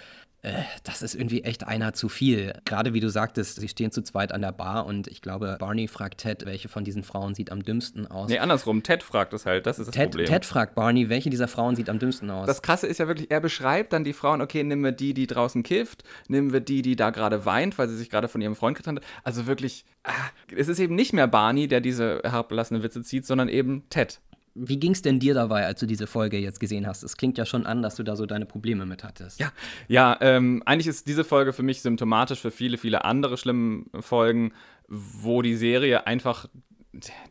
das 0.83 1.01
ist 1.01 1.15
irgendwie 1.15 1.43
echt 1.43 1.65
einer 1.65 1.93
zu 1.93 2.09
viel. 2.09 2.53
Gerade 2.65 2.93
wie 2.93 2.99
du 2.99 3.09
sagtest, 3.09 3.61
sie 3.61 3.69
stehen 3.69 3.91
zu 3.91 4.01
zweit 4.01 4.33
an 4.33 4.41
der 4.41 4.51
Bar 4.51 4.85
und 4.85 5.07
ich 5.07 5.21
glaube, 5.21 5.55
Barney 5.57 5.87
fragt 5.87 6.19
Ted, 6.19 6.45
welche 6.45 6.67
von 6.67 6.83
diesen 6.83 7.03
Frauen 7.03 7.33
sieht 7.33 7.49
am 7.49 7.63
dümmsten 7.63 8.07
aus. 8.07 8.29
Nee, 8.29 8.39
andersrum, 8.39 8.83
Ted 8.83 9.03
fragt 9.03 9.33
es 9.33 9.45
halt, 9.45 9.65
das 9.65 9.79
ist 9.79 9.87
das 9.87 9.95
Ted, 9.95 10.11
Problem. 10.11 10.27
Ted 10.27 10.45
fragt 10.45 10.75
Barney, 10.75 11.07
welche 11.07 11.29
dieser 11.29 11.47
Frauen 11.47 11.77
sieht 11.77 11.89
am 11.89 11.97
dümmsten 11.97 12.29
aus. 12.29 12.45
Das 12.45 12.61
Krasse 12.61 12.87
ist 12.87 12.97
ja 12.97 13.07
wirklich, 13.07 13.31
er 13.31 13.39
beschreibt 13.39 13.93
dann 13.93 14.03
die 14.03 14.13
Frauen, 14.13 14.41
okay, 14.41 14.63
nehmen 14.63 14.83
wir 14.83 14.91
die, 14.91 15.13
die 15.13 15.27
draußen 15.27 15.63
kifft, 15.63 16.03
nehmen 16.27 16.51
wir 16.51 16.59
die, 16.59 16.81
die 16.81 16.97
da 16.97 17.11
gerade 17.11 17.45
weint, 17.45 17.77
weil 17.77 17.87
sie 17.87 17.95
sich 17.95 18.09
gerade 18.09 18.27
von 18.27 18.41
ihrem 18.41 18.55
Freund 18.55 18.75
getrennt 18.75 18.99
hat. 18.99 19.05
Also 19.23 19.47
wirklich, 19.47 19.85
ah, 20.03 20.11
es 20.53 20.67
ist 20.67 20.79
eben 20.79 20.95
nicht 20.95 21.13
mehr 21.13 21.27
Barney, 21.27 21.69
der 21.69 21.79
diese 21.79 22.19
herabgelassene 22.23 22.83
Witze 22.83 23.01
zieht, 23.01 23.25
sondern 23.25 23.47
eben 23.47 23.83
Ted. 23.89 24.19
Wie 24.55 24.79
ging 24.79 24.91
es 24.91 25.01
denn 25.01 25.19
dir 25.19 25.33
dabei, 25.33 25.65
als 25.65 25.79
du 25.79 25.87
diese 25.87 26.05
Folge 26.05 26.37
jetzt 26.37 26.59
gesehen 26.59 26.85
hast? 26.85 27.03
Es 27.03 27.17
klingt 27.17 27.37
ja 27.37 27.45
schon 27.45 27.65
an, 27.65 27.81
dass 27.81 27.95
du 27.95 28.03
da 28.03 28.15
so 28.15 28.25
deine 28.25 28.45
Probleme 28.45 28.85
mit 28.85 29.03
hattest. 29.03 29.39
Ja, 29.39 29.51
ja 29.87 30.17
ähm, 30.21 30.61
eigentlich 30.65 30.87
ist 30.87 31.07
diese 31.07 31.23
Folge 31.23 31.53
für 31.53 31.63
mich 31.63 31.81
symptomatisch 31.81 32.39
für 32.39 32.51
viele, 32.51 32.77
viele 32.77 33.03
andere 33.03 33.37
schlimme 33.37 33.85
Folgen, 33.99 34.51
wo 34.87 35.41
die 35.41 35.55
Serie 35.55 36.05
einfach 36.05 36.47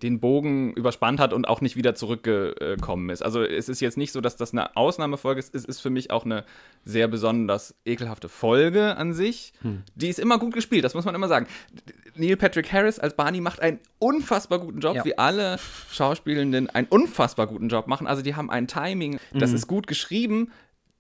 den 0.03 0.19
Bogen 0.19 0.73
überspannt 0.73 1.21
hat 1.21 1.33
und 1.33 1.47
auch 1.47 1.61
nicht 1.61 1.77
wieder 1.77 1.95
zurückgekommen 1.95 3.11
ist. 3.11 3.23
Also 3.23 3.43
es 3.43 3.69
ist 3.69 3.81
jetzt 3.81 3.97
nicht 3.97 4.13
so, 4.13 4.21
dass 4.21 4.37
das 4.37 4.53
eine 4.53 4.77
Ausnahmefolge 4.77 5.39
ist. 5.39 5.55
Es 5.55 5.65
ist 5.65 5.81
für 5.81 5.91
mich 5.91 6.11
auch 6.11 6.25
eine 6.25 6.45
sehr 6.85 7.07
besonders 7.07 7.75
ekelhafte 7.85 8.29
Folge 8.29 8.97
an 8.97 9.13
sich. 9.13 9.53
Hm. 9.63 9.83
Die 9.95 10.09
ist 10.09 10.19
immer 10.19 10.39
gut 10.39 10.55
gespielt, 10.55 10.85
das 10.85 10.95
muss 10.95 11.05
man 11.05 11.15
immer 11.15 11.29
sagen. 11.29 11.47
Neil 12.17 12.37
Patrick 12.37 12.73
Harris 12.73 12.99
als 12.99 13.15
Barney 13.15 13.41
macht 13.41 13.61
einen 13.61 13.79
unfassbar 13.99 14.59
guten 14.59 14.81
Job, 14.81 14.97
ja. 14.97 15.05
wie 15.05 15.17
alle 15.17 15.59
Schauspielenden 15.93 16.69
einen 16.69 16.89
unfassbar 16.89 17.47
guten 17.47 17.69
Job 17.69 17.87
machen. 17.87 18.07
Also 18.07 18.23
die 18.23 18.35
haben 18.35 18.51
ein 18.51 18.67
Timing, 18.67 19.21
das 19.33 19.51
mhm. 19.51 19.57
ist 19.57 19.67
gut 19.69 19.87
geschrieben 19.87 20.51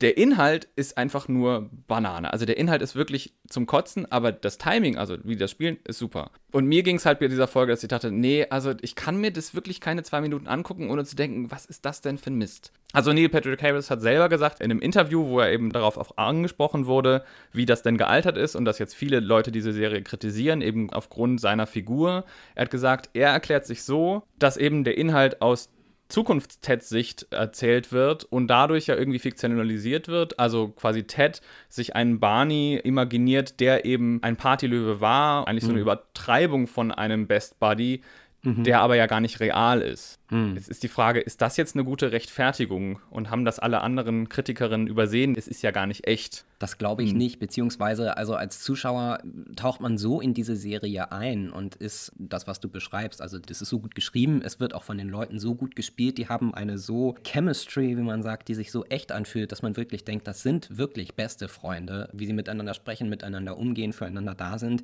der 0.02 0.18
Inhalt 0.18 0.66
ist 0.74 0.98
einfach 0.98 1.28
nur 1.28 1.70
Banane. 1.86 2.32
Also 2.32 2.44
der 2.44 2.56
Inhalt 2.56 2.82
ist 2.82 2.96
wirklich 2.96 3.34
zum 3.48 3.66
Kotzen, 3.66 4.10
aber 4.10 4.32
das 4.32 4.58
Timing, 4.58 4.98
also 4.98 5.16
wie 5.22 5.36
das 5.36 5.52
Spielen, 5.52 5.78
ist 5.86 5.98
super. 5.98 6.32
Und 6.50 6.66
mir 6.66 6.82
ging 6.82 6.96
es 6.96 7.06
halt 7.06 7.20
bei 7.20 7.28
dieser 7.28 7.46
Folge, 7.46 7.72
dass 7.72 7.84
ich 7.84 7.88
dachte, 7.88 8.10
nee, 8.10 8.46
also 8.50 8.72
ich 8.82 8.96
kann 8.96 9.18
mir 9.18 9.30
das 9.30 9.54
wirklich 9.54 9.80
keine 9.80 10.02
zwei 10.02 10.20
Minuten 10.20 10.48
angucken, 10.48 10.90
ohne 10.90 11.04
zu 11.04 11.14
denken, 11.14 11.52
was 11.52 11.66
ist 11.66 11.84
das 11.84 12.00
denn 12.00 12.18
für 12.18 12.30
ein 12.30 12.36
Mist? 12.36 12.72
Also 12.92 13.12
Neil 13.12 13.28
Patrick 13.28 13.62
Harris 13.62 13.90
hat 13.90 14.02
selber 14.02 14.28
gesagt 14.28 14.60
in 14.60 14.70
einem 14.70 14.80
Interview, 14.80 15.24
wo 15.24 15.38
er 15.38 15.52
eben 15.52 15.72
darauf 15.72 15.96
auch 15.96 16.16
angesprochen 16.16 16.86
wurde, 16.86 17.24
wie 17.52 17.64
das 17.64 17.82
denn 17.82 17.96
gealtert 17.96 18.36
ist 18.36 18.56
und 18.56 18.64
dass 18.64 18.80
jetzt 18.80 18.94
viele 18.94 19.20
Leute 19.20 19.52
diese 19.52 19.72
Serie 19.72 20.02
kritisieren, 20.02 20.60
eben 20.60 20.92
aufgrund 20.92 21.40
seiner 21.40 21.66
Figur. 21.66 22.24
Er 22.54 22.62
hat 22.62 22.70
gesagt, 22.70 23.10
er 23.14 23.30
erklärt 23.30 23.66
sich 23.66 23.84
so, 23.84 24.24
dass 24.38 24.56
eben 24.56 24.82
der 24.82 24.98
Inhalt 24.98 25.40
aus 25.40 25.70
Zukunfts-Ted-Sicht 26.12 27.26
erzählt 27.30 27.90
wird 27.90 28.24
und 28.24 28.46
dadurch 28.48 28.86
ja 28.86 28.94
irgendwie 28.94 29.18
fiktionalisiert 29.18 30.08
wird. 30.08 30.38
Also 30.38 30.68
quasi 30.68 31.04
Ted 31.04 31.40
sich 31.68 31.96
einen 31.96 32.20
Barney 32.20 32.80
imaginiert, 32.84 33.60
der 33.60 33.84
eben 33.86 34.22
ein 34.22 34.36
Partylöwe 34.36 35.00
war, 35.00 35.48
eigentlich 35.48 35.64
so 35.64 35.70
eine 35.70 35.78
mhm. 35.78 35.84
Übertreibung 35.84 36.66
von 36.66 36.92
einem 36.92 37.26
Best 37.26 37.58
Buddy, 37.58 38.02
mhm. 38.42 38.62
der 38.62 38.80
aber 38.80 38.96
ja 38.96 39.06
gar 39.06 39.20
nicht 39.20 39.40
real 39.40 39.80
ist. 39.80 40.20
Hm. 40.32 40.54
Jetzt 40.54 40.70
ist 40.70 40.82
die 40.82 40.88
Frage, 40.88 41.20
ist 41.20 41.42
das 41.42 41.58
jetzt 41.58 41.76
eine 41.76 41.84
gute 41.84 42.10
Rechtfertigung 42.10 43.00
und 43.10 43.28
haben 43.28 43.44
das 43.44 43.58
alle 43.58 43.82
anderen 43.82 44.30
Kritikerinnen 44.30 44.86
übersehen? 44.86 45.34
Es 45.36 45.46
ist 45.46 45.60
ja 45.60 45.72
gar 45.72 45.86
nicht 45.86 46.06
echt. 46.06 46.46
Das 46.58 46.78
glaube 46.78 47.02
ich 47.02 47.10
hm. 47.10 47.18
nicht, 47.18 47.38
beziehungsweise 47.38 48.16
also 48.16 48.34
als 48.34 48.60
Zuschauer 48.60 49.18
taucht 49.56 49.82
man 49.82 49.98
so 49.98 50.22
in 50.22 50.32
diese 50.32 50.56
Serie 50.56 51.12
ein 51.12 51.50
und 51.50 51.74
ist 51.74 52.12
das, 52.16 52.46
was 52.46 52.60
du 52.60 52.70
beschreibst, 52.70 53.20
also 53.20 53.38
das 53.38 53.60
ist 53.60 53.68
so 53.68 53.78
gut 53.78 53.94
geschrieben, 53.94 54.40
es 54.42 54.58
wird 54.58 54.72
auch 54.72 54.84
von 54.84 54.96
den 54.96 55.10
Leuten 55.10 55.38
so 55.38 55.54
gut 55.54 55.76
gespielt, 55.76 56.16
die 56.16 56.28
haben 56.28 56.54
eine 56.54 56.78
so 56.78 57.14
Chemistry, 57.26 57.98
wie 57.98 58.02
man 58.02 58.22
sagt, 58.22 58.48
die 58.48 58.54
sich 58.54 58.72
so 58.72 58.86
echt 58.86 59.12
anfühlt, 59.12 59.52
dass 59.52 59.60
man 59.60 59.76
wirklich 59.76 60.06
denkt, 60.06 60.26
das 60.26 60.42
sind 60.42 60.78
wirklich 60.78 61.14
beste 61.14 61.48
Freunde, 61.48 62.08
wie 62.14 62.24
sie 62.24 62.32
miteinander 62.32 62.72
sprechen, 62.72 63.10
miteinander 63.10 63.58
umgehen, 63.58 63.92
füreinander 63.92 64.34
da 64.34 64.58
sind. 64.58 64.82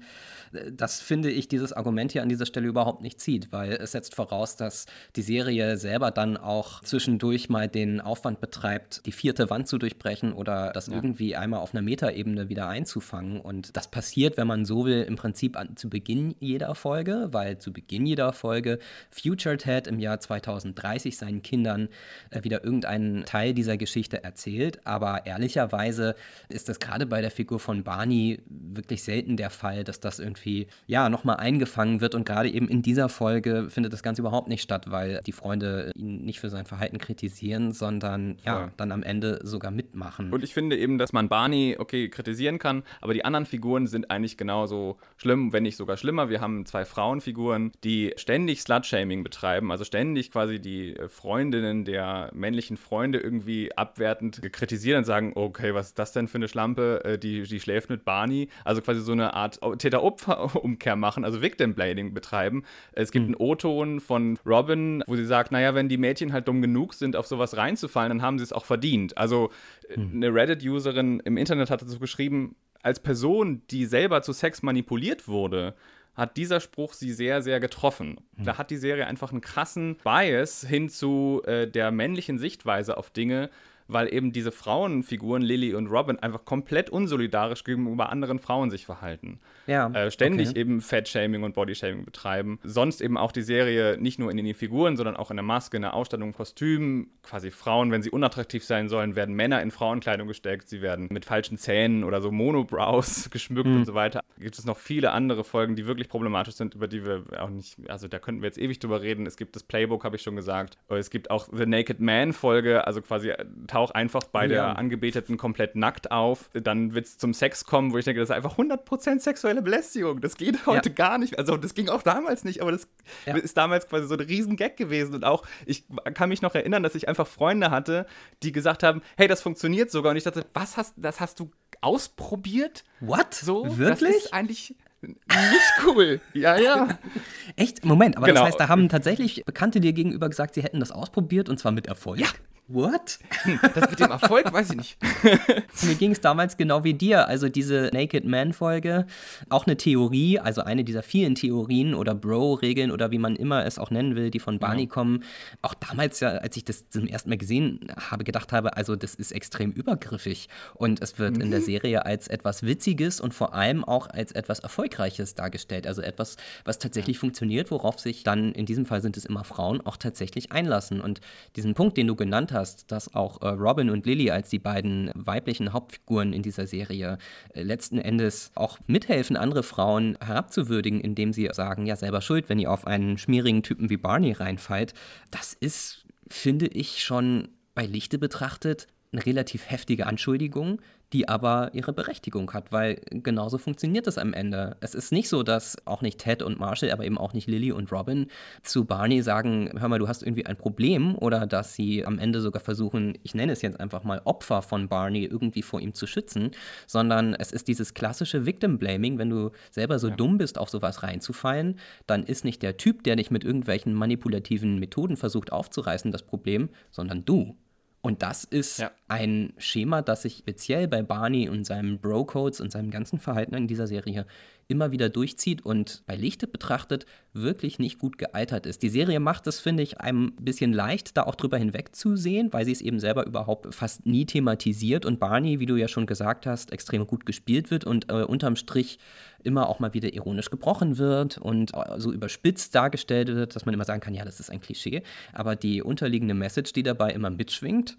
Das 0.73 1.01
finde 1.01 1.31
ich 1.31 1.49
dieses 1.49 1.73
Argument 1.73 2.13
hier 2.13 2.23
an 2.23 2.29
dieser 2.29 2.45
Stelle 2.45 2.69
überhaupt 2.69 3.01
nicht 3.01 3.19
zieht, 3.19 3.51
weil 3.51 3.73
es 3.73 3.93
setzt 3.93 4.15
voraus, 4.15 4.57
dass 4.57 4.85
die 5.17 5.23
Serie 5.23 5.38
Serie 5.39 5.77
selber 5.77 6.11
dann 6.11 6.37
auch 6.37 6.83
zwischendurch 6.83 7.49
mal 7.49 7.69
den 7.69 8.01
Aufwand 8.01 8.41
betreibt, 8.41 9.07
die 9.07 9.13
vierte 9.13 9.51
Wand 9.51 9.69
zu 9.69 9.79
durchbrechen 9.79 10.33
oder 10.33 10.73
das 10.73 10.89
ja. 10.89 10.95
irgendwie 10.95 11.37
einmal 11.37 11.61
auf 11.61 11.73
einer 11.73 11.83
Metaebene 11.83 12.49
wieder 12.49 12.67
einzufangen. 12.67 13.41
Und 13.41 13.77
das 13.77 13.89
passiert, 13.89 14.37
wenn 14.37 14.49
man 14.49 14.65
so 14.65 14.85
will, 14.85 15.03
im 15.03 15.15
Prinzip 15.15 15.57
an, 15.57 15.77
zu 15.77 15.89
Beginn 15.89 16.35
jeder 16.41 16.75
Folge, 16.75 17.29
weil 17.31 17.59
zu 17.59 17.73
Beginn 17.73 18.05
jeder 18.05 18.33
Folge 18.33 18.81
Future 19.13 19.57
Ted 19.57 19.87
im 19.87 20.01
Jahr 20.01 20.19
2030 20.19 21.17
seinen 21.17 21.43
Kindern 21.43 21.89
äh, 22.31 22.43
wieder 22.43 22.65
irgendeinen 22.65 23.25
Teil 23.25 23.55
dieser 23.55 23.77
Geschichte 23.77 24.25
erzählt. 24.25 24.85
Aber 24.85 25.25
ehrlicherweise 25.25 26.17
ist 26.49 26.69
das 26.69 26.81
gerade 26.81 27.07
bei 27.07 27.21
der 27.21 27.31
Figur 27.31 27.61
von 27.61 27.85
Barney 27.85 28.41
wirklich 28.49 29.05
selten 29.05 29.37
der 29.37 29.51
Fall, 29.51 29.85
dass 29.85 30.01
das 30.01 30.19
irgendwie 30.19 30.67
ja 30.89 31.09
nochmal 31.09 31.37
eingefangen 31.37 32.01
wird. 32.01 32.17
Und 32.17 32.25
gerade 32.25 32.51
eben 32.51 32.69
in 32.69 32.83
dieser 32.83 33.09
Folge 33.09 33.71
findet 33.71 33.93
das 33.93 34.03
Ganze 34.03 34.23
überhaupt 34.23 34.49
nicht 34.49 34.63
statt, 34.63 34.91
weil 34.91 35.21
die 35.29 35.33
Freunde 35.33 35.93
ihn 35.95 36.25
nicht 36.25 36.41
für 36.41 36.49
sein 36.49 36.65
Verhalten 36.65 36.97
kritisieren, 36.97 37.73
sondern 37.73 38.39
ja, 38.45 38.73
dann 38.79 38.91
am 38.93 39.03
Ende 39.03 39.41
sogar 39.43 39.71
mitmachen. 39.71 40.33
Und 40.33 40.43
ich 40.43 40.55
finde 40.55 40.77
eben, 40.79 40.97
dass 40.97 41.13
man 41.13 41.29
Barney, 41.29 41.77
okay, 41.79 42.09
kritisieren 42.09 42.59
kann, 42.59 42.83
aber 43.03 43.13
die 43.13 43.27
anderen 43.27 43.45
Figuren 43.45 43.87
sind 43.87 44.11
eigentlich 44.11 44.39
genauso 44.39 44.97
schlimm, 45.19 45.53
wenn 45.53 45.65
nicht 45.65 45.77
sogar 45.77 45.99
schlimmer. 45.99 46.31
Wir 46.31 46.41
haben 46.41 46.65
zwei 46.65 46.87
Frauenfiguren, 46.87 47.73
die 47.85 48.15
ständig 48.17 48.63
Slut-Shaming 48.63 49.23
betreiben, 49.23 49.71
also 49.71 49.85
ständig 49.85 50.31
quasi 50.31 50.61
die 50.61 50.97
äh, 50.97 51.09
Freundinnen 51.09 51.85
der 51.85 52.31
männlichen 52.33 52.79
Freunde 52.79 53.19
irgendwie 53.19 53.77
abwertend 53.77 54.41
kritisieren 54.53 54.99
und 54.99 55.05
sagen, 55.05 55.33
okay, 55.35 55.75
was 55.75 55.89
ist 55.89 55.99
das 55.99 56.13
denn 56.13 56.27
für 56.27 56.39
eine 56.39 56.49
Schlampe, 56.49 57.05
äh, 57.05 57.19
die, 57.19 57.43
die 57.43 57.61
schläft 57.61 57.91
mit 57.91 58.07
Barney. 58.07 58.49
Also 58.65 58.81
quasi 58.81 59.03
so 59.03 59.13
eine 59.13 59.35
Art 59.35 59.61
Täter-Opfer-Umkehr 59.79 60.97
machen, 60.97 61.25
also 61.27 61.43
Victim-Blading 61.43 62.15
betreiben. 62.15 62.65
Es 62.93 63.13
gibt 63.13 63.29
mhm. 63.29 63.35
einen 63.35 63.47
O-Ton 63.47 64.01
von 64.01 64.39
Robin, 64.47 65.05
wo 65.07 65.18
sie 65.19 65.27
sagt, 65.27 65.53
naja, 65.53 65.75
wenn 65.75 65.89
die 65.89 65.99
Mädchen 65.99 66.33
halt 66.33 66.49
dumm 66.49 66.63
genug 66.63 66.95
sind, 66.95 67.17
auf 67.17 67.27
sowas 67.27 67.57
reinzufallen, 67.57 68.11
dann 68.11 68.23
haben 68.23 68.39
sie 68.39 68.45
es 68.45 68.53
auch 68.53 68.65
verdient. 68.65 69.17
Also 69.17 69.51
hm. 69.89 70.13
eine 70.15 70.35
Reddit-Userin 70.35 71.21
im 71.21 71.37
Internet 71.37 71.71
hat 71.71 71.83
dazu 71.83 71.99
geschrieben, 71.99 72.57
als 72.83 73.01
Person, 73.01 73.63
die 73.71 73.87
selber 73.87 74.23
zu 74.23 74.33
Sex 74.33 74.63
manipuliert 74.63 75.29
wurde, 75.29 75.75
hat 76.15 76.37
dieser 76.37 76.61
Spruch 76.61 76.95
sie 76.95 77.13
sehr, 77.13 77.43
sehr 77.43 77.61
getroffen. 77.61 78.21
Hm. 78.37 78.45
Da 78.45 78.59
hat 78.59 78.71
die 78.71 78.77
Serie 78.77 79.07
einfach 79.07 79.31
einen 79.31 79.41
krassen 79.41 79.97
Bias 80.03 80.67
hin 80.67 80.89
zu 80.89 81.43
äh, 81.45 81.67
der 81.69 81.91
männlichen 81.91 82.39
Sichtweise 82.39 82.97
auf 82.97 83.11
Dinge, 83.11 83.51
weil 83.89 84.13
eben 84.13 84.33
diese 84.33 84.53
Frauenfiguren, 84.53 85.43
Lily 85.43 85.75
und 85.75 85.89
Robin, 85.89 86.19
einfach 86.19 86.45
komplett 86.45 86.91
unsolidarisch 86.91 87.65
gegenüber 87.65 88.11
anderen 88.11 88.39
Frauen 88.39 88.71
sich 88.71 88.87
verhalten. 88.87 89.41
Ja. 89.67 89.91
Äh, 89.91 90.11
ständig 90.11 90.51
okay. 90.51 90.61
eben 90.61 90.81
Fat-Shaming 90.81 91.43
und 91.43 91.55
Body-Shaming 91.55 92.05
betreiben. 92.05 92.59
Sonst 92.63 93.01
eben 93.01 93.17
auch 93.17 93.33
die 93.33 93.43
Serie 93.43 93.97
nicht 93.99 94.19
nur 94.19 94.31
in 94.31 94.37
den 94.37 94.55
Figuren, 94.55 94.97
sondern 94.97 95.17
auch 95.17 95.31
in 95.31 95.37
der 95.37 95.45
Maske, 95.45 95.77
in 95.77 95.83
der 95.83 95.95
Ausstattung, 95.95 96.33
Kostümen. 96.33 97.11
Quasi 97.23 97.51
Frauen, 97.51 97.91
wenn 97.91 98.03
sie 98.03 98.11
unattraktiv 98.11 98.65
sein 98.65 98.89
sollen, 98.89 99.17
werden 99.17 99.35
Männer 99.35 99.63
in 99.63 99.71
Frauenkleidung 99.71 100.29
gesteckt. 100.29 100.69
Sie 100.69 100.83
werden 100.83 101.09
mit 101.11 101.25
falschen 101.25 101.59
Zähnen 101.59 102.05
oder 102.05 102.21
so 102.21 102.31
Monobrows 102.31 103.31
geschmückt 103.31 103.69
mhm. 103.69 103.77
und 103.77 103.85
so 103.87 103.95
weiter. 103.95 104.21
Gibt 104.39 104.59
es 104.59 104.65
noch 104.65 104.77
viele 104.77 105.13
andere 105.13 105.45
Folgen, 105.45 105.77
die 105.77 105.87
wirklich 105.87 106.09
problematisch 106.09 106.55
sind, 106.55 106.75
über 106.75 106.89
die 106.89 107.05
wir 107.05 107.25
auch 107.39 107.51
nicht, 107.51 107.77
also 107.89 108.07
da 108.07 108.19
könnten 108.19 108.43
wir 108.43 108.47
jetzt 108.47 108.59
ewig 108.59 108.79
drüber 108.79 109.03
reden. 109.03 109.27
Es 109.27 109.37
gibt 109.37 109.57
das 109.57 109.63
Playbook, 109.63 110.05
habe 110.05 110.17
ich 110.17 110.23
schon 110.23 110.37
gesagt. 110.37 110.79
Es 110.89 111.11
gibt 111.11 111.31
auch 111.31 111.49
The 111.53 111.67
Naked 111.67 112.01
Man-Folge, 112.01 112.87
also 112.87 113.03
quasi 113.03 113.33
taucht 113.79 113.95
einfach 113.95 114.25
bei 114.25 114.43
ja. 114.43 114.49
der 114.49 114.79
Angebeteten 114.79 115.37
komplett 115.37 115.77
nackt 115.77 116.11
auf. 116.11 116.51
Dann 116.53 116.95
wird 116.95 117.07
es 117.07 117.19
zum 117.19 117.33
Sex 117.33 117.65
kommen, 117.65 117.93
wo 117.93 117.99
ich 117.99 118.05
denke, 118.05 118.21
das 118.21 118.31
ist 118.31 118.35
einfach 118.35 118.59
100% 118.59 119.21
sexuelle 119.21 119.63
Belästigung. 119.63 120.21
Das 120.21 120.37
geht 120.37 120.67
heute 120.67 120.89
ja. 120.89 120.95
gar 120.95 121.19
nicht. 121.19 121.39
Also 121.39 121.57
das 121.57 121.75
ging 121.75 121.89
auch 121.89 122.03
damals 122.03 122.43
nicht, 122.43 122.61
aber 122.61 122.73
das 122.73 122.89
ja. 123.25 123.37
ist 123.37 123.57
damals 123.57 123.89
quasi 123.89 124.09
so 124.09 124.15
ein 124.15 124.21
riesen 124.21 124.57
Gag 124.57 124.77
gewesen. 124.77 125.15
Und 125.15 125.25
auch, 125.25 125.45
ich 125.65 125.85
kann 126.15 126.29
mich 126.29 126.43
noch 126.43 126.57
erinnern, 126.57 126.83
dass 126.83 126.97
ich 126.97 127.09
einfach 127.09 127.29
Freunde 127.29 127.71
hatte, 127.71 128.07
die 128.43 128.51
gesagt 128.51 128.83
haben, 128.83 129.01
hey, 129.17 129.29
das 129.29 129.43
funktioniert 129.43 129.93
sogar. 129.93 130.11
Und 130.11 130.17
ich 130.17 130.25
dachte, 130.25 130.45
was 130.55 130.77
hast, 130.77 130.95
das 130.97 131.21
hast 131.21 131.39
du 131.39 131.51
ausprobiert? 131.81 132.85
What? 132.99 133.33
So, 133.33 133.79
Wirklich? 133.79 134.15
Das 134.15 134.25
ist 134.25 134.35
eigentlich 134.35 134.75
nicht 135.03 135.87
cool. 135.87 136.21
Ja, 136.35 136.59
ja. 136.59 136.99
Echt? 137.57 137.85
Moment, 137.85 138.17
aber 138.17 138.27
genau. 138.27 138.41
das 138.41 138.49
heißt, 138.49 138.61
da 138.61 138.69
haben 138.69 138.89
tatsächlich 138.89 139.45
Bekannte 139.45 139.79
dir 139.79 139.93
gegenüber 139.93 140.29
gesagt, 140.29 140.55
sie 140.55 140.65
hätten 140.65 140.81
das 140.81 140.91
ausprobiert 140.91 141.49
und 141.49 141.61
zwar 141.61 141.71
mit 141.71 141.87
Erfolg. 141.87 142.19
Ja, 142.19 142.27
What? 142.69 143.19
Das 143.75 143.91
mit 143.91 144.01
dem 144.01 144.11
Erfolg 144.11 144.53
weiß 144.53 144.71
ich 144.71 144.77
nicht. 144.77 144.99
Mir 145.83 145.95
ging 145.95 146.13
es 146.13 146.21
damals 146.21 146.59
genau 146.59 146.85
wie 146.85 146.93
dir. 146.93 147.27
Also 147.27 147.49
diese 147.49 147.91
Naked 147.95 148.27
Man-Folge, 148.27 149.07
auch 149.49 149.67
eine 149.67 149.79
Theorie, 149.79 150.39
also 150.39 150.63
eine 150.63 150.85
dieser 150.85 151.03
vielen 151.03 151.35
Theorien 151.35 151.95
oder 151.95 152.15
Bro-Regeln 152.15 152.91
oder 152.91 153.11
wie 153.11 153.19
man 153.19 153.37
immer 153.37 153.65
es 153.65 153.79
auch 153.79 153.91
nennen 153.91 154.17
will, 154.17 154.31
die 154.31 154.39
von 154.39 154.59
Barney 154.59 154.83
ja. 154.83 154.89
kommen. 154.89 155.25
Auch 155.63 155.73
damals, 155.73 156.21
ja, 156.21 156.29
als 156.29 156.59
ich 156.59 156.65
das 156.65 156.91
zum 156.91 157.07
ersten 157.07 157.31
Mal 157.31 157.39
gesehen 157.39 157.89
habe, 157.97 158.25
gedacht 158.25 158.53
habe, 158.53 158.77
also 158.77 158.97
das 158.97 159.15
ist 159.15 159.33
extrem 159.33 159.73
übergriffig. 159.73 160.49
Und 160.75 161.01
es 161.01 161.19
wird 161.19 161.37
mhm. 161.37 161.43
in 161.43 161.51
der 161.51 161.61
mhm. 161.61 161.65
Serie 161.65 162.05
als 162.05 162.29
etwas 162.29 162.65
Witziges 162.65 163.19
und 163.19 163.33
vor 163.33 163.55
allem 163.55 163.83
auch 163.83 164.09
als 164.09 164.33
etwas 164.33 164.59
Erfolgreiches 164.59 165.35
dargestellt. 165.35 165.87
Also 165.87 166.03
etwas, 166.03 166.37
was 166.67 166.79
tatsächlich 166.79 167.17
ja. 167.17 167.21
funktioniert, 167.21 167.71
worauf 167.71 167.99
sich 167.99 168.25
dann, 168.25 168.53
in 168.53 168.67
diesem 168.67 168.85
Fall 168.85 169.01
sind 169.01 169.17
es 169.17 169.25
immer 169.25 169.45
Frauen, 169.45 169.81
auch 169.87 169.97
tatsächlich 169.97 170.53
einlassen. 170.53 171.01
Und 171.01 171.23
diesen 171.57 171.73
Punkt, 171.73 171.97
den 171.97 172.07
du 172.07 172.15
genannt 172.15 172.53
hast, 172.53 172.58
hast, 172.59 172.91
dass 172.93 173.15
auch 173.15 173.41
äh, 173.41 173.49
Robin 173.49 173.91
und 173.91 174.05
Lily 174.05 174.31
als 174.31 174.51
die 174.51 174.59
beiden 174.59 175.11
weiblichen 175.15 175.73
Hauptfiguren 175.73 176.33
in 176.33 176.43
dieser 176.43 176.67
Serie 176.67 177.19
äh, 177.55 177.63
letzten 177.63 177.99
Endes 177.99 178.51
auch 178.55 178.79
mithelfen, 178.87 179.37
andere 179.37 179.63
Frauen 179.63 180.19
herabzuwürdigen, 180.21 181.01
indem 181.01 181.33
sie 181.33 181.49
sagen, 181.53 181.87
ja, 181.87 181.97
selber 181.97 182.21
schuld, 182.21 182.49
wenn 182.49 182.59
ihr 182.59 182.71
auf 182.71 182.87
einen 182.87 183.17
schmierigen 183.17 183.63
Typen 183.63 183.89
wie 183.89 183.97
Barney 183.97 184.33
reinfallt. 184.33 184.93
Das 185.31 185.55
ist, 185.55 186.05
finde 186.29 186.67
ich, 186.67 187.03
schon 187.03 187.49
bei 187.75 187.87
Lichte 187.87 188.19
betrachtet 188.19 188.89
eine 189.13 189.25
relativ 189.25 189.71
heftige 189.71 190.07
Anschuldigung, 190.07 190.81
die 191.15 191.29
aber 191.29 191.71
ihre 191.73 191.95
Berechtigung 191.95 192.53
hat, 192.53 192.71
weil 192.71 193.01
genauso 193.11 193.57
funktioniert 193.57 194.07
es 194.07 194.19
am 194.19 194.35
Ende. 194.35 194.77
Es 194.81 194.95
ist 194.95 195.11
nicht 195.11 195.31
so, 195.31 195.43
dass 195.43 195.77
auch 195.87 196.03
nicht 196.03 196.19
Ted 196.19 196.43
und 196.43 196.59
Marshall, 196.59 196.91
aber 196.91 197.05
eben 197.05 197.17
auch 197.17 197.33
nicht 197.33 197.49
Lily 197.49 197.73
und 197.73 197.91
Robin 197.91 198.27
zu 198.63 198.85
Barney 198.85 199.23
sagen, 199.23 199.71
hör 199.79 199.89
mal, 199.89 199.99
du 199.99 200.09
hast 200.09 200.23
irgendwie 200.23 200.45
ein 200.45 200.57
Problem 200.57 201.17
oder 201.17 201.47
dass 201.47 201.75
sie 201.75 202.05
am 202.05 202.19
Ende 202.19 202.43
sogar 202.43 202.61
versuchen, 202.61 203.17
ich 203.23 203.35
nenne 203.35 203.53
es 203.53 203.63
jetzt 203.63 203.81
einfach 203.81 204.05
mal 204.05 204.21
Opfer 204.25 204.61
von 204.61 204.89
Barney 204.89 205.25
irgendwie 205.25 205.63
vor 205.63 205.81
ihm 205.81 205.95
zu 205.95 206.07
schützen, 206.07 206.51
sondern 206.87 207.35
es 207.35 207.53
ist 207.53 207.69
dieses 207.69 207.95
klassische 207.95 208.45
Victim 208.45 208.79
Blaming, 208.79 209.17
wenn 209.17 209.31
du 209.31 209.51
selber 209.71 209.99
so 209.99 210.09
ja. 210.09 210.17
dumm 210.17 210.37
bist, 210.37 210.59
auf 210.59 210.69
sowas 210.69 211.03
reinzufallen, 211.03 211.79
dann 212.07 212.25
ist 212.25 212.45
nicht 212.45 212.63
der 212.63 212.77
Typ, 212.77 213.03
der 213.05 213.17
dich 213.17 213.31
mit 213.31 213.45
irgendwelchen 213.45 213.95
manipulativen 213.95 214.79
Methoden 214.79 215.17
versucht 215.17 215.53
aufzureißen, 215.53 216.13
das 216.13 216.23
Problem, 216.23 216.69
sondern 216.91 217.25
du. 217.25 217.57
Und 218.01 218.23
das 218.23 218.45
ist 218.45 218.79
ja. 218.79 218.91
ein 219.09 219.53
Schema, 219.59 220.03
das 220.03 220.23
sich 220.23 220.39
speziell 220.39 220.87
bei 220.87 221.03
Barney 221.03 221.49
und 221.49 221.65
seinen 221.65 221.99
Bro-Codes 221.99 222.61
und 222.61 222.71
seinem 222.71 222.91
ganzen 222.91 223.19
Verhalten 223.19 223.55
in 223.55 223.67
dieser 223.67 223.87
Serie 223.87 224.27
immer 224.69 224.93
wieder 224.93 225.09
durchzieht 225.09 225.65
und 225.65 226.03
bei 226.07 226.15
Lichte 226.15 226.47
betrachtet 226.47 227.07
wirklich 227.33 227.79
nicht 227.79 227.99
gut 227.99 228.19
gealtert 228.19 228.67
ist. 228.67 228.83
Die 228.83 228.91
Serie 228.91 229.19
macht 229.19 229.47
es, 229.47 229.61
finde 229.61 229.83
ich, 229.83 230.01
einem 230.01 230.35
ein 230.39 230.45
bisschen 230.45 230.75
leicht, 230.75 231.17
da 231.17 231.23
auch 231.23 231.35
drüber 231.35 231.57
hinwegzusehen, 231.57 232.53
weil 232.53 232.67
sie 232.67 232.73
es 232.73 232.83
eben 232.83 233.01
selber 233.01 233.27
überhaupt 233.27 233.75
fast 233.75 234.05
nie 234.05 234.27
thematisiert 234.27 235.07
und 235.07 235.19
Barney, 235.19 235.59
wie 235.59 235.67
du 235.67 235.77
ja 235.77 235.89
schon 235.89 236.05
gesagt 236.05 236.45
hast, 236.47 236.71
extrem 236.71 237.07
gut 237.07 237.25
gespielt 237.25 237.71
wird 237.71 237.85
und 237.85 238.11
äh, 238.11 238.25
unterm 238.25 238.57
Strich 238.57 238.99
immer 239.43 239.71
auch 239.71 239.81
mal 239.81 239.95
wieder 239.95 240.13
ironisch 240.13 240.51
gebrochen 240.51 240.99
wird 240.99 241.39
und 241.39 241.73
äh, 241.75 241.99
so 241.99 242.13
überspitzt 242.13 242.75
dargestellt 242.75 243.29
wird, 243.29 243.57
dass 243.57 243.65
man 243.65 243.75
immer 243.75 243.85
sagen 243.85 244.01
kann, 244.01 244.15
ja, 244.15 244.27
das 244.27 244.39
ist 244.39 244.51
ein 244.51 244.61
Klischee. 244.61 245.03
Aber 245.33 245.57
die 245.57 245.83
unterliegende 245.83 246.35
Message, 246.35 246.75
die 246.75 246.83
dabei 246.83 247.13
immer 247.13 247.31
mitschwingt, 247.31 247.97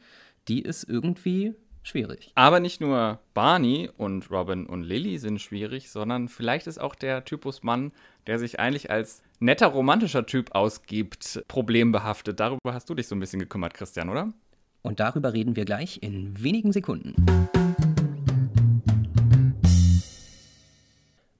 die 0.47 0.61
ist 0.61 0.83
irgendwie 0.83 1.55
schwierig. 1.83 2.31
Aber 2.35 2.59
nicht 2.59 2.81
nur 2.81 3.19
Barney 3.33 3.89
und 3.97 4.29
Robin 4.31 4.65
und 4.65 4.83
Lily 4.83 5.17
sind 5.17 5.41
schwierig, 5.41 5.89
sondern 5.89 6.27
vielleicht 6.27 6.67
ist 6.67 6.79
auch 6.79 6.95
der 6.95 7.25
Typus 7.25 7.63
Mann, 7.63 7.91
der 8.27 8.39
sich 8.39 8.59
eigentlich 8.59 8.91
als 8.91 9.23
netter 9.39 9.67
romantischer 9.67 10.25
Typ 10.25 10.53
ausgibt, 10.53 11.43
problembehaftet. 11.47 12.39
Darüber 12.39 12.73
hast 12.73 12.89
du 12.89 12.95
dich 12.95 13.07
so 13.07 13.15
ein 13.15 13.19
bisschen 13.19 13.39
gekümmert, 13.39 13.73
Christian, 13.73 14.09
oder? 14.09 14.33
Und 14.81 14.99
darüber 14.99 15.33
reden 15.33 15.55
wir 15.55 15.65
gleich 15.65 16.01
in 16.01 16.41
wenigen 16.41 16.71
Sekunden. 16.71 17.15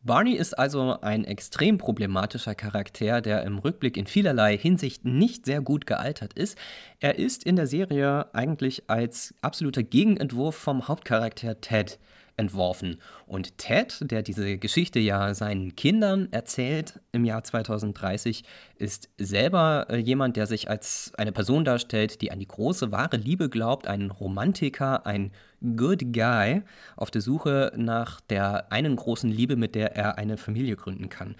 Barney 0.10 0.34
ist 0.34 0.58
also 0.58 1.00
ein 1.02 1.24
extrem 1.24 1.78
problematischer 1.78 2.56
Charakter, 2.56 3.22
der 3.22 3.44
im 3.44 3.60
Rückblick 3.60 3.96
in 3.96 4.08
vielerlei 4.08 4.58
Hinsicht 4.58 5.06
nicht 5.06 5.46
sehr 5.46 5.62
gut 5.62 5.86
gealtert 5.86 6.34
ist. 6.34 6.58
Er 7.00 7.20
ist 7.20 7.44
in 7.44 7.56
der 7.56 7.68
Serie 7.68 8.26
eigentlich 8.34 8.90
als 8.90 9.36
absoluter 9.44 9.84
Gegenentwurf 9.84 10.56
vom 10.56 10.88
Hauptcharakter 10.88 11.62
Ted 11.62 12.00
entworfen. 12.40 12.98
Und 13.28 13.58
Ted, 13.58 14.00
der 14.10 14.24
diese 14.24 14.58
Geschichte 14.58 15.00
ja 15.00 15.34
seinen 15.36 15.76
Kindern 15.76 16.30
erzählt 16.32 17.00
im 17.12 17.26
Jahr 17.26 17.44
2030, 17.44 18.44
ist 18.78 19.10
selber 19.18 19.88
äh, 19.90 19.98
jemand, 19.98 20.38
der 20.38 20.48
sich 20.48 20.70
als 20.70 21.12
eine 21.18 21.32
Person 21.32 21.66
darstellt, 21.66 22.22
die 22.22 22.32
an 22.32 22.40
die 22.40 22.48
große 22.48 22.92
wahre 22.92 23.18
Liebe 23.18 23.50
glaubt, 23.50 23.88
ein 23.88 24.10
Romantiker, 24.10 25.06
ein 25.06 25.32
Good 25.62 26.14
Guy 26.14 26.64
auf 26.96 27.12
der 27.12 27.22
Suche 27.22 27.74
nach 27.76 28.22
der 28.22 28.72
einen 28.72 28.96
großen 28.96 29.30
Liebe, 29.30 29.58
mit 29.58 29.76
der 29.76 29.96
er 29.96 30.18
eine 30.18 30.38
Familie 30.38 30.78
gründen 30.78 31.10
kann. 31.10 31.36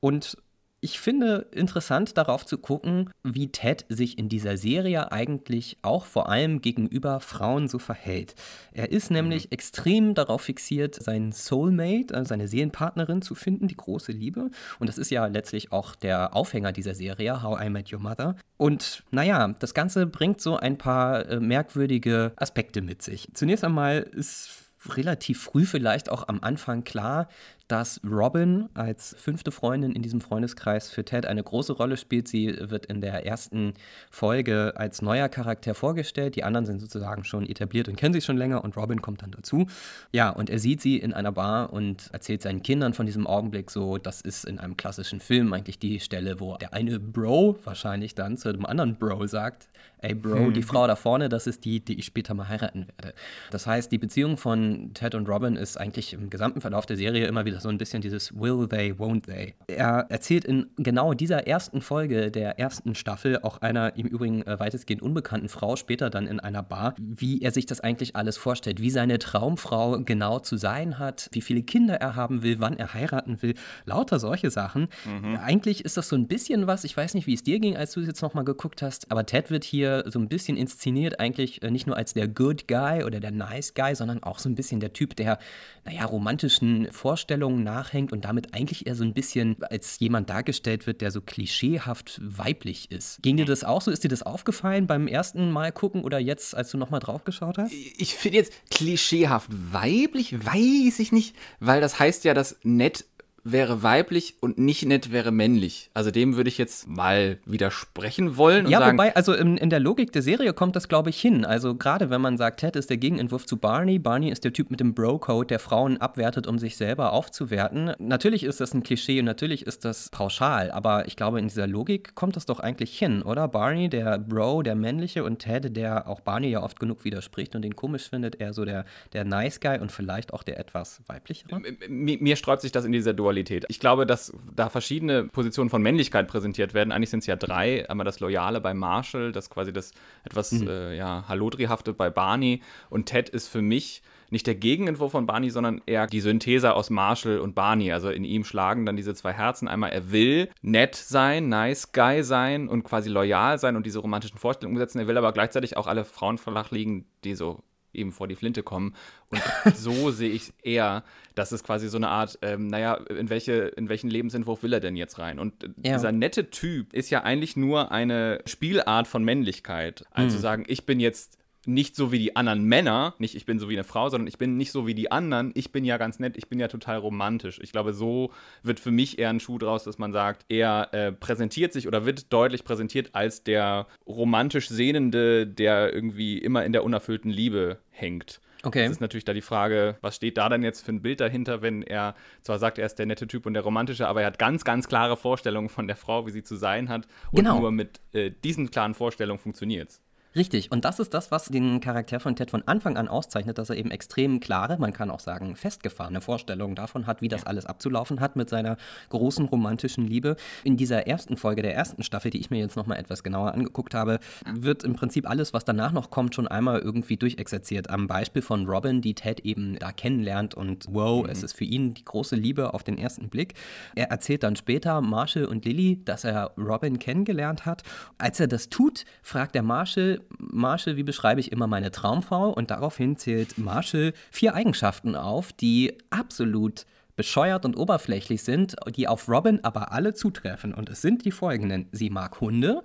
Und 0.00 0.36
ich 0.82 0.98
finde 0.98 1.46
interessant 1.52 2.16
darauf 2.16 2.46
zu 2.46 2.56
gucken, 2.56 3.10
wie 3.22 3.52
Ted 3.52 3.84
sich 3.90 4.18
in 4.18 4.28
dieser 4.30 4.56
Serie 4.56 5.12
eigentlich 5.12 5.76
auch 5.82 6.06
vor 6.06 6.30
allem 6.30 6.62
gegenüber 6.62 7.20
Frauen 7.20 7.68
so 7.68 7.78
verhält. 7.78 8.34
Er 8.72 8.90
ist 8.90 9.10
nämlich 9.10 9.44
mhm. 9.44 9.52
extrem 9.52 10.14
darauf 10.14 10.42
fixiert, 10.42 10.94
seinen 10.94 11.32
Soulmate, 11.32 12.14
äh, 12.14 12.24
seine 12.24 12.48
Seelenpartnerin 12.48 13.20
zu 13.20 13.34
finden, 13.34 13.68
die 13.68 13.76
große 13.76 14.12
Liebe. 14.12 14.50
Und 14.78 14.88
das 14.88 14.96
ist 14.96 15.10
ja 15.10 15.26
letztlich 15.26 15.70
auch 15.70 15.94
der 15.94 16.34
Aufhänger 16.34 16.72
dieser 16.72 16.94
Serie, 16.94 17.42
How 17.42 17.62
I 17.62 17.68
Met 17.68 17.92
Your 17.92 18.00
Mother. 18.00 18.36
Und 18.56 19.02
naja, 19.10 19.54
das 19.58 19.74
Ganze 19.74 20.06
bringt 20.06 20.40
so 20.40 20.56
ein 20.56 20.78
paar 20.78 21.28
äh, 21.28 21.40
merkwürdige 21.40 22.32
Aspekte 22.36 22.80
mit 22.80 23.02
sich. 23.02 23.28
Zunächst 23.34 23.64
einmal 23.64 23.98
ist 23.98 24.50
relativ 24.88 25.42
früh 25.42 25.66
vielleicht 25.66 26.10
auch 26.10 26.28
am 26.28 26.40
Anfang 26.42 26.84
klar, 26.84 27.28
dass 27.70 28.00
Robin 28.04 28.68
als 28.74 29.14
fünfte 29.16 29.52
Freundin 29.52 29.92
in 29.92 30.02
diesem 30.02 30.20
Freundeskreis 30.20 30.90
für 30.90 31.04
Ted 31.04 31.24
eine 31.24 31.42
große 31.42 31.72
Rolle 31.72 31.96
spielt. 31.96 32.26
Sie 32.26 32.56
wird 32.58 32.86
in 32.86 33.00
der 33.00 33.24
ersten 33.26 33.74
Folge 34.10 34.72
als 34.76 35.02
neuer 35.02 35.28
Charakter 35.28 35.74
vorgestellt. 35.74 36.34
Die 36.34 36.42
anderen 36.42 36.66
sind 36.66 36.80
sozusagen 36.80 37.22
schon 37.24 37.46
etabliert 37.46 37.88
und 37.88 37.96
kennen 37.96 38.12
sich 38.12 38.24
schon 38.24 38.36
länger 38.36 38.64
und 38.64 38.76
Robin 38.76 39.00
kommt 39.00 39.22
dann 39.22 39.30
dazu. 39.30 39.66
Ja, 40.12 40.30
und 40.30 40.50
er 40.50 40.58
sieht 40.58 40.80
sie 40.80 40.96
in 40.96 41.12
einer 41.12 41.32
Bar 41.32 41.72
und 41.72 42.10
erzählt 42.12 42.42
seinen 42.42 42.62
Kindern 42.62 42.92
von 42.92 43.06
diesem 43.06 43.26
Augenblick 43.26 43.70
so, 43.70 43.98
das 43.98 44.20
ist 44.20 44.44
in 44.44 44.58
einem 44.58 44.76
klassischen 44.76 45.20
Film 45.20 45.52
eigentlich 45.52 45.78
die 45.78 46.00
Stelle, 46.00 46.40
wo 46.40 46.56
der 46.56 46.74
eine 46.74 46.98
Bro 46.98 47.58
wahrscheinlich 47.64 48.16
dann 48.16 48.36
zu 48.36 48.52
dem 48.52 48.66
anderen 48.66 48.96
Bro 48.96 49.26
sagt, 49.28 49.68
ey 50.02 50.14
Bro, 50.14 50.46
hm. 50.46 50.52
die 50.54 50.62
Frau 50.62 50.86
da 50.86 50.96
vorne, 50.96 51.28
das 51.28 51.46
ist 51.46 51.64
die, 51.64 51.80
die 51.80 51.98
ich 51.98 52.04
später 52.04 52.34
mal 52.34 52.48
heiraten 52.48 52.86
werde. 53.00 53.14
Das 53.50 53.66
heißt, 53.66 53.90
die 53.92 53.98
Beziehung 53.98 54.36
von 54.36 54.92
Ted 54.94 55.14
und 55.14 55.28
Robin 55.28 55.56
ist 55.56 55.76
eigentlich 55.78 56.12
im 56.12 56.30
gesamten 56.30 56.60
Verlauf 56.60 56.86
der 56.86 56.96
Serie 56.96 57.26
immer 57.26 57.44
wieder 57.44 57.60
so 57.60 57.68
ein 57.68 57.78
bisschen 57.78 58.02
dieses 58.02 58.34
Will 58.38 58.66
they, 58.68 58.92
won't 58.92 59.24
they. 59.26 59.54
Er 59.66 60.06
erzählt 60.08 60.44
in 60.44 60.66
genau 60.76 61.14
dieser 61.14 61.46
ersten 61.46 61.80
Folge 61.80 62.30
der 62.30 62.58
ersten 62.58 62.94
Staffel 62.94 63.40
auch 63.42 63.60
einer 63.60 63.96
im 63.96 64.06
Übrigen 64.06 64.42
äh, 64.42 64.58
weitestgehend 64.58 65.02
unbekannten 65.02 65.48
Frau 65.48 65.76
später 65.76 66.10
dann 66.10 66.26
in 66.26 66.40
einer 66.40 66.62
Bar, 66.62 66.94
wie 66.98 67.42
er 67.42 67.50
sich 67.50 67.66
das 67.66 67.80
eigentlich 67.80 68.16
alles 68.16 68.36
vorstellt, 68.36 68.80
wie 68.80 68.90
seine 68.90 69.18
Traumfrau 69.18 70.00
genau 70.00 70.38
zu 70.38 70.56
sein 70.56 70.98
hat, 70.98 71.28
wie 71.32 71.40
viele 71.40 71.62
Kinder 71.62 71.94
er 71.96 72.16
haben 72.16 72.42
will, 72.42 72.60
wann 72.60 72.76
er 72.76 72.94
heiraten 72.94 73.42
will, 73.42 73.54
lauter 73.84 74.18
solche 74.18 74.50
Sachen. 74.50 74.88
Mhm. 75.04 75.36
Eigentlich 75.36 75.84
ist 75.84 75.96
das 75.96 76.08
so 76.08 76.16
ein 76.16 76.28
bisschen 76.28 76.66
was, 76.66 76.84
ich 76.84 76.96
weiß 76.96 77.14
nicht, 77.14 77.26
wie 77.26 77.34
es 77.34 77.42
dir 77.42 77.58
ging, 77.60 77.76
als 77.76 77.92
du 77.92 78.00
es 78.00 78.06
jetzt 78.06 78.22
nochmal 78.22 78.44
geguckt 78.44 78.82
hast, 78.82 79.10
aber 79.10 79.26
Ted 79.26 79.50
wird 79.50 79.64
hier 79.64 79.89
so 80.06 80.18
ein 80.18 80.28
bisschen 80.28 80.56
inszeniert, 80.56 81.20
eigentlich 81.20 81.62
äh, 81.62 81.70
nicht 81.70 81.86
nur 81.86 81.96
als 81.96 82.14
der 82.14 82.28
Good 82.28 82.68
Guy 82.68 83.04
oder 83.04 83.20
der 83.20 83.30
Nice 83.30 83.74
Guy, 83.74 83.94
sondern 83.94 84.22
auch 84.22 84.38
so 84.38 84.48
ein 84.48 84.54
bisschen 84.54 84.80
der 84.80 84.92
Typ, 84.92 85.16
der, 85.16 85.38
naja, 85.84 86.04
romantischen 86.04 86.90
Vorstellungen 86.90 87.62
nachhängt 87.62 88.12
und 88.12 88.24
damit 88.24 88.54
eigentlich 88.54 88.86
eher 88.86 88.94
so 88.94 89.04
ein 89.04 89.14
bisschen 89.14 89.56
als 89.62 89.98
jemand 89.98 90.30
dargestellt 90.30 90.86
wird, 90.86 91.00
der 91.00 91.10
so 91.10 91.20
klischeehaft 91.20 92.20
weiblich 92.22 92.90
ist. 92.90 93.22
Ging 93.22 93.36
dir 93.36 93.46
das 93.46 93.64
auch 93.64 93.82
so? 93.82 93.90
Ist 93.90 94.04
dir 94.04 94.08
das 94.08 94.22
aufgefallen 94.22 94.86
beim 94.86 95.06
ersten 95.06 95.50
Mal 95.50 95.72
gucken 95.72 96.02
oder 96.02 96.18
jetzt, 96.18 96.54
als 96.54 96.70
du 96.70 96.78
nochmal 96.78 97.00
drauf 97.00 97.24
geschaut 97.24 97.58
hast? 97.58 97.72
Ich 97.72 98.14
finde 98.14 98.38
jetzt 98.38 98.52
klischeehaft 98.70 99.50
weiblich, 99.72 100.44
weiß 100.44 100.98
ich 100.98 101.12
nicht, 101.12 101.36
weil 101.58 101.80
das 101.80 101.98
heißt 101.98 102.24
ja, 102.24 102.34
dass 102.34 102.58
nett 102.62 103.04
wäre 103.44 103.82
weiblich 103.82 104.34
und 104.40 104.58
nicht 104.58 104.84
nett 104.84 105.12
wäre 105.12 105.30
männlich. 105.30 105.90
Also 105.94 106.10
dem 106.10 106.36
würde 106.36 106.48
ich 106.48 106.58
jetzt 106.58 106.86
mal 106.86 107.38
widersprechen 107.44 108.36
wollen. 108.36 108.68
ja, 108.68 108.78
sagen, 108.78 108.98
wobei, 108.98 109.16
also 109.16 109.32
in, 109.32 109.56
in, 109.56 109.70
der 109.70 109.80
Logik 109.80 110.12
der 110.12 110.22
Serie 110.22 110.52
kommt 110.52 110.76
das, 110.76 110.88
glaube 110.88 111.10
ich, 111.10 111.20
hin. 111.20 111.44
Also 111.44 111.74
gerade 111.74 112.10
wenn 112.10 112.20
man 112.20 112.36
sagt, 112.36 112.60
Ted 112.60 112.76
ist 112.76 112.90
der 112.90 112.96
Gegenentwurf 112.98 113.46
zu 113.46 113.56
Barney. 113.56 113.98
Barney 113.98 114.30
ist 114.30 114.44
der 114.44 114.52
Typ 114.52 114.70
mit 114.70 114.80
dem 114.80 114.94
Bro-Code, 114.94 115.46
der 115.46 115.58
Frauen 115.58 115.98
abwertet, 115.98 116.46
um 116.46 116.58
sich 116.58 116.76
selber 116.76 117.12
aufzuwerten. 117.12 117.92
Natürlich 117.98 118.44
ist 118.44 118.60
das 118.60 118.74
ein 118.74 118.82
Klischee 118.82 119.18
und 119.18 119.24
natürlich 119.24 119.66
ist 119.66 119.84
das 119.84 120.10
pauschal, 120.10 120.70
aber 120.70 121.06
ich 121.06 121.16
glaube, 121.16 121.38
in 121.38 121.48
dieser 121.48 121.66
Logik 121.66 122.14
kommt 122.14 122.36
das 122.36 122.46
doch 122.46 122.60
eigentlich 122.60 122.98
hin, 122.98 123.22
oder? 123.22 123.48
Barney, 123.48 123.88
der 123.88 124.18
Bro, 124.18 124.62
der 124.62 124.74
männliche 124.74 125.24
und 125.24 125.38
Ted, 125.38 125.76
der 125.76 126.08
auch 126.08 126.20
Barney 126.20 126.48
ja 126.48 126.62
oft 126.62 126.78
genug 126.78 127.04
widerspricht 127.04 127.54
und 127.54 127.62
den 127.62 127.76
komisch 127.76 128.08
findet, 128.08 128.40
eher 128.40 128.52
so 128.52 128.64
der, 128.64 128.84
der 129.12 129.24
Nice 129.24 129.60
Guy 129.60 129.78
und 129.78 129.90
vielleicht 129.90 130.32
auch 130.32 130.42
der 130.42 130.58
etwas 130.58 131.00
weiblichere. 131.06 131.60
Mir, 131.88 132.18
mir 132.20 132.36
sträubt 132.36 132.62
sich 132.62 132.72
das 132.72 132.84
in 132.84 132.92
dieser 132.92 133.14
Dualität 133.14 133.29
Dualität. 133.30 133.64
Ich 133.68 133.78
glaube, 133.78 134.06
dass 134.06 134.32
da 134.54 134.68
verschiedene 134.68 135.24
Positionen 135.24 135.70
von 135.70 135.82
Männlichkeit 135.82 136.26
präsentiert 136.26 136.74
werden. 136.74 136.90
Eigentlich 136.90 137.10
sind 137.10 137.20
es 137.20 137.26
ja 137.26 137.36
drei. 137.36 137.88
Einmal 137.88 138.04
das 138.04 138.18
Loyale 138.18 138.60
bei 138.60 138.74
Marshall, 138.74 139.30
das 139.30 139.50
quasi 139.50 139.72
das 139.72 139.92
etwas 140.24 140.52
mhm. 140.52 140.68
äh, 140.68 140.96
ja, 140.96 141.24
Hallodrihafte 141.28 141.92
bei 141.92 142.10
Barney. 142.10 142.62
Und 142.88 143.06
Ted 143.06 143.28
ist 143.28 143.48
für 143.48 143.62
mich 143.62 144.02
nicht 144.30 144.46
der 144.46 144.54
Gegenentwurf 144.54 145.12
von 145.12 145.26
Barney, 145.26 145.50
sondern 145.50 145.80
eher 145.86 146.06
die 146.06 146.20
Synthese 146.20 146.74
aus 146.74 146.90
Marshall 146.90 147.38
und 147.38 147.54
Barney. 147.54 147.92
Also 147.92 148.10
in 148.10 148.24
ihm 148.24 148.44
schlagen 148.44 148.86
dann 148.86 148.96
diese 148.96 149.14
zwei 149.14 149.32
Herzen. 149.32 149.68
Einmal, 149.68 149.90
er 149.90 150.10
will 150.10 150.48
nett 150.62 150.96
sein, 150.96 151.48
nice 151.48 151.92
guy 151.92 152.22
sein 152.22 152.68
und 152.68 152.82
quasi 152.82 153.08
loyal 153.08 153.58
sein 153.58 153.76
und 153.76 153.86
diese 153.86 154.00
romantischen 154.00 154.38
Vorstellungen 154.38 154.76
umsetzen. 154.76 154.98
Er 154.98 155.06
will 155.06 155.18
aber 155.18 155.32
gleichzeitig 155.32 155.76
auch 155.76 155.86
alle 155.86 156.04
Frauen 156.04 156.38
flachlegen, 156.38 157.06
die 157.24 157.34
so 157.34 157.62
eben 157.92 158.12
vor 158.12 158.28
die 158.28 158.36
Flinte 158.36 158.62
kommen. 158.62 158.94
Und 159.30 159.42
so 159.74 160.10
sehe 160.10 160.30
ich 160.30 160.52
eher, 160.62 161.04
dass 161.34 161.52
es 161.52 161.64
quasi 161.64 161.88
so 161.88 161.96
eine 161.96 162.08
Art, 162.08 162.38
ähm, 162.42 162.68
naja, 162.68 162.94
in, 162.94 163.30
welche, 163.30 163.52
in 163.52 163.88
welchen 163.88 164.10
Lebensentwurf 164.10 164.62
will 164.62 164.72
er 164.72 164.80
denn 164.80 164.96
jetzt 164.96 165.18
rein? 165.18 165.38
Und 165.38 165.62
ja. 165.62 165.94
dieser 165.94 166.12
nette 166.12 166.50
Typ 166.50 166.92
ist 166.92 167.10
ja 167.10 167.22
eigentlich 167.22 167.56
nur 167.56 167.90
eine 167.90 168.40
Spielart 168.46 169.06
von 169.06 169.24
Männlichkeit. 169.24 170.04
Also 170.10 170.36
mhm. 170.36 170.42
sagen, 170.42 170.64
ich 170.68 170.86
bin 170.86 171.00
jetzt 171.00 171.39
nicht 171.74 171.96
so 171.96 172.12
wie 172.12 172.18
die 172.18 172.36
anderen 172.36 172.64
Männer, 172.64 173.14
nicht 173.18 173.34
ich 173.34 173.46
bin 173.46 173.58
so 173.58 173.68
wie 173.68 173.74
eine 173.74 173.84
Frau, 173.84 174.08
sondern 174.08 174.26
ich 174.26 174.38
bin 174.38 174.56
nicht 174.56 174.72
so 174.72 174.86
wie 174.86 174.94
die 174.94 175.10
anderen, 175.10 175.52
ich 175.54 175.72
bin 175.72 175.84
ja 175.84 175.96
ganz 175.96 176.18
nett, 176.18 176.36
ich 176.36 176.48
bin 176.48 176.58
ja 176.58 176.68
total 176.68 176.98
romantisch. 176.98 177.58
Ich 177.62 177.72
glaube, 177.72 177.92
so 177.92 178.30
wird 178.62 178.80
für 178.80 178.90
mich 178.90 179.18
eher 179.18 179.30
ein 179.30 179.40
Schuh 179.40 179.58
draus, 179.58 179.84
dass 179.84 179.98
man 179.98 180.12
sagt, 180.12 180.44
er 180.48 180.92
äh, 180.92 181.12
präsentiert 181.12 181.72
sich 181.72 181.86
oder 181.88 182.06
wird 182.06 182.32
deutlich 182.32 182.64
präsentiert 182.64 183.14
als 183.14 183.42
der 183.42 183.86
romantisch 184.06 184.68
Sehnende, 184.68 185.46
der 185.46 185.92
irgendwie 185.92 186.38
immer 186.38 186.64
in 186.64 186.72
der 186.72 186.84
unerfüllten 186.84 187.30
Liebe 187.30 187.78
hängt. 187.90 188.40
Okay. 188.62 188.82
Das 188.82 188.92
ist 188.92 189.00
natürlich 189.00 189.24
da 189.24 189.32
die 189.32 189.40
Frage, 189.40 189.96
was 190.02 190.16
steht 190.16 190.36
da 190.36 190.48
denn 190.48 190.62
jetzt 190.62 190.84
für 190.84 190.92
ein 190.92 191.00
Bild 191.00 191.20
dahinter, 191.20 191.62
wenn 191.62 191.82
er 191.82 192.14
zwar 192.42 192.58
sagt, 192.58 192.78
er 192.78 192.86
ist 192.86 192.96
der 192.96 193.06
nette 193.06 193.26
Typ 193.26 193.46
und 193.46 193.54
der 193.54 193.62
romantische, 193.62 194.06
aber 194.06 194.20
er 194.20 194.26
hat 194.26 194.38
ganz, 194.38 194.64
ganz 194.64 194.86
klare 194.86 195.16
Vorstellungen 195.16 195.68
von 195.68 195.86
der 195.86 195.96
Frau, 195.96 196.26
wie 196.26 196.30
sie 196.30 196.42
zu 196.42 196.56
sein 196.56 196.88
hat. 196.88 197.06
Und 197.30 197.36
genau. 197.36 197.60
nur 197.60 197.72
mit 197.72 198.00
äh, 198.12 198.30
diesen 198.44 198.70
klaren 198.70 198.94
Vorstellungen 198.94 199.38
funktioniert 199.38 199.88
es. 199.88 200.02
Richtig, 200.36 200.70
und 200.70 200.84
das 200.84 201.00
ist 201.00 201.12
das, 201.12 201.32
was 201.32 201.46
den 201.46 201.80
Charakter 201.80 202.20
von 202.20 202.36
Ted 202.36 202.52
von 202.52 202.62
Anfang 202.66 202.96
an 202.96 203.08
auszeichnet, 203.08 203.58
dass 203.58 203.68
er 203.68 203.76
eben 203.76 203.90
extrem 203.90 204.38
klare, 204.38 204.78
man 204.78 204.92
kann 204.92 205.10
auch 205.10 205.18
sagen 205.18 205.56
festgefahrene 205.56 206.20
Vorstellungen 206.20 206.76
davon 206.76 207.08
hat, 207.08 207.20
wie 207.20 207.26
das 207.26 207.44
alles 207.44 207.66
abzulaufen 207.66 208.20
hat 208.20 208.36
mit 208.36 208.48
seiner 208.48 208.76
großen 209.08 209.46
romantischen 209.46 210.06
Liebe. 210.06 210.36
In 210.62 210.76
dieser 210.76 211.08
ersten 211.08 211.36
Folge 211.36 211.62
der 211.62 211.74
ersten 211.74 212.04
Staffel, 212.04 212.30
die 212.30 212.38
ich 212.38 212.48
mir 212.48 212.60
jetzt 212.60 212.76
nochmal 212.76 212.98
etwas 212.98 213.24
genauer 213.24 213.54
angeguckt 213.54 213.92
habe, 213.92 214.20
wird 214.46 214.84
im 214.84 214.94
Prinzip 214.94 215.28
alles, 215.28 215.52
was 215.52 215.64
danach 215.64 215.90
noch 215.90 216.10
kommt, 216.10 216.36
schon 216.36 216.46
einmal 216.46 216.78
irgendwie 216.78 217.16
durchexerziert. 217.16 217.90
Am 217.90 218.06
Beispiel 218.06 218.42
von 218.42 218.68
Robin, 218.68 219.00
die 219.00 219.14
Ted 219.14 219.40
eben 219.40 219.80
da 219.80 219.90
kennenlernt 219.90 220.54
und 220.54 220.86
wow, 220.90 221.24
mhm. 221.24 221.30
es 221.30 221.42
ist 221.42 221.54
für 221.54 221.64
ihn 221.64 221.94
die 221.94 222.04
große 222.04 222.36
Liebe 222.36 222.72
auf 222.72 222.84
den 222.84 222.98
ersten 222.98 223.30
Blick. 223.30 223.54
Er 223.96 224.12
erzählt 224.12 224.44
dann 224.44 224.54
später 224.54 225.00
Marshall 225.00 225.46
und 225.46 225.64
Lily, 225.64 226.04
dass 226.04 226.22
er 226.22 226.52
Robin 226.56 227.00
kennengelernt 227.00 227.66
hat. 227.66 227.82
Als 228.16 228.38
er 228.38 228.46
das 228.46 228.68
tut, 228.68 229.04
fragt 229.22 229.56
er 229.56 229.62
Marshall, 229.62 230.19
Marshall, 230.38 230.96
wie 230.96 231.02
beschreibe 231.02 231.40
ich 231.40 231.52
immer 231.52 231.66
meine 231.66 231.90
Traumfrau? 231.90 232.50
Und 232.50 232.70
daraufhin 232.70 233.16
zählt 233.16 233.58
Marshall 233.58 234.12
vier 234.30 234.54
Eigenschaften 234.54 235.16
auf, 235.16 235.52
die 235.52 235.98
absolut 236.10 236.86
bescheuert 237.16 237.66
und 237.66 237.76
oberflächlich 237.76 238.42
sind, 238.42 238.76
die 238.96 239.06
auf 239.06 239.28
Robin 239.28 239.62
aber 239.62 239.92
alle 239.92 240.14
zutreffen. 240.14 240.72
Und 240.72 240.88
es 240.88 241.02
sind 241.02 241.24
die 241.24 241.30
folgenden. 241.30 241.86
Sie 241.92 242.08
mag 242.08 242.40
Hunde, 242.40 242.82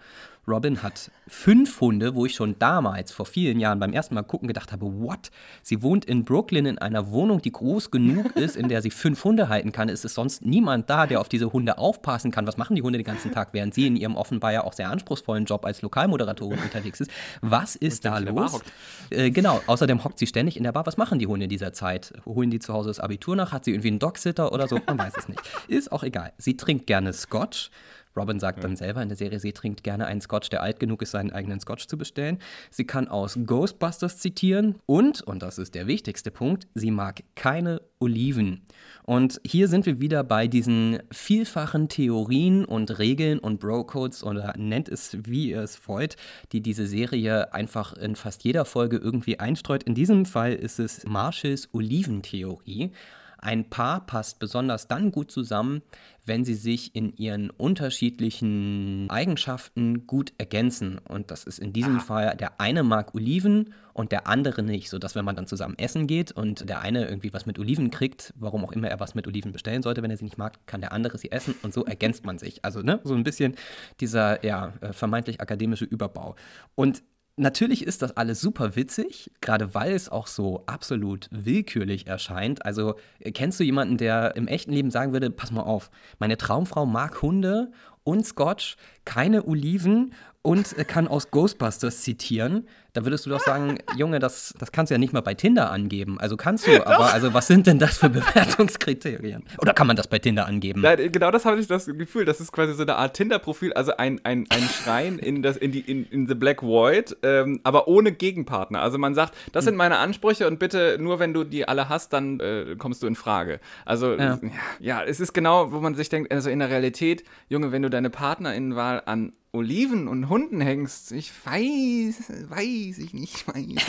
Robin 0.48 0.84
hat 0.84 1.12
fünf 1.28 1.82
Hunde, 1.82 2.14
wo 2.14 2.26
ich 2.26 2.36
schon 2.36 2.58
damals, 2.60 3.12
vor 3.12 3.26
vielen 3.26 3.60
Jahren, 3.60 3.80
beim 3.80 3.94
ersten 3.94 4.14
Mal 4.14 4.24
gucken 4.24 4.48
gedacht 4.48 4.72
habe, 4.72 4.86
what? 4.86 5.32
Sie 5.64 5.82
wohnt 5.82 6.06
in 6.06 6.24
Brooklyn 6.24 6.68
in 6.68 6.78
einer 6.78 7.10
Wohnung, 7.10 7.42
die 7.42 7.52
groß 7.52 7.90
genug 7.90 8.36
ist, 8.36 8.56
in 8.56 8.70
der 8.70 8.82
sie 8.82 8.92
fünf 8.92 9.24
Hunde 9.24 9.50
halten 9.50 9.72
kann. 9.72 9.90
Es 9.90 10.06
ist 10.06 10.14
sonst 10.14 10.46
niemand 10.46 10.90
da, 10.90 11.08
der 11.08 11.20
auf 11.20 11.30
diese 11.30 11.52
Hunde 11.52 11.78
aufpassen 11.78 12.32
kann. 12.32 12.46
Was 12.46 12.58
machen 12.58 12.76
die 12.76 12.84
Hunde 12.84 13.00
den 13.00 13.06
ganzen 13.06 13.32
Tag, 13.32 13.50
während 13.54 13.74
sie 13.74 13.88
in 13.88 13.96
ihrem 13.96 14.16
offenbar 14.16 14.54
ja 14.54 14.64
auch 14.64 14.74
sehr 14.74 14.90
anspruchsvollen 14.90 15.46
Job 15.46 15.66
als 15.66 15.82
Lokalmoderatorin 15.82 16.60
unterwegs 16.60 17.02
ist? 17.02 17.12
Was 17.42 17.76
ist 17.76 18.06
da 18.06 18.20
los? 18.20 18.62
Äh, 19.10 19.32
genau, 19.32 19.62
außerdem 19.66 20.04
hockt 20.04 20.20
sie 20.20 20.28
ständig 20.28 20.58
in 20.58 20.64
der 20.64 20.72
Bar. 20.72 20.86
Was 20.86 20.98
machen 20.98 21.18
die 21.18 21.28
Hunde 21.28 21.46
in 21.46 21.50
dieser 21.50 21.74
Zeit? 21.74 22.14
Holen 22.26 22.52
die 22.52 22.60
zu 22.60 22.74
Hause 22.74 22.90
das 22.90 23.00
Abitur 23.00 23.36
nach? 23.36 23.52
Hat 23.52 23.66
sie 23.66 23.72
irgendwie 23.72 23.90
einen 23.90 24.00
Dogsitter 24.00 24.52
oder 24.52 24.68
so? 24.68 24.80
Man 24.86 25.00
weiß 25.00 25.14
es 25.18 25.28
nicht. 25.28 25.42
Ist 25.68 25.92
auch 25.92 26.04
egal. 26.04 26.34
Sie 26.38 26.56
trinkt 26.56 26.86
gerne 26.86 27.14
Scotch. 27.14 27.72
Robin 28.16 28.40
sagt 28.40 28.60
ja. 28.60 28.64
dann 28.64 28.76
selber 28.76 29.02
in 29.02 29.10
der 29.10 29.18
Serie, 29.18 29.40
sie 29.40 29.54
trinkt 29.54 29.84
gerne 29.84 30.06
einen 30.06 30.22
Scotch, 30.22 30.50
der 30.50 30.62
alt 30.62 30.80
genug 30.80 31.02
ist, 31.02 31.12
seinen 31.12 31.32
eigenen 31.32 31.60
Scotch 31.60 31.88
zu 31.88 31.98
bestellen. 31.98 32.40
Sie 32.70 32.86
kann 32.86 33.08
aus 33.08 33.38
Ghostbusters 33.46 34.18
zitieren 34.18 34.76
und, 34.86 35.22
und 35.22 35.42
das 35.42 35.58
ist 35.58 35.76
der 35.76 35.88
wichtigste 35.88 36.32
Punkt, 36.32 36.68
sie 36.74 36.92
mag 36.92 37.24
keine 37.36 37.82
Oliven. 38.00 38.62
Und 39.04 39.40
hier 39.46 39.68
sind 39.68 39.86
wir 39.86 40.00
wieder 40.00 40.24
bei 40.24 40.48
diesen 40.48 41.00
vielfachen 41.12 41.90
Theorien 41.90 42.66
und 42.66 42.98
Regeln 43.00 43.40
und 43.40 43.60
Bro-Codes 43.60 44.24
oder 44.24 44.54
nennt 44.58 44.90
es, 44.90 45.18
wie 45.26 45.50
ihr 45.52 45.62
es 45.62 45.88
wollt, 45.88 46.16
die 46.52 46.62
diese 46.62 46.88
Serie 46.88 47.54
einfach 47.54 47.94
in 47.94 48.16
fast 48.16 48.44
jeder 48.44 48.66
Folge 48.66 48.98
irgendwie 48.98 49.40
einstreut. 49.40 49.84
In 49.84 49.96
diesem 49.96 50.26
Fall 50.26 50.54
ist 50.54 50.80
es 50.80 51.06
Marshalls 51.06 51.70
Oliventheorie. 51.74 52.92
Ein 53.38 53.70
Paar 53.70 54.06
passt 54.06 54.40
besonders 54.40 54.88
dann 54.88 55.12
gut 55.12 55.30
zusammen, 55.30 55.84
wenn 56.26 56.44
sie 56.44 56.56
sich 56.56 56.96
in 56.96 57.16
ihren 57.18 57.50
unterschiedlichen 57.50 59.08
Eigenschaften 59.10 60.08
gut 60.08 60.34
ergänzen. 60.38 61.00
Und 61.08 61.32
das 61.32 61.44
ist 61.44 61.60
in 61.60 61.74
diesem 61.74 61.98
ah. 61.98 62.02
Fall, 62.02 62.38
der 62.38 62.60
eine 62.60 62.84
mag 62.84 63.14
Oliven 63.14 63.74
und 63.94 64.12
der 64.12 64.28
andere 64.28 64.64
nicht, 64.64 64.90
sodass 64.90 65.16
wenn 65.16 65.24
man 65.24 65.36
dann 65.36 65.48
zusammen 65.48 65.78
essen 65.78 66.08
geht 66.08 66.32
und 66.32 66.68
der 66.68 66.82
eine 66.82 67.08
irgendwie 67.08 67.34
was 67.34 67.46
mit 67.46 67.60
Oliven 67.60 67.92
kriegt, 67.92 68.34
warum 68.38 68.66
auch 68.66 68.72
immer 68.72 68.90
er 68.90 69.00
was 69.00 69.16
mit 69.16 69.28
Oliven 69.28 69.52
bestellen 69.52 69.84
sollte, 69.84 70.02
wenn 70.04 70.12
er 70.12 70.18
sie 70.18 70.26
nicht 70.26 70.38
mag, 70.38 70.66
kann 70.68 70.82
der 70.82 70.92
andere 70.92 71.18
sie 71.18 71.32
essen 71.32 71.56
und 71.64 71.74
so 71.74 71.86
ergänzt 71.86 72.26
man 72.26 72.38
sich. 72.38 72.66
Also 72.66 72.82
ne, 72.82 73.00
so 73.04 73.14
ein 73.14 73.24
bisschen 73.24 73.56
dieser 74.00 74.44
ja, 74.44 74.74
äh, 74.82 74.94
vermeintlich 74.94 75.40
akademische 75.40 75.86
Überbau. 75.86 76.36
Und 76.76 77.04
Natürlich 77.38 77.86
ist 77.86 78.02
das 78.02 78.16
alles 78.16 78.40
super 78.40 78.78
witzig, 78.78 79.30
gerade 79.42 79.74
weil 79.74 79.92
es 79.92 80.08
auch 80.08 80.28
so 80.28 80.64
absolut 80.68 81.28
willkürlich 81.32 82.08
erscheint. 82.08 82.66
Also 82.66 82.96
kennst 83.34 83.60
du 83.60 83.66
jemanden, 83.66 83.98
der 83.98 84.38
im 84.38 84.48
echten 84.48 84.72
Leben 84.72 84.90
sagen 84.90 85.12
würde, 85.12 85.30
pass 85.32 85.52
mal 85.52 85.64
auf, 85.64 85.92
meine 86.18 86.38
Traumfrau 86.38 86.86
mag 86.86 87.22
Hunde 87.22 87.74
und 88.06 88.26
Scotch, 88.26 88.78
keine 89.04 89.46
Oliven 89.46 90.14
und 90.46 90.76
kann 90.88 91.08
aus 91.08 91.32
Ghostbusters 91.32 92.02
zitieren, 92.02 92.68
da 92.96 93.04
würdest 93.04 93.26
du 93.26 93.30
doch 93.30 93.42
sagen, 93.42 93.78
Junge, 93.98 94.20
das, 94.20 94.54
das 94.58 94.72
kannst 94.72 94.90
du 94.90 94.94
ja 94.94 94.98
nicht 94.98 95.12
mal 95.12 95.22
bei 95.22 95.34
Tinder 95.34 95.70
angeben. 95.70 96.18
Also 96.20 96.38
kannst 96.38 96.66
du, 96.66 96.88
aber 96.88 97.14
also 97.14 97.34
was 97.34 97.48
sind 97.48 97.68
denn 97.68 97.78
das 97.78 97.98
für 97.98 98.10
Bewertungskriterien? 98.10 99.44
Oder 99.60 99.74
kann 99.74 99.86
man 99.86 99.98
das 99.98 100.08
bei 100.08 100.18
Tinder 100.18 100.46
angeben? 100.46 100.82
Nein, 100.82 101.12
genau 101.12 101.30
das 101.30 101.44
habe 101.44 101.60
ich 101.60 101.68
das 101.68 101.88
Gefühl. 101.88 102.24
Das 102.24 102.40
ist 102.40 102.54
quasi 102.54 102.74
so 102.74 102.84
eine 102.84 102.96
Art 102.96 103.16
Tinder-Profil, 103.16 103.74
also 103.74 103.98
ein, 103.98 104.22
ein, 104.24 104.46
ein 104.50 104.62
Schrein 104.62 105.20
in, 105.20 105.42
das, 105.42 105.58
in, 105.58 105.74
die, 105.74 105.82
in, 105.82 106.06
in 106.10 106.28
The 106.28 106.36
Black 106.36 106.64
Void, 106.64 107.18
ähm, 107.24 107.60
aber 107.64 107.90
ohne 107.90 108.14
Gegenpartner. 108.14 108.82
Also 108.82 108.98
man 108.98 109.14
sagt, 109.14 109.34
das 109.52 109.66
sind 109.66 109.76
meine 109.76 109.98
Ansprüche 109.98 110.48
und 110.48 110.58
bitte 110.60 110.98
nur 111.00 111.20
wenn 111.20 111.34
du 111.34 111.44
die 111.44 111.68
alle 111.68 111.90
hast, 111.90 112.14
dann 112.14 112.40
äh, 112.40 112.76
kommst 112.78 113.04
du 113.04 113.08
in 113.08 113.16
Frage. 113.16 113.60
Also 113.84 114.14
ja. 114.14 114.40
ja, 114.80 115.04
es 115.04 115.20
ist 115.20 115.34
genau, 115.34 115.74
wo 115.74 115.82
man 115.82 115.96
sich 115.96 116.08
denkt, 116.08 116.32
also 116.32 116.50
in 116.50 116.60
der 116.60 116.70
Realität, 116.70 117.26
Junge, 117.50 117.74
wenn 117.74 117.82
du 117.82 117.90
deine 117.90 118.10
Partnerinnenwahl 118.10 119.02
an 119.06 119.34
Oliven 119.56 120.08
und 120.08 120.30
Hunden 120.30 120.62
hängst, 120.62 121.12
ich 121.12 121.32
weiß, 121.46 122.50
weiß 122.50 122.98
ich 123.00 123.14
nicht, 123.14 123.48
weiß 123.48 123.58
ich 123.58 123.68
nicht. 123.68 123.88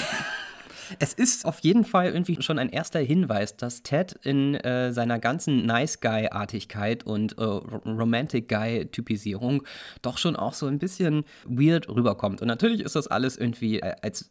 Es 0.98 1.12
ist 1.12 1.44
auf 1.44 1.60
jeden 1.60 1.84
Fall 1.84 2.06
irgendwie 2.06 2.40
schon 2.40 2.58
ein 2.58 2.68
erster 2.68 3.00
Hinweis, 3.00 3.56
dass 3.56 3.82
Ted 3.82 4.18
in 4.22 4.54
äh, 4.54 4.92
seiner 4.92 5.18
ganzen 5.18 5.66
Nice 5.66 6.00
Guy-Artigkeit 6.00 7.04
und 7.04 7.38
äh, 7.38 7.42
Romantic 7.42 8.48
Guy-Typisierung 8.48 9.62
doch 10.02 10.18
schon 10.18 10.36
auch 10.36 10.54
so 10.54 10.66
ein 10.66 10.78
bisschen 10.78 11.24
weird 11.44 11.88
rüberkommt. 11.88 12.42
Und 12.42 12.48
natürlich 12.48 12.80
ist 12.80 12.96
das 12.96 13.06
alles 13.06 13.36
irgendwie 13.36 13.80
äh, 13.80 13.94
als 14.02 14.30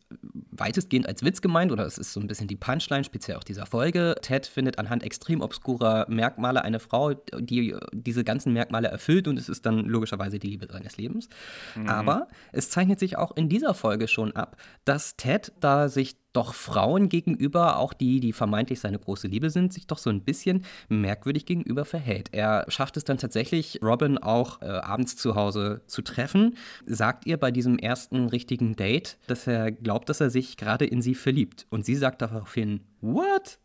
weitestgehend 0.52 1.08
als 1.08 1.24
Witz 1.24 1.42
gemeint 1.42 1.72
oder 1.72 1.86
es 1.86 1.98
ist 1.98 2.14
so 2.14 2.20
ein 2.20 2.28
bisschen 2.28 2.48
die 2.48 2.56
Punchline, 2.56 3.04
speziell 3.04 3.38
auch 3.38 3.44
dieser 3.44 3.66
Folge. 3.66 4.16
Ted 4.22 4.46
findet 4.46 4.80
anhand 4.80 5.04
extrem 5.04 5.42
obskurer 5.42 6.06
Merkmale 6.10 6.64
eine 6.64 6.80
Frau, 6.80 7.14
die 7.14 7.76
diese 7.94 8.24
ganzen 8.24 8.54
Merkmale 8.54 8.88
erfüllt 8.88 9.28
und 9.28 9.38
es 9.38 9.50
ist 9.50 9.66
dann 9.66 9.80
logischerweise 9.86 10.40
die 10.40 10.48
Liebe 10.48 10.68
seines 10.72 10.98
Lebens. 10.98 11.30
Mhm. 11.76 11.90
Aber 11.90 12.28
es 12.52 12.70
zeichnet 12.70 13.00
sich 13.00 13.18
auch 13.18 13.36
in 13.36 13.50
dieser 13.50 13.74
Folge 13.74 14.08
schon 14.08 14.36
ab, 14.36 14.58
dass 14.86 15.18
Ted 15.18 15.52
da 15.60 15.90
sich 15.90 16.18
doch 16.36 16.54
Frauen 16.54 17.10
gegenüber, 17.10 17.78
auch 17.78 17.94
die, 17.94 18.20
die 18.20 18.34
vermeintlich 18.34 18.80
seine 18.80 19.00
große 19.00 19.28
Liebe 19.28 19.50
sind, 19.50 19.74
sich 19.74 19.88
doch 19.88 19.98
so 19.98 20.10
ein 20.10 20.22
bisschen 20.22 20.66
merkwürdig 20.90 21.46
gegenüber 21.46 21.86
verhält. 21.86 22.30
Er 22.32 22.66
schafft 22.68 22.98
es 22.98 23.04
dann 23.04 23.18
tatsächlich, 23.18 23.80
Robin 23.82 24.18
auch 24.18 24.62
äh, 24.62 24.66
abends 24.66 25.16
zu 25.16 25.36
Hause 25.36 25.82
zu 25.88 26.02
treffen. 26.02 26.58
Sagt 26.86 27.26
ihr 27.26 27.38
bei 27.38 27.52
diesem 27.52 27.78
ersten 27.78 28.28
richtigen 28.28 28.76
Date, 28.76 29.18
dass 29.28 29.48
er 29.48 29.72
glaubt, 29.72 30.10
dass 30.10 30.22
er 30.22 30.30
sich 30.30 30.58
gerade 30.58 30.86
in 30.86 31.02
sie 31.02 31.16
verliebt. 31.16 31.66
Und 31.70 31.86
sie 31.86 31.96
sagt 31.96 32.22
daraufhin, 32.22 32.82
what? 33.02 33.60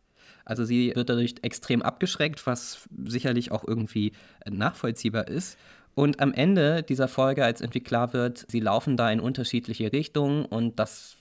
Also 0.45 0.65
sie 0.65 0.93
wird 0.95 1.09
dadurch 1.09 1.37
extrem 1.43 1.83
abgeschreckt, 1.83 2.47
was 2.47 2.89
sicherlich 3.05 3.53
auch 3.53 3.65
irgendwie 3.67 4.13
nachvollziehbar 4.49 5.29
ist. 5.29 5.59
Und 5.95 6.21
am 6.21 6.33
Ende 6.33 6.83
dieser 6.83 7.09
Folge, 7.09 7.45
als 7.45 7.61
irgendwie 7.61 7.81
klar 7.81 8.13
wird, 8.13 8.47
sie 8.49 8.61
laufen 8.61 8.97
da 8.97 9.11
in 9.11 9.21
unterschiedliche 9.21 9.93
Richtungen 9.93 10.45
und 10.45 10.79
das 10.79 11.17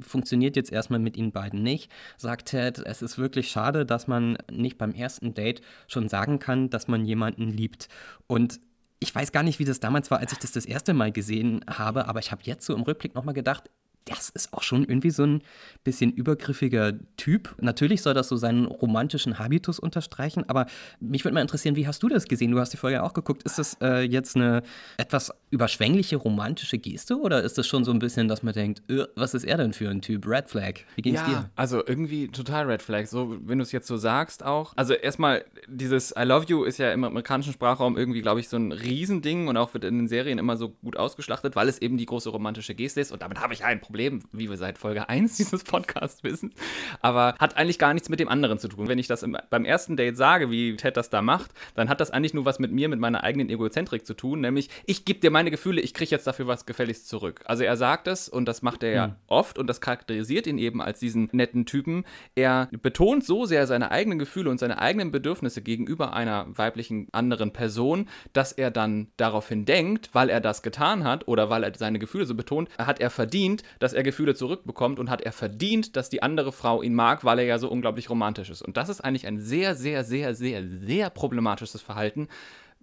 funktioniert 0.00 0.56
jetzt 0.56 0.72
erstmal 0.72 1.00
mit 1.00 1.16
ihnen 1.16 1.32
beiden 1.32 1.62
nicht, 1.62 1.90
sagt 2.16 2.48
Ted, 2.48 2.78
es 2.78 3.02
ist 3.02 3.18
wirklich 3.18 3.48
schade, 3.48 3.84
dass 3.84 4.06
man 4.06 4.38
nicht 4.50 4.78
beim 4.78 4.92
ersten 4.92 5.34
Date 5.34 5.60
schon 5.88 6.08
sagen 6.08 6.38
kann, 6.38 6.70
dass 6.70 6.88
man 6.88 7.04
jemanden 7.04 7.48
liebt. 7.50 7.88
Und 8.26 8.60
ich 9.00 9.14
weiß 9.14 9.32
gar 9.32 9.42
nicht, 9.42 9.58
wie 9.58 9.64
das 9.64 9.80
damals 9.80 10.10
war, 10.10 10.20
als 10.20 10.32
ich 10.32 10.38
das 10.38 10.52
das 10.52 10.64
erste 10.64 10.94
Mal 10.94 11.12
gesehen 11.12 11.64
habe, 11.68 12.08
aber 12.08 12.20
ich 12.20 12.32
habe 12.32 12.42
jetzt 12.44 12.64
so 12.64 12.74
im 12.74 12.82
Rückblick 12.82 13.14
nochmal 13.14 13.34
gedacht, 13.34 13.70
das 14.06 14.28
ist 14.28 14.52
auch 14.52 14.62
schon 14.62 14.84
irgendwie 14.84 15.10
so 15.10 15.24
ein 15.24 15.42
bisschen 15.82 16.12
übergriffiger 16.12 16.92
Typ. 17.16 17.54
Natürlich 17.60 18.02
soll 18.02 18.14
das 18.14 18.28
so 18.28 18.36
seinen 18.36 18.66
romantischen 18.66 19.38
Habitus 19.38 19.80
unterstreichen, 19.80 20.48
aber 20.48 20.66
mich 21.00 21.24
würde 21.24 21.34
mal 21.34 21.40
interessieren, 21.40 21.74
wie 21.74 21.86
hast 21.86 22.02
du 22.02 22.08
das 22.08 22.26
gesehen? 22.26 22.52
Du 22.52 22.60
hast 22.60 22.72
die 22.72 22.76
Folge 22.76 23.02
auch 23.02 23.14
geguckt. 23.14 23.42
Ist 23.42 23.58
das 23.58 23.76
äh, 23.82 24.02
jetzt 24.02 24.36
eine 24.36 24.62
etwas 24.96 25.32
überschwängliche 25.50 26.16
romantische 26.16 26.78
Geste 26.78 27.18
oder 27.18 27.42
ist 27.42 27.58
das 27.58 27.66
schon 27.66 27.84
so 27.84 27.90
ein 27.90 27.98
bisschen, 27.98 28.28
dass 28.28 28.44
man 28.44 28.54
denkt, 28.54 28.88
äh, 28.88 29.06
was 29.16 29.34
ist 29.34 29.44
er 29.44 29.56
denn 29.56 29.72
für 29.72 29.90
ein 29.90 30.00
Typ? 30.02 30.26
Red 30.26 30.48
Flag. 30.48 30.74
Wie 30.94 31.02
ging's 31.02 31.20
ja, 31.20 31.26
dir? 31.26 31.50
Also 31.56 31.84
irgendwie 31.84 32.28
total 32.28 32.66
Red 32.66 32.82
Flag. 32.82 33.06
So, 33.06 33.36
wenn 33.44 33.58
du 33.58 33.62
es 33.62 33.72
jetzt 33.72 33.88
so 33.88 33.96
sagst 33.96 34.44
auch. 34.44 34.72
Also 34.76 34.94
erstmal, 34.94 35.44
dieses 35.66 36.14
I 36.16 36.22
love 36.22 36.46
you 36.48 36.62
ist 36.62 36.78
ja 36.78 36.92
im 36.92 37.02
amerikanischen 37.02 37.52
Sprachraum 37.52 37.96
irgendwie, 37.96 38.22
glaube 38.22 38.38
ich, 38.38 38.48
so 38.48 38.56
ein 38.56 38.70
Riesending 38.70 39.48
und 39.48 39.56
auch 39.56 39.74
wird 39.74 39.82
in 39.82 39.98
den 39.98 40.08
Serien 40.08 40.38
immer 40.38 40.56
so 40.56 40.68
gut 40.68 40.96
ausgeschlachtet, 40.96 41.56
weil 41.56 41.68
es 41.68 41.80
eben 41.80 41.96
die 41.98 42.06
große 42.06 42.28
romantische 42.30 42.76
Geste 42.76 43.00
ist 43.00 43.10
und 43.10 43.22
damit 43.22 43.40
habe 43.40 43.52
ich 43.52 43.64
ein 43.64 43.80
Problem 43.80 43.95
Problem, 43.96 44.20
wie 44.32 44.50
wir 44.50 44.58
seit 44.58 44.76
Folge 44.76 45.08
1 45.08 45.38
dieses 45.38 45.64
Podcasts 45.64 46.22
wissen. 46.22 46.52
Aber 47.00 47.34
hat 47.38 47.56
eigentlich 47.56 47.78
gar 47.78 47.94
nichts 47.94 48.10
mit 48.10 48.20
dem 48.20 48.28
anderen 48.28 48.58
zu 48.58 48.68
tun. 48.68 48.88
Wenn 48.88 48.98
ich 48.98 49.06
das 49.06 49.22
im, 49.22 49.38
beim 49.48 49.64
ersten 49.64 49.96
Date 49.96 50.18
sage, 50.18 50.50
wie 50.50 50.76
Ted 50.76 50.98
das 50.98 51.08
da 51.08 51.22
macht, 51.22 51.52
dann 51.74 51.88
hat 51.88 51.98
das 52.00 52.10
eigentlich 52.10 52.34
nur 52.34 52.44
was 52.44 52.58
mit 52.58 52.72
mir, 52.72 52.90
mit 52.90 53.00
meiner 53.00 53.24
eigenen 53.24 53.48
Egozentrik 53.48 54.06
zu 54.06 54.12
tun. 54.12 54.42
Nämlich, 54.42 54.68
ich 54.84 55.06
gebe 55.06 55.20
dir 55.20 55.30
meine 55.30 55.50
Gefühle, 55.50 55.80
ich 55.80 55.94
kriege 55.94 56.10
jetzt 56.10 56.26
dafür 56.26 56.46
was 56.46 56.66
gefälligst 56.66 57.08
zurück. 57.08 57.40
Also 57.46 57.64
er 57.64 57.78
sagt 57.78 58.06
es 58.06 58.28
und 58.28 58.46
das 58.46 58.60
macht 58.60 58.82
er 58.82 58.90
ja 58.90 59.06
mhm. 59.06 59.14
oft 59.28 59.58
und 59.58 59.66
das 59.66 59.80
charakterisiert 59.80 60.46
ihn 60.46 60.58
eben 60.58 60.82
als 60.82 61.00
diesen 61.00 61.30
netten 61.32 61.64
Typen. 61.64 62.04
Er 62.34 62.68
betont 62.82 63.24
so 63.24 63.46
sehr 63.46 63.66
seine 63.66 63.90
eigenen 63.90 64.18
Gefühle 64.18 64.50
und 64.50 64.58
seine 64.58 64.78
eigenen 64.78 65.10
Bedürfnisse 65.10 65.62
gegenüber 65.62 66.12
einer 66.12 66.46
weiblichen 66.50 67.08
anderen 67.12 67.54
Person, 67.54 68.10
dass 68.34 68.52
er 68.52 68.70
dann 68.70 69.06
daraufhin 69.16 69.64
denkt, 69.64 70.10
weil 70.12 70.28
er 70.28 70.42
das 70.42 70.60
getan 70.60 71.04
hat 71.04 71.26
oder 71.28 71.48
weil 71.48 71.64
er 71.64 71.72
seine 71.74 71.98
Gefühle 71.98 72.26
so 72.26 72.34
betont, 72.34 72.68
hat 72.76 73.00
er 73.00 73.08
verdient, 73.08 73.62
dass 73.78 73.85
er 73.92 74.02
Gefühle 74.02 74.34
zurückbekommt 74.34 74.98
und 74.98 75.10
hat 75.10 75.20
er 75.20 75.32
verdient, 75.32 75.96
dass 75.96 76.08
die 76.08 76.22
andere 76.22 76.52
Frau 76.52 76.82
ihn 76.82 76.94
mag, 76.94 77.24
weil 77.24 77.38
er 77.38 77.44
ja 77.44 77.58
so 77.58 77.68
unglaublich 77.68 78.10
romantisch 78.10 78.50
ist. 78.50 78.62
Und 78.62 78.76
das 78.76 78.88
ist 78.88 79.00
eigentlich 79.00 79.26
ein 79.26 79.40
sehr, 79.40 79.74
sehr, 79.74 80.04
sehr, 80.04 80.34
sehr, 80.34 80.64
sehr 80.66 81.10
problematisches 81.10 81.82
Verhalten, 81.82 82.28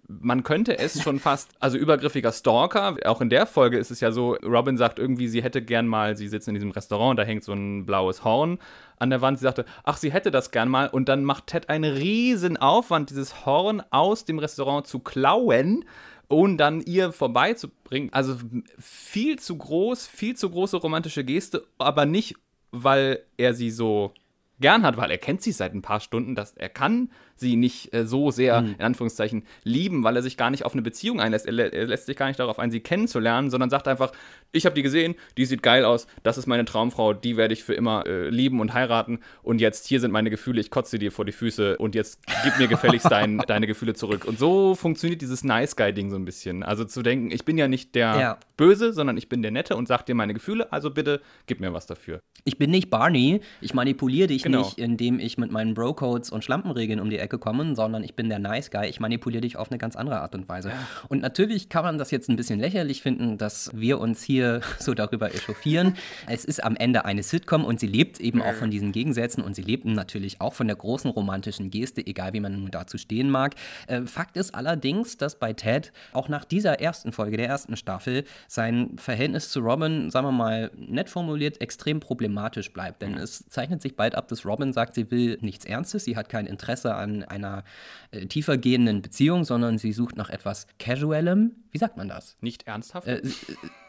man 0.08 0.42
könnte 0.42 0.78
es 0.78 1.02
schon 1.02 1.18
fast, 1.20 1.50
also 1.60 1.78
übergriffiger 1.78 2.32
Stalker, 2.32 2.96
auch 3.04 3.20
in 3.20 3.30
der 3.30 3.46
Folge 3.46 3.78
ist 3.78 3.90
es 3.90 4.00
ja 4.00 4.12
so, 4.12 4.34
Robin 4.44 4.76
sagt 4.76 4.98
irgendwie, 4.98 5.28
sie 5.28 5.42
hätte 5.42 5.62
gern 5.62 5.86
mal, 5.86 6.16
sie 6.16 6.28
sitzt 6.28 6.48
in 6.48 6.54
diesem 6.54 6.70
Restaurant, 6.70 7.18
da 7.18 7.22
hängt 7.22 7.44
so 7.44 7.52
ein 7.52 7.86
blaues 7.86 8.24
Horn 8.24 8.58
an 8.98 9.10
der 9.10 9.20
Wand, 9.20 9.38
sie 9.38 9.44
sagte, 9.44 9.64
ach, 9.82 9.96
sie 9.96 10.12
hätte 10.12 10.30
das 10.30 10.50
gern 10.50 10.68
mal. 10.68 10.88
Und 10.88 11.08
dann 11.08 11.24
macht 11.24 11.48
Ted 11.48 11.68
einen 11.68 11.92
riesen 11.92 12.56
Aufwand, 12.56 13.10
dieses 13.10 13.44
Horn 13.44 13.82
aus 13.90 14.24
dem 14.24 14.38
Restaurant 14.38 14.86
zu 14.86 15.00
klauen 15.00 15.84
und 16.28 16.58
dann 16.58 16.80
ihr 16.80 17.12
vorbeizubringen. 17.12 18.12
Also 18.12 18.36
viel 18.78 19.38
zu 19.38 19.56
groß, 19.56 20.06
viel 20.06 20.36
zu 20.36 20.50
große 20.50 20.76
romantische 20.76 21.24
Geste, 21.24 21.66
aber 21.78 22.06
nicht, 22.06 22.34
weil 22.70 23.24
er 23.36 23.54
sie 23.54 23.70
so 23.70 24.12
gern 24.60 24.82
hat, 24.82 24.96
weil 24.96 25.10
er 25.10 25.18
kennt 25.18 25.42
sie 25.42 25.52
seit 25.52 25.74
ein 25.74 25.82
paar 25.82 26.00
Stunden, 26.00 26.34
dass 26.34 26.52
er 26.52 26.68
kann 26.68 27.10
sie 27.36 27.56
nicht 27.56 27.92
äh, 27.92 28.06
so 28.06 28.30
sehr, 28.30 28.62
mhm. 28.62 28.74
in 28.78 28.84
Anführungszeichen, 28.84 29.44
lieben, 29.64 30.04
weil 30.04 30.16
er 30.16 30.22
sich 30.22 30.36
gar 30.36 30.50
nicht 30.50 30.64
auf 30.64 30.72
eine 30.72 30.82
Beziehung 30.82 31.20
einlässt. 31.20 31.46
Er, 31.46 31.72
er 31.72 31.86
lässt 31.86 32.06
sich 32.06 32.16
gar 32.16 32.28
nicht 32.28 32.38
darauf 32.38 32.58
ein, 32.58 32.70
sie 32.70 32.80
kennenzulernen, 32.80 33.50
sondern 33.50 33.70
sagt 33.70 33.88
einfach, 33.88 34.12
ich 34.54 34.66
habe 34.66 34.74
die 34.74 34.82
gesehen, 34.82 35.14
die 35.36 35.44
sieht 35.44 35.62
geil 35.62 35.84
aus, 35.84 36.06
das 36.22 36.38
ist 36.38 36.46
meine 36.46 36.64
Traumfrau, 36.64 37.12
die 37.12 37.36
werde 37.36 37.54
ich 37.54 37.64
für 37.64 37.74
immer 37.74 38.06
äh, 38.06 38.28
lieben 38.28 38.60
und 38.60 38.72
heiraten 38.72 39.18
und 39.42 39.60
jetzt 39.60 39.86
hier 39.86 40.00
sind 40.00 40.10
meine 40.10 40.30
Gefühle, 40.30 40.60
ich 40.60 40.70
kotze 40.70 40.98
dir 40.98 41.12
vor 41.12 41.24
die 41.24 41.32
Füße 41.32 41.76
und 41.78 41.94
jetzt 41.94 42.20
gib 42.44 42.58
mir 42.58 42.68
gefälligst 42.68 43.10
dein, 43.10 43.38
deine 43.46 43.66
Gefühle 43.66 43.94
zurück. 43.94 44.24
Und 44.24 44.38
so 44.38 44.74
funktioniert 44.74 45.20
dieses 45.20 45.44
Nice 45.44 45.76
Guy-Ding 45.76 46.10
so 46.10 46.16
ein 46.16 46.24
bisschen. 46.24 46.62
Also 46.62 46.84
zu 46.84 47.02
denken, 47.02 47.30
ich 47.30 47.44
bin 47.44 47.58
ja 47.58 47.68
nicht 47.68 47.94
der 47.94 48.18
ja. 48.18 48.38
Böse, 48.56 48.92
sondern 48.92 49.16
ich 49.16 49.28
bin 49.28 49.42
der 49.42 49.50
Nette 49.50 49.76
und 49.76 49.88
sag 49.88 50.06
dir 50.06 50.14
meine 50.14 50.34
Gefühle, 50.34 50.72
also 50.72 50.90
bitte 50.90 51.20
gib 51.46 51.60
mir 51.60 51.72
was 51.72 51.86
dafür. 51.86 52.20
Ich 52.44 52.58
bin 52.58 52.70
nicht 52.70 52.90
Barney, 52.90 53.40
ich 53.60 53.74
manipuliere 53.74 54.28
dich 54.28 54.42
genau. 54.42 54.58
nicht, 54.58 54.78
indem 54.78 55.18
ich 55.18 55.38
mit 55.38 55.50
meinen 55.50 55.74
Bro-Codes 55.74 56.30
und 56.30 56.44
Schlampenregeln 56.44 57.00
um 57.00 57.10
die 57.10 57.18
Ecke 57.18 57.38
kommen, 57.38 57.74
sondern 57.74 58.04
ich 58.04 58.14
bin 58.14 58.28
der 58.28 58.38
Nice 58.38 58.70
Guy. 58.70 58.88
Ich 58.88 59.00
manipuliere 59.00 59.40
dich 59.40 59.56
auf 59.56 59.70
eine 59.70 59.78
ganz 59.78 59.96
andere 59.96 60.20
Art 60.20 60.34
und 60.34 60.48
Weise. 60.48 60.70
Und 61.08 61.22
natürlich 61.22 61.68
kann 61.68 61.84
man 61.84 61.98
das 61.98 62.10
jetzt 62.10 62.28
ein 62.28 62.36
bisschen 62.36 62.60
lächerlich 62.60 63.02
finden, 63.02 63.38
dass 63.38 63.70
wir 63.74 63.98
uns 63.98 64.22
hier 64.22 64.43
so 64.78 64.94
darüber 64.94 65.34
echauffieren. 65.34 65.96
es 66.26 66.44
ist 66.44 66.62
am 66.62 66.76
Ende 66.76 67.04
eine 67.04 67.22
Sitcom 67.22 67.64
und 67.64 67.80
sie 67.80 67.86
lebt 67.86 68.20
eben 68.20 68.42
auch 68.42 68.54
von 68.54 68.70
diesen 68.70 68.92
Gegensätzen 68.92 69.42
und 69.42 69.54
sie 69.54 69.62
lebt 69.62 69.84
natürlich 69.84 70.40
auch 70.40 70.54
von 70.54 70.66
der 70.66 70.76
großen 70.76 71.10
romantischen 71.10 71.70
Geste, 71.70 72.06
egal 72.06 72.32
wie 72.32 72.40
man 72.40 72.52
nun 72.60 72.70
dazu 72.70 72.98
stehen 72.98 73.30
mag. 73.30 73.54
Äh, 73.86 74.02
Fakt 74.02 74.36
ist 74.36 74.54
allerdings, 74.54 75.16
dass 75.16 75.38
bei 75.38 75.52
Ted 75.52 75.92
auch 76.12 76.28
nach 76.28 76.44
dieser 76.44 76.80
ersten 76.80 77.12
Folge, 77.12 77.36
der 77.36 77.48
ersten 77.48 77.76
Staffel, 77.76 78.24
sein 78.48 78.96
Verhältnis 78.96 79.50
zu 79.50 79.60
Robin, 79.60 80.10
sagen 80.10 80.26
wir 80.26 80.32
mal, 80.32 80.70
nett 80.76 81.08
formuliert, 81.08 81.60
extrem 81.60 82.00
problematisch 82.00 82.72
bleibt. 82.72 83.02
Denn 83.02 83.14
es 83.14 83.46
zeichnet 83.48 83.82
sich 83.82 83.96
bald 83.96 84.14
ab, 84.14 84.28
dass 84.28 84.44
Robin 84.44 84.72
sagt, 84.72 84.94
sie 84.94 85.10
will 85.10 85.38
nichts 85.40 85.64
Ernstes, 85.64 86.04
sie 86.04 86.16
hat 86.16 86.28
kein 86.28 86.46
Interesse 86.46 86.94
an 86.94 87.24
einer 87.24 87.64
äh, 88.10 88.26
tiefer 88.26 88.58
gehenden 88.58 89.02
Beziehung, 89.02 89.44
sondern 89.44 89.78
sie 89.78 89.92
sucht 89.92 90.16
nach 90.16 90.30
etwas 90.30 90.66
Casualem. 90.78 91.52
Wie 91.70 91.78
sagt 91.78 91.96
man 91.96 92.08
das? 92.08 92.36
Nicht 92.40 92.66
ernsthaft? 92.66 93.06
Äh, 93.06 93.22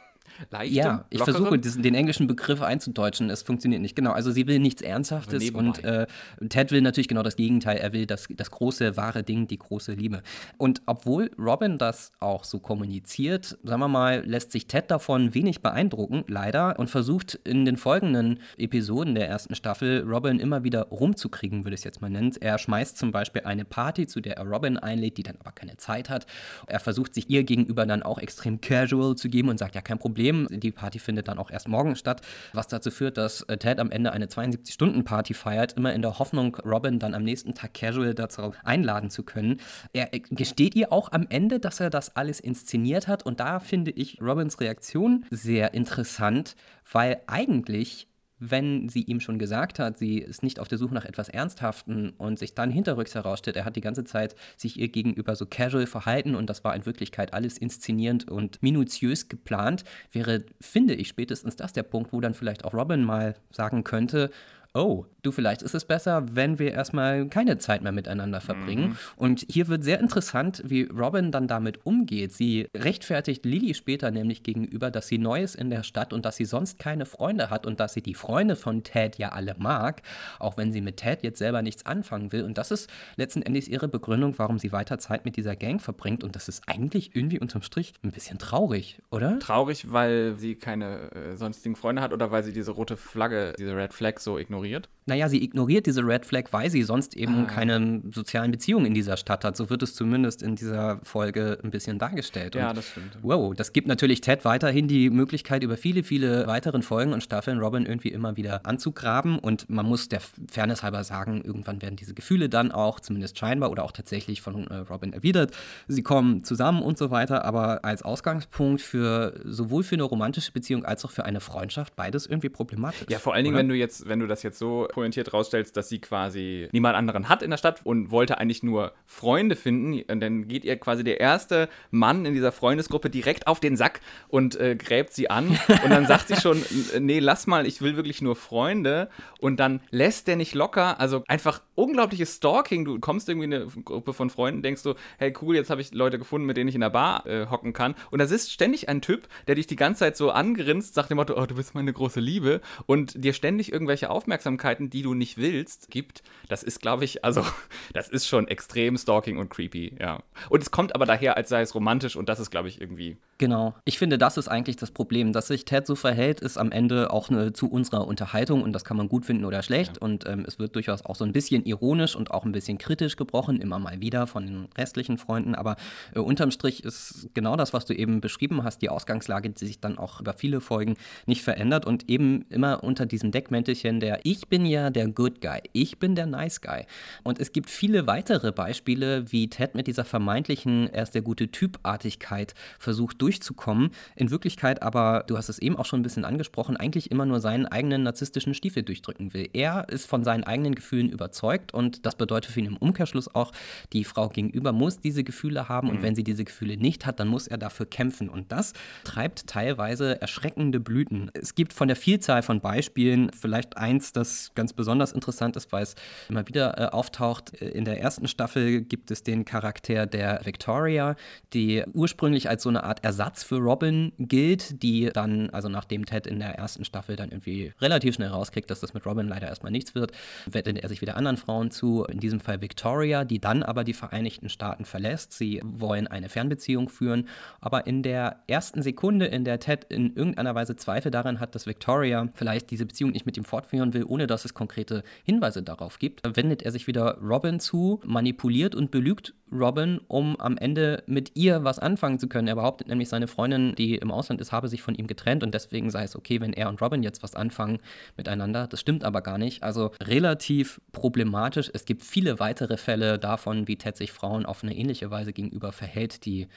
Leicht. 0.52 0.74
Ja, 0.74 1.06
ich 1.10 1.20
lockere? 1.20 1.36
versuche 1.36 1.60
diesen, 1.60 1.84
den 1.84 1.96
englischen 1.96 2.28
Begriff 2.28 2.62
einzudeutschen. 2.62 3.30
Es 3.30 3.44
funktioniert 3.44 3.82
nicht. 3.82 3.96
Genau. 3.96 4.12
Also 4.12 4.32
sie 4.32 4.48
will 4.48 4.60
nichts 4.60 4.82
Ernsthaftes 4.82 5.50
und 5.52 5.84
äh, 5.84 6.08
Ted 6.50 6.72
will 6.72 6.82
natürlich 6.82 7.08
genau 7.08 7.24
das 7.24 7.36
Gegenteil. 7.36 7.78
Er 7.78 7.94
will 7.94 8.06
das, 8.06 8.28
das 8.30 8.52
große, 8.52 8.98
wahre 8.98 9.24
Ding, 9.24 9.48
die 9.48 9.58
große 9.58 9.94
Liebe. 9.94 10.22
Und 10.58 10.82
obwohl 10.86 11.32
Robin 11.38 11.78
das 11.78 12.12
auch 12.20 12.44
so 12.44 12.60
kommuniziert, 12.60 13.58
sagen 13.64 13.82
wir 13.82 13.88
mal, 13.88 14.24
lässt 14.26 14.52
sich 14.52 14.68
Ted 14.68 14.92
davon 14.92 15.34
wenig 15.34 15.62
beeindrucken, 15.62 16.24
leider, 16.28 16.78
und 16.80 16.90
versucht 16.90 17.36
in 17.44 17.66
den 17.66 17.78
folgenden 17.78 18.40
Episoden 18.58 19.16
der 19.16 19.28
ersten 19.28 19.56
Staffel 19.56 20.04
Robin 20.08 20.40
immer 20.40 20.64
wieder 20.64 20.84
rumzukriegen, 20.88 21.64
würde 21.64 21.76
ich 21.76 21.82
es 21.82 21.84
jetzt 21.84 22.02
mal 22.02 22.10
nennen. 22.10 22.34
Er 22.40 22.58
schmeißt 22.58 22.98
zum 22.98 23.12
Beispiel 23.12 23.44
eine 23.44 23.66
Party, 23.66 24.08
zu 24.08 24.22
der 24.22 24.38
er 24.38 24.46
Robin 24.46 24.78
einlädt, 24.78 25.18
die 25.18 25.24
dann 25.24 25.38
aber 25.40 25.52
keine 25.52 25.78
Zeit 25.78 26.10
hat. 26.10 26.26
Er 26.68 26.80
versucht 26.80 27.14
sich 27.14 27.30
ihr 27.30 27.44
gegenüber 27.44 27.86
dann 27.86 28.04
auch 28.04 28.18
extrem 28.18 28.62
casual 28.62 29.16
zu 29.16 29.30
geben 29.30 29.50
und 29.50 29.60
sagt, 29.60 29.76
ja, 29.76 29.82
kein 29.82 30.00
Problem 30.00 30.25
Problem. 30.34 30.48
Die 30.50 30.72
Party 30.72 31.00
findet 31.00 31.28
dann 31.28 31.38
auch 31.38 31.52
erst 31.52 31.68
morgen 31.68 31.96
statt, 31.96 32.22
was 32.54 32.68
dazu 32.68 32.92
führt, 32.92 33.18
dass 33.18 33.42
äh, 33.44 33.58
Ted 33.58 33.80
am 33.80 33.92
Ende 33.92 34.12
eine 34.12 34.26
72-Stunden-Party 34.26 35.34
feiert, 35.34 35.74
immer 35.74 35.94
in 35.94 36.02
der 36.02 36.20
Hoffnung, 36.20 36.56
Robin 36.66 37.00
dann 37.00 37.14
am 37.14 37.24
nächsten 37.24 37.54
Tag 37.54 37.74
casual 37.74 38.14
dazu 38.14 38.54
einladen 38.64 39.10
zu 39.10 39.24
können. 39.24 39.60
Er 39.94 40.14
äh, 40.14 40.20
gesteht 40.20 40.76
ihr 40.76 40.92
auch 40.92 41.12
am 41.12 41.28
Ende, 41.30 41.60
dass 41.60 41.80
er 41.80 41.90
das 41.90 42.16
alles 42.16 42.40
inszeniert 42.40 43.08
hat 43.08 43.24
und 43.24 43.40
da 43.40 43.60
finde 43.60 43.92
ich 43.92 44.22
Robins 44.22 44.60
Reaktion 44.60 45.26
sehr 45.30 45.74
interessant, 45.74 46.56
weil 46.92 47.22
eigentlich 47.28 48.08
wenn 48.52 48.90
sie 48.90 49.04
ihm 49.04 49.20
schon 49.20 49.40
gesagt 49.40 49.80
hat, 49.80 49.98
sie 49.98 50.20
ist 50.20 50.44
nicht 50.44 50.60
auf 50.60 50.68
der 50.68 50.78
Suche 50.78 50.94
nach 50.94 51.06
etwas 51.06 51.30
Ernsthaften 51.30 52.12
und 52.18 52.40
sich 52.40 52.56
dann 52.56 52.72
hinterrücks 52.72 53.16
herausstellt, 53.16 53.58
er 53.58 53.66
hat 53.66 53.76
die 53.76 53.82
ganze 53.82 54.04
Zeit 54.04 54.36
sich 54.58 54.80
ihr 54.80 54.90
gegenüber 54.90 55.36
so 55.36 55.46
casual 55.46 55.88
verhalten 55.88 56.36
und 56.36 56.50
das 56.50 56.64
war 56.64 56.76
in 56.76 56.86
Wirklichkeit 56.86 57.34
alles 57.34 57.58
inszenierend 57.58 58.30
und 58.30 58.62
minutiös 58.62 59.30
geplant, 59.30 59.84
wäre, 60.12 60.46
finde 60.62 60.94
ich, 60.96 61.08
spätestens 61.08 61.56
das 61.56 61.74
der 61.74 61.84
Punkt, 61.84 62.14
wo 62.14 62.22
dann 62.22 62.34
vielleicht 62.34 62.66
auch 62.66 62.74
Robin 62.74 63.04
mal 63.04 63.36
sagen 63.52 63.84
könnte, 63.84 64.30
oh, 64.74 65.06
du, 65.26 65.32
vielleicht 65.32 65.62
ist 65.62 65.76
es 65.76 65.86
besser, 65.86 66.24
wenn 66.36 66.60
wir 66.60 66.72
erstmal 66.72 67.28
keine 67.28 67.58
Zeit 67.58 67.82
mehr 67.82 67.92
miteinander 67.92 68.42
verbringen. 68.42 68.90
Mhm. 68.90 68.98
Und 69.16 69.46
hier 69.50 69.68
wird 69.68 69.84
sehr 69.84 70.00
interessant, 70.00 70.62
wie 70.66 70.84
Robin 70.84 71.32
dann 71.32 71.48
damit 71.48 71.86
umgeht. 71.86 72.34
Sie 72.34 72.68
rechtfertigt 72.76 73.46
Lily 73.46 73.74
später 73.74 74.12
nämlich 74.12 74.44
gegenüber, 74.44 74.92
dass 74.92 75.08
sie 75.08 75.18
neu 75.18 75.42
ist 75.42 75.56
in 75.56 75.70
der 75.70 75.84
Stadt 75.84 76.14
und 76.14 76.26
dass 76.26 76.36
sie 76.36 76.46
sonst 76.46 76.80
keine 76.80 77.06
Freunde 77.06 77.50
hat 77.50 77.66
und 77.66 77.80
dass 77.80 77.94
sie 77.94 78.02
die 78.02 78.14
Freunde 78.14 78.56
von 78.56 78.84
Ted 78.84 79.18
ja 79.18 79.30
alle 79.30 79.56
mag, 79.58 80.02
auch 80.40 80.58
wenn 80.58 80.72
sie 80.72 80.82
mit 80.82 80.98
Ted 80.98 81.24
jetzt 81.24 81.40
selber 81.40 81.62
nichts 81.62 81.86
anfangen 81.86 82.32
will. 82.32 82.44
Und 82.44 82.58
das 82.58 82.72
ist 82.72 82.90
letzten 83.16 83.42
Endes 83.42 83.68
ihre 83.68 83.88
Begründung, 83.88 84.38
warum 84.38 84.60
sie 84.60 84.72
weiter 84.72 85.00
Zeit 85.00 85.26
mit 85.26 85.38
dieser 85.38 85.56
Gang 85.56 85.82
verbringt. 85.82 86.24
Und 86.24 86.36
das 86.36 86.48
ist 86.48 86.64
eigentlich 86.68 87.16
irgendwie 87.16 87.40
unterm 87.40 87.62
Strich 87.62 87.94
ein 88.04 88.12
bisschen 88.12 88.38
traurig, 88.38 89.02
oder? 89.12 89.40
Traurig, 89.40 89.92
weil 89.92 90.36
sie 90.38 90.56
keine 90.56 91.12
äh, 91.12 91.36
sonstigen 91.36 91.76
Freunde 91.76 92.02
hat 92.02 92.14
oder 92.14 92.32
weil 92.32 92.44
sie 92.44 92.54
diese 92.54 92.72
rote 92.72 92.98
Flagge, 92.98 93.54
diese 93.58 93.76
Red 93.76 93.94
Flag 93.94 94.20
so 94.20 94.38
ignoriert? 94.38 94.90
Naja, 95.08 95.30
sie 95.30 95.44
ignoriert 95.44 95.86
diese 95.86 96.02
Red 96.02 96.26
Flag, 96.26 96.46
weil 96.50 96.72
sie 96.72 96.82
sonst 96.82 97.16
eben 97.16 97.46
ah. 97.46 97.46
keine 97.46 98.02
sozialen 98.12 98.50
Beziehungen 98.50 98.88
in 98.88 98.96
dieser 98.96 99.18
Stadt 99.18 99.46
hat. 99.46 99.56
So 99.56 99.70
wird 99.70 99.84
es 99.84 99.94
zumindest 99.94 100.42
in 100.42 100.56
dieser 100.56 101.00
Folge 101.04 101.60
ein 101.64 101.70
bisschen 101.70 102.00
dargestellt. 102.00 102.56
Ja, 102.56 102.70
und, 102.70 102.78
das 102.78 102.90
stimmt. 102.90 103.20
Wow, 103.22 103.54
das 103.54 103.72
gibt 103.72 103.88
natürlich 103.88 104.22
Ted 104.22 104.46
weiterhin 104.46 104.88
die 104.88 105.12
Möglichkeit, 105.12 105.62
über 105.62 105.78
viele, 105.78 106.02
viele 106.02 106.48
weiteren 106.48 106.82
Folgen 106.82 107.14
und 107.14 107.22
Staffeln 107.22 107.60
Robin 107.60 107.86
irgendwie 107.86 108.10
immer 108.10 108.36
wieder 108.36 108.66
anzugraben. 108.66 109.38
Und 109.38 109.70
man 109.70 109.86
muss 109.86 110.10
der 110.10 110.22
Fairness 110.52 110.82
halber 110.82 111.04
sagen, 111.04 111.44
irgendwann 111.46 111.84
werden 111.84 111.98
diese 111.98 112.16
Gefühle 112.16 112.50
dann 112.50 112.72
auch, 112.72 113.00
zumindest 113.00 113.38
scheinbar 113.38 113.70
oder 113.70 113.84
auch 113.84 113.92
tatsächlich 113.92 114.42
von 114.42 114.66
äh, 114.68 114.78
Robin 114.78 115.14
erwidert. 115.14 115.52
Sie 115.88 116.02
kommen 116.02 116.44
zusammen 116.44 116.82
und 116.82 116.98
so 116.98 117.12
weiter. 117.12 117.46
Aber 117.46 117.86
als 117.86 118.02
Ausgangspunkt 118.02 118.82
für 118.82 119.40
sowohl 119.44 119.84
für 119.84 119.96
eine 119.96 120.04
romantische 120.04 120.52
Beziehung 120.52 120.84
als 120.84 121.06
auch 121.06 121.12
für 121.12 121.26
eine 121.26 121.42
Freundschaft 121.42 121.96
beides 121.96 122.26
irgendwie 122.26 122.50
problematisch. 122.50 123.06
Ja, 123.08 123.20
vor 123.20 123.36
allen 123.36 123.44
Dingen, 123.44 123.56
wenn 123.56 123.70
du 123.70 123.76
jetzt, 123.76 124.10
wenn 124.10 124.20
du 124.20 124.26
das 124.26 124.42
jetzt 124.42 124.58
so 124.58 124.88
pointiert 124.96 125.34
rausstellst, 125.34 125.76
dass 125.76 125.90
sie 125.90 126.00
quasi 126.00 126.70
niemand 126.72 126.96
anderen 126.96 127.28
hat 127.28 127.44
in 127.44 127.50
der 127.50 127.58
Stadt 127.58 127.82
und 127.84 128.12
wollte 128.12 128.38
eigentlich 128.38 128.64
nur 128.64 128.94
Freunde 129.06 129.58
finden. 129.58 130.02
Und 130.10 130.22
dann 130.22 130.48
geht 130.48 130.64
ihr 130.64 130.78
quasi 130.78 131.04
der 131.04 131.20
erste 131.20 131.68
Mann 131.92 132.26
in 132.26 132.34
dieser 132.34 132.54
Freundesgruppe 132.54 133.10
direkt 133.10 133.46
auf 133.48 133.60
den 133.60 133.76
Sack 133.76 134.00
und 134.30 134.58
äh, 134.58 134.78
gräbt 134.78 135.12
sie 135.12 135.30
an. 135.30 135.60
Und 135.84 135.90
dann 135.90 136.08
sagt 136.08 136.30
sie 136.30 136.38
schon, 136.38 136.64
nee, 137.00 137.20
lass 137.20 137.46
mal, 137.46 137.68
ich 137.68 137.82
will 137.82 137.98
wirklich 137.98 138.22
nur 138.22 138.38
Freunde. 138.38 139.10
Und 139.42 139.60
dann 139.60 139.82
lässt 139.92 140.30
der 140.30 140.38
nicht 140.38 140.56
locker. 140.56 140.98
Also 140.98 141.24
einfach 141.28 141.62
unglaubliches 141.76 142.38
Stalking. 142.38 142.86
Du 142.86 142.98
kommst 143.00 143.28
irgendwie 143.28 143.46
in 143.46 143.54
eine 143.54 143.68
Gruppe 143.68 144.14
von 144.14 144.30
Freunden, 144.30 144.62
denkst 144.62 144.84
du, 144.84 144.94
hey 145.18 145.34
cool, 145.42 145.56
jetzt 145.56 145.70
habe 145.70 145.82
ich 145.82 145.94
Leute 145.94 146.18
gefunden, 146.18 146.48
mit 146.48 146.56
denen 146.56 146.70
ich 146.70 146.76
in 146.76 146.82
der 146.82 146.90
Bar 146.90 147.26
äh, 147.28 147.48
hocken 147.48 147.74
kann. 147.74 147.96
Und 148.12 148.20
da 148.20 148.28
sitzt 148.28 148.54
ständig 148.54 148.88
ein 148.88 149.02
Typ, 149.02 149.28
der 149.48 149.56
dich 149.56 149.68
die 149.68 149.76
ganze 149.76 150.00
Zeit 150.00 150.16
so 150.16 150.32
angrinst, 150.32 150.94
sagt 150.94 151.10
dem 151.10 151.18
Motto, 151.18 151.36
oh, 151.38 151.46
du 151.46 151.56
bist 151.56 151.76
meine 151.76 151.92
große 151.92 152.22
Liebe 152.22 152.62
und 152.86 153.22
dir 153.22 153.34
ständig 153.34 153.74
irgendwelche 153.74 154.10
Aufmerksamkeiten 154.10 154.85
Seiten, 154.86 154.90
die 154.90 155.02
du 155.02 155.14
nicht 155.14 155.38
willst, 155.38 155.90
gibt, 155.90 156.24
das 156.50 156.64
ist, 156.64 156.82
glaube 156.82 157.06
ich, 157.06 157.24
also, 157.24 157.44
das 157.94 158.10
ist 158.10 158.28
schon 158.28 158.48
extrem 158.48 158.98
stalking 158.98 159.38
und 159.38 159.50
creepy, 159.50 159.96
ja. 160.00 160.22
Und 160.50 160.62
es 160.62 160.72
kommt 160.72 160.96
aber 160.96 161.06
daher, 161.06 161.38
als 161.38 161.50
sei 161.50 161.62
es 161.62 161.76
romantisch 161.76 162.16
und 162.16 162.30
das 162.30 162.40
ist, 162.40 162.52
glaube 162.52 162.68
ich, 162.68 162.82
irgendwie. 162.82 163.18
Genau. 163.38 163.76
Ich 163.84 163.98
finde, 163.98 164.18
das 164.18 164.38
ist 164.38 164.48
eigentlich 164.48 164.78
das 164.78 164.92
Problem. 164.92 165.34
Dass 165.34 165.48
sich 165.48 165.66
Ted 165.66 165.86
so 165.86 165.96
verhält, 165.96 166.40
ist 166.40 166.58
am 166.58 166.72
Ende 166.72 167.12
auch 167.12 167.30
eine, 167.30 167.52
zu 167.52 167.70
unserer 167.70 168.08
Unterhaltung 168.08 168.64
und 168.64 168.74
das 168.74 168.86
kann 168.86 168.98
man 168.98 169.10
gut 169.10 169.26
finden 169.26 169.46
oder 169.46 169.62
schlecht. 169.62 169.98
Ja. 169.98 170.02
Und 170.02 170.28
ähm, 170.28 170.46
es 170.48 170.58
wird 170.58 170.76
durchaus 170.76 171.04
auch 171.04 171.16
so 171.16 171.26
ein 171.26 171.34
bisschen 171.34 171.66
ironisch 171.66 172.16
und 172.16 172.32
auch 172.32 172.46
ein 172.46 172.52
bisschen 172.52 172.78
kritisch 172.78 173.18
gebrochen, 173.18 173.60
immer 173.60 173.80
mal 173.80 174.00
wieder 174.00 174.28
von 174.28 174.46
den 174.46 174.68
restlichen 174.78 175.18
Freunden. 175.18 175.56
Aber 175.56 175.76
äh, 176.14 176.20
unterm 176.20 176.52
Strich 176.52 176.84
ist 176.86 177.30
genau 177.34 177.58
das, 177.58 177.74
was 177.74 177.86
du 177.86 177.94
eben 177.94 178.22
beschrieben 178.22 178.64
hast, 178.64 178.82
die 178.82 178.90
Ausgangslage, 178.90 179.50
die 179.50 179.66
sich 179.66 179.80
dann 179.80 179.98
auch 179.98 180.22
über 180.22 180.34
viele 180.34 180.62
Folgen 180.62 180.96
nicht 181.26 181.42
verändert 181.42 181.86
und 181.86 182.10
eben 182.10 182.46
immer 182.50 182.84
unter 182.84 183.06
diesem 183.06 183.32
Deckmäntelchen 183.32 184.00
der 184.00 184.20
Ich 184.24 184.48
bin 184.48 184.66
ja 184.76 184.90
der 184.90 185.08
Good 185.08 185.42
Guy, 185.42 185.62
ich 185.74 186.00
bin 186.00 186.16
der 186.16 186.26
Nice 186.26 186.62
Guy. 186.62 186.86
Und 187.24 187.40
es 187.40 187.52
gibt 187.52 187.70
viele 187.70 188.08
weitere 188.08 188.52
Beispiele, 188.52 189.32
wie 189.32 189.50
Ted 189.50 189.76
mit 189.76 189.88
dieser 189.88 190.06
vermeintlichen, 190.06 190.90
er 190.94 191.04
ist 191.04 191.16
der 191.16 191.22
gute 191.22 191.48
Typartigkeit 191.50 192.54
versucht 192.78 193.22
durchzukommen. 193.22 193.92
In 194.16 194.32
Wirklichkeit 194.32 194.82
aber, 194.82 195.24
du 195.28 195.38
hast 195.38 195.50
es 195.50 195.60
eben 195.60 195.78
auch 195.78 195.86
schon 195.86 196.02
ein 196.02 196.04
bisschen 196.04 196.26
angesprochen, 196.26 196.78
eigentlich 196.78 197.12
immer 197.12 197.26
nur 197.26 197.40
seinen 197.40 197.66
eigenen 197.66 198.04
narzisstischen 198.04 198.54
Stiefel 198.54 198.84
durchdrücken 198.84 199.34
will. 199.34 199.50
Er 199.54 199.88
ist 199.90 200.06
von 200.08 200.24
seinen 200.24 200.44
eigenen 200.44 200.76
Gefühlen 200.76 201.10
überzeugt 201.10 201.74
und 201.74 202.06
das 202.06 202.16
bedeutet 202.16 202.52
für 202.52 202.60
ihn 202.60 202.66
im 202.68 202.78
Umkehrschluss 202.78 203.34
auch, 203.34 203.52
die 203.94 204.04
Frau 204.04 204.30
gegenüber 204.30 204.74
muss 204.74 205.00
diese 205.00 205.24
Gefühle 205.24 205.70
haben 205.70 205.90
und 205.90 206.00
mhm. 206.00 206.04
wenn 206.04 206.16
sie 206.16 206.24
diese 206.24 206.44
Gefühle 206.44 206.78
nicht 206.78 207.06
hat, 207.06 207.20
dann 207.20 207.28
muss 207.28 207.48
er 207.48 207.58
dafür 207.58 207.86
kämpfen. 207.86 208.30
Und 208.30 208.52
das 208.52 208.74
treibt 209.04 209.48
teilweise 209.48 210.22
erschreckende 210.22 210.80
Blüten. 210.80 211.32
Es 211.34 211.56
gibt 211.56 211.74
von 211.74 211.88
der 211.88 211.96
Vielzahl 211.96 212.44
von 212.44 212.60
Beispielen 212.60 213.32
vielleicht 213.32 213.78
eins, 213.78 214.12
das 214.12 214.52
ganz 214.56 214.65
besonders 214.74 215.12
interessant 215.12 215.56
ist, 215.56 215.72
weil 215.72 215.84
es 215.84 215.96
immer 216.30 216.48
wieder 216.48 216.80
äh, 216.80 216.86
auftaucht. 216.86 217.54
In 217.54 217.86
der 217.86 218.00
ersten 218.00 218.28
Staffel 218.28 218.82
gibt 218.82 219.12
es 219.12 219.24
den 219.24 219.46
Charakter 219.46 220.06
der 220.06 220.42
Victoria, 220.44 221.16
die 221.54 221.84
ursprünglich 221.94 222.50
als 222.50 222.64
so 222.64 222.70
eine 222.70 222.84
Art 222.84 223.04
Ersatz 223.04 223.44
für 223.44 223.58
Robin 223.58 224.12
gilt, 224.18 224.82
die 224.84 225.10
dann, 225.14 225.50
also 225.52 225.70
nachdem 225.70 226.06
Ted 226.06 226.28
in 226.28 226.40
der 226.40 226.56
ersten 226.56 226.86
Staffel 226.86 227.16
dann 227.16 227.30
irgendwie 227.30 227.74
relativ 227.80 228.16
schnell 228.16 228.30
rauskriegt, 228.30 228.70
dass 228.70 228.80
das 228.80 228.94
mit 228.94 229.06
Robin 229.06 229.28
leider 229.28 229.48
erstmal 229.48 229.72
nichts 229.72 229.96
wird, 229.96 230.12
wendet 230.46 230.80
er 230.80 230.90
sich 230.90 231.02
wieder 231.02 231.18
anderen 231.18 231.38
Frauen 231.38 231.72
zu, 231.72 232.04
in 232.06 232.20
diesem 232.20 232.40
Fall 232.40 232.62
Victoria, 232.62 233.24
die 233.24 233.40
dann 233.40 233.64
aber 233.64 233.84
die 233.84 233.94
Vereinigten 233.94 234.50
Staaten 234.50 234.86
verlässt. 234.86 235.34
Sie 235.34 235.62
wollen 235.64 236.08
eine 236.08 236.30
Fernbeziehung 236.30 236.90
führen, 236.90 237.28
aber 237.62 237.88
in 237.88 238.04
der 238.04 238.42
ersten 238.48 238.82
Sekunde, 238.82 239.26
in 239.26 239.46
der 239.46 239.60
Ted 239.60 239.86
in 239.90 240.16
irgendeiner 240.16 240.56
Weise 240.56 240.76
Zweifel 240.76 241.12
daran 241.12 241.40
hat, 241.40 241.56
dass 241.56 241.68
Victoria 241.68 242.28
vielleicht 242.34 242.72
diese 242.72 242.86
Beziehung 242.86 243.12
nicht 243.12 243.26
mit 243.26 243.38
ihm 243.38 243.46
fortführen 243.46 243.94
will, 243.94 244.06
ohne 244.08 244.28
dass 244.28 244.46
es 244.46 244.54
konkrete 244.56 245.04
Hinweise 245.24 245.62
darauf 245.62 246.00
gibt, 246.00 246.22
wendet 246.36 246.64
er 246.64 246.72
sich 246.72 246.88
wieder 246.88 247.20
Robin 247.22 247.60
zu, 247.60 248.02
manipuliert 248.04 248.74
und 248.74 248.90
belügt 248.90 249.36
Robin, 249.52 250.00
um 250.08 250.40
am 250.40 250.58
Ende 250.58 251.04
mit 251.06 251.36
ihr 251.36 251.64
was 251.64 251.78
anfangen 251.80 252.18
zu 252.18 252.28
können. 252.28 252.48
Er 252.48 252.56
behauptet 252.56 252.88
nämlich, 252.88 253.10
seine 253.10 253.28
Freundin, 253.28 253.76
die 253.76 253.96
im 253.96 254.12
Ausland 254.12 254.42
ist, 254.42 254.52
habe 254.52 254.68
sich 254.68 254.82
von 254.82 254.96
ihm 254.96 255.08
getrennt 255.08 255.44
und 255.44 255.54
deswegen 255.54 255.92
sei 255.92 256.04
es 256.04 256.16
okay, 256.16 256.42
wenn 256.42 256.54
er 256.54 256.70
und 256.70 256.82
Robin 256.82 257.04
jetzt 257.04 257.22
was 257.22 257.36
anfangen 257.36 257.80
miteinander. 258.18 258.68
Das 258.68 258.80
stimmt 258.80 259.04
aber 259.04 259.22
gar 259.22 259.38
nicht. 259.38 259.64
Also 259.64 259.92
relativ 260.02 260.82
problematisch. 260.92 261.70
Es 261.74 261.86
gibt 261.86 262.04
viele 262.04 262.40
weitere 262.40 262.78
Fälle 262.78 263.20
davon, 263.20 263.68
wie 263.68 263.78
Ted 263.78 263.96
sich 263.96 264.12
Frauen 264.12 264.46
auf 264.46 264.64
eine 264.64 264.76
ähnliche 264.76 265.12
Weise 265.12 265.34
gegenüber 265.34 265.72
verhält, 265.72 266.26
die 266.26 266.48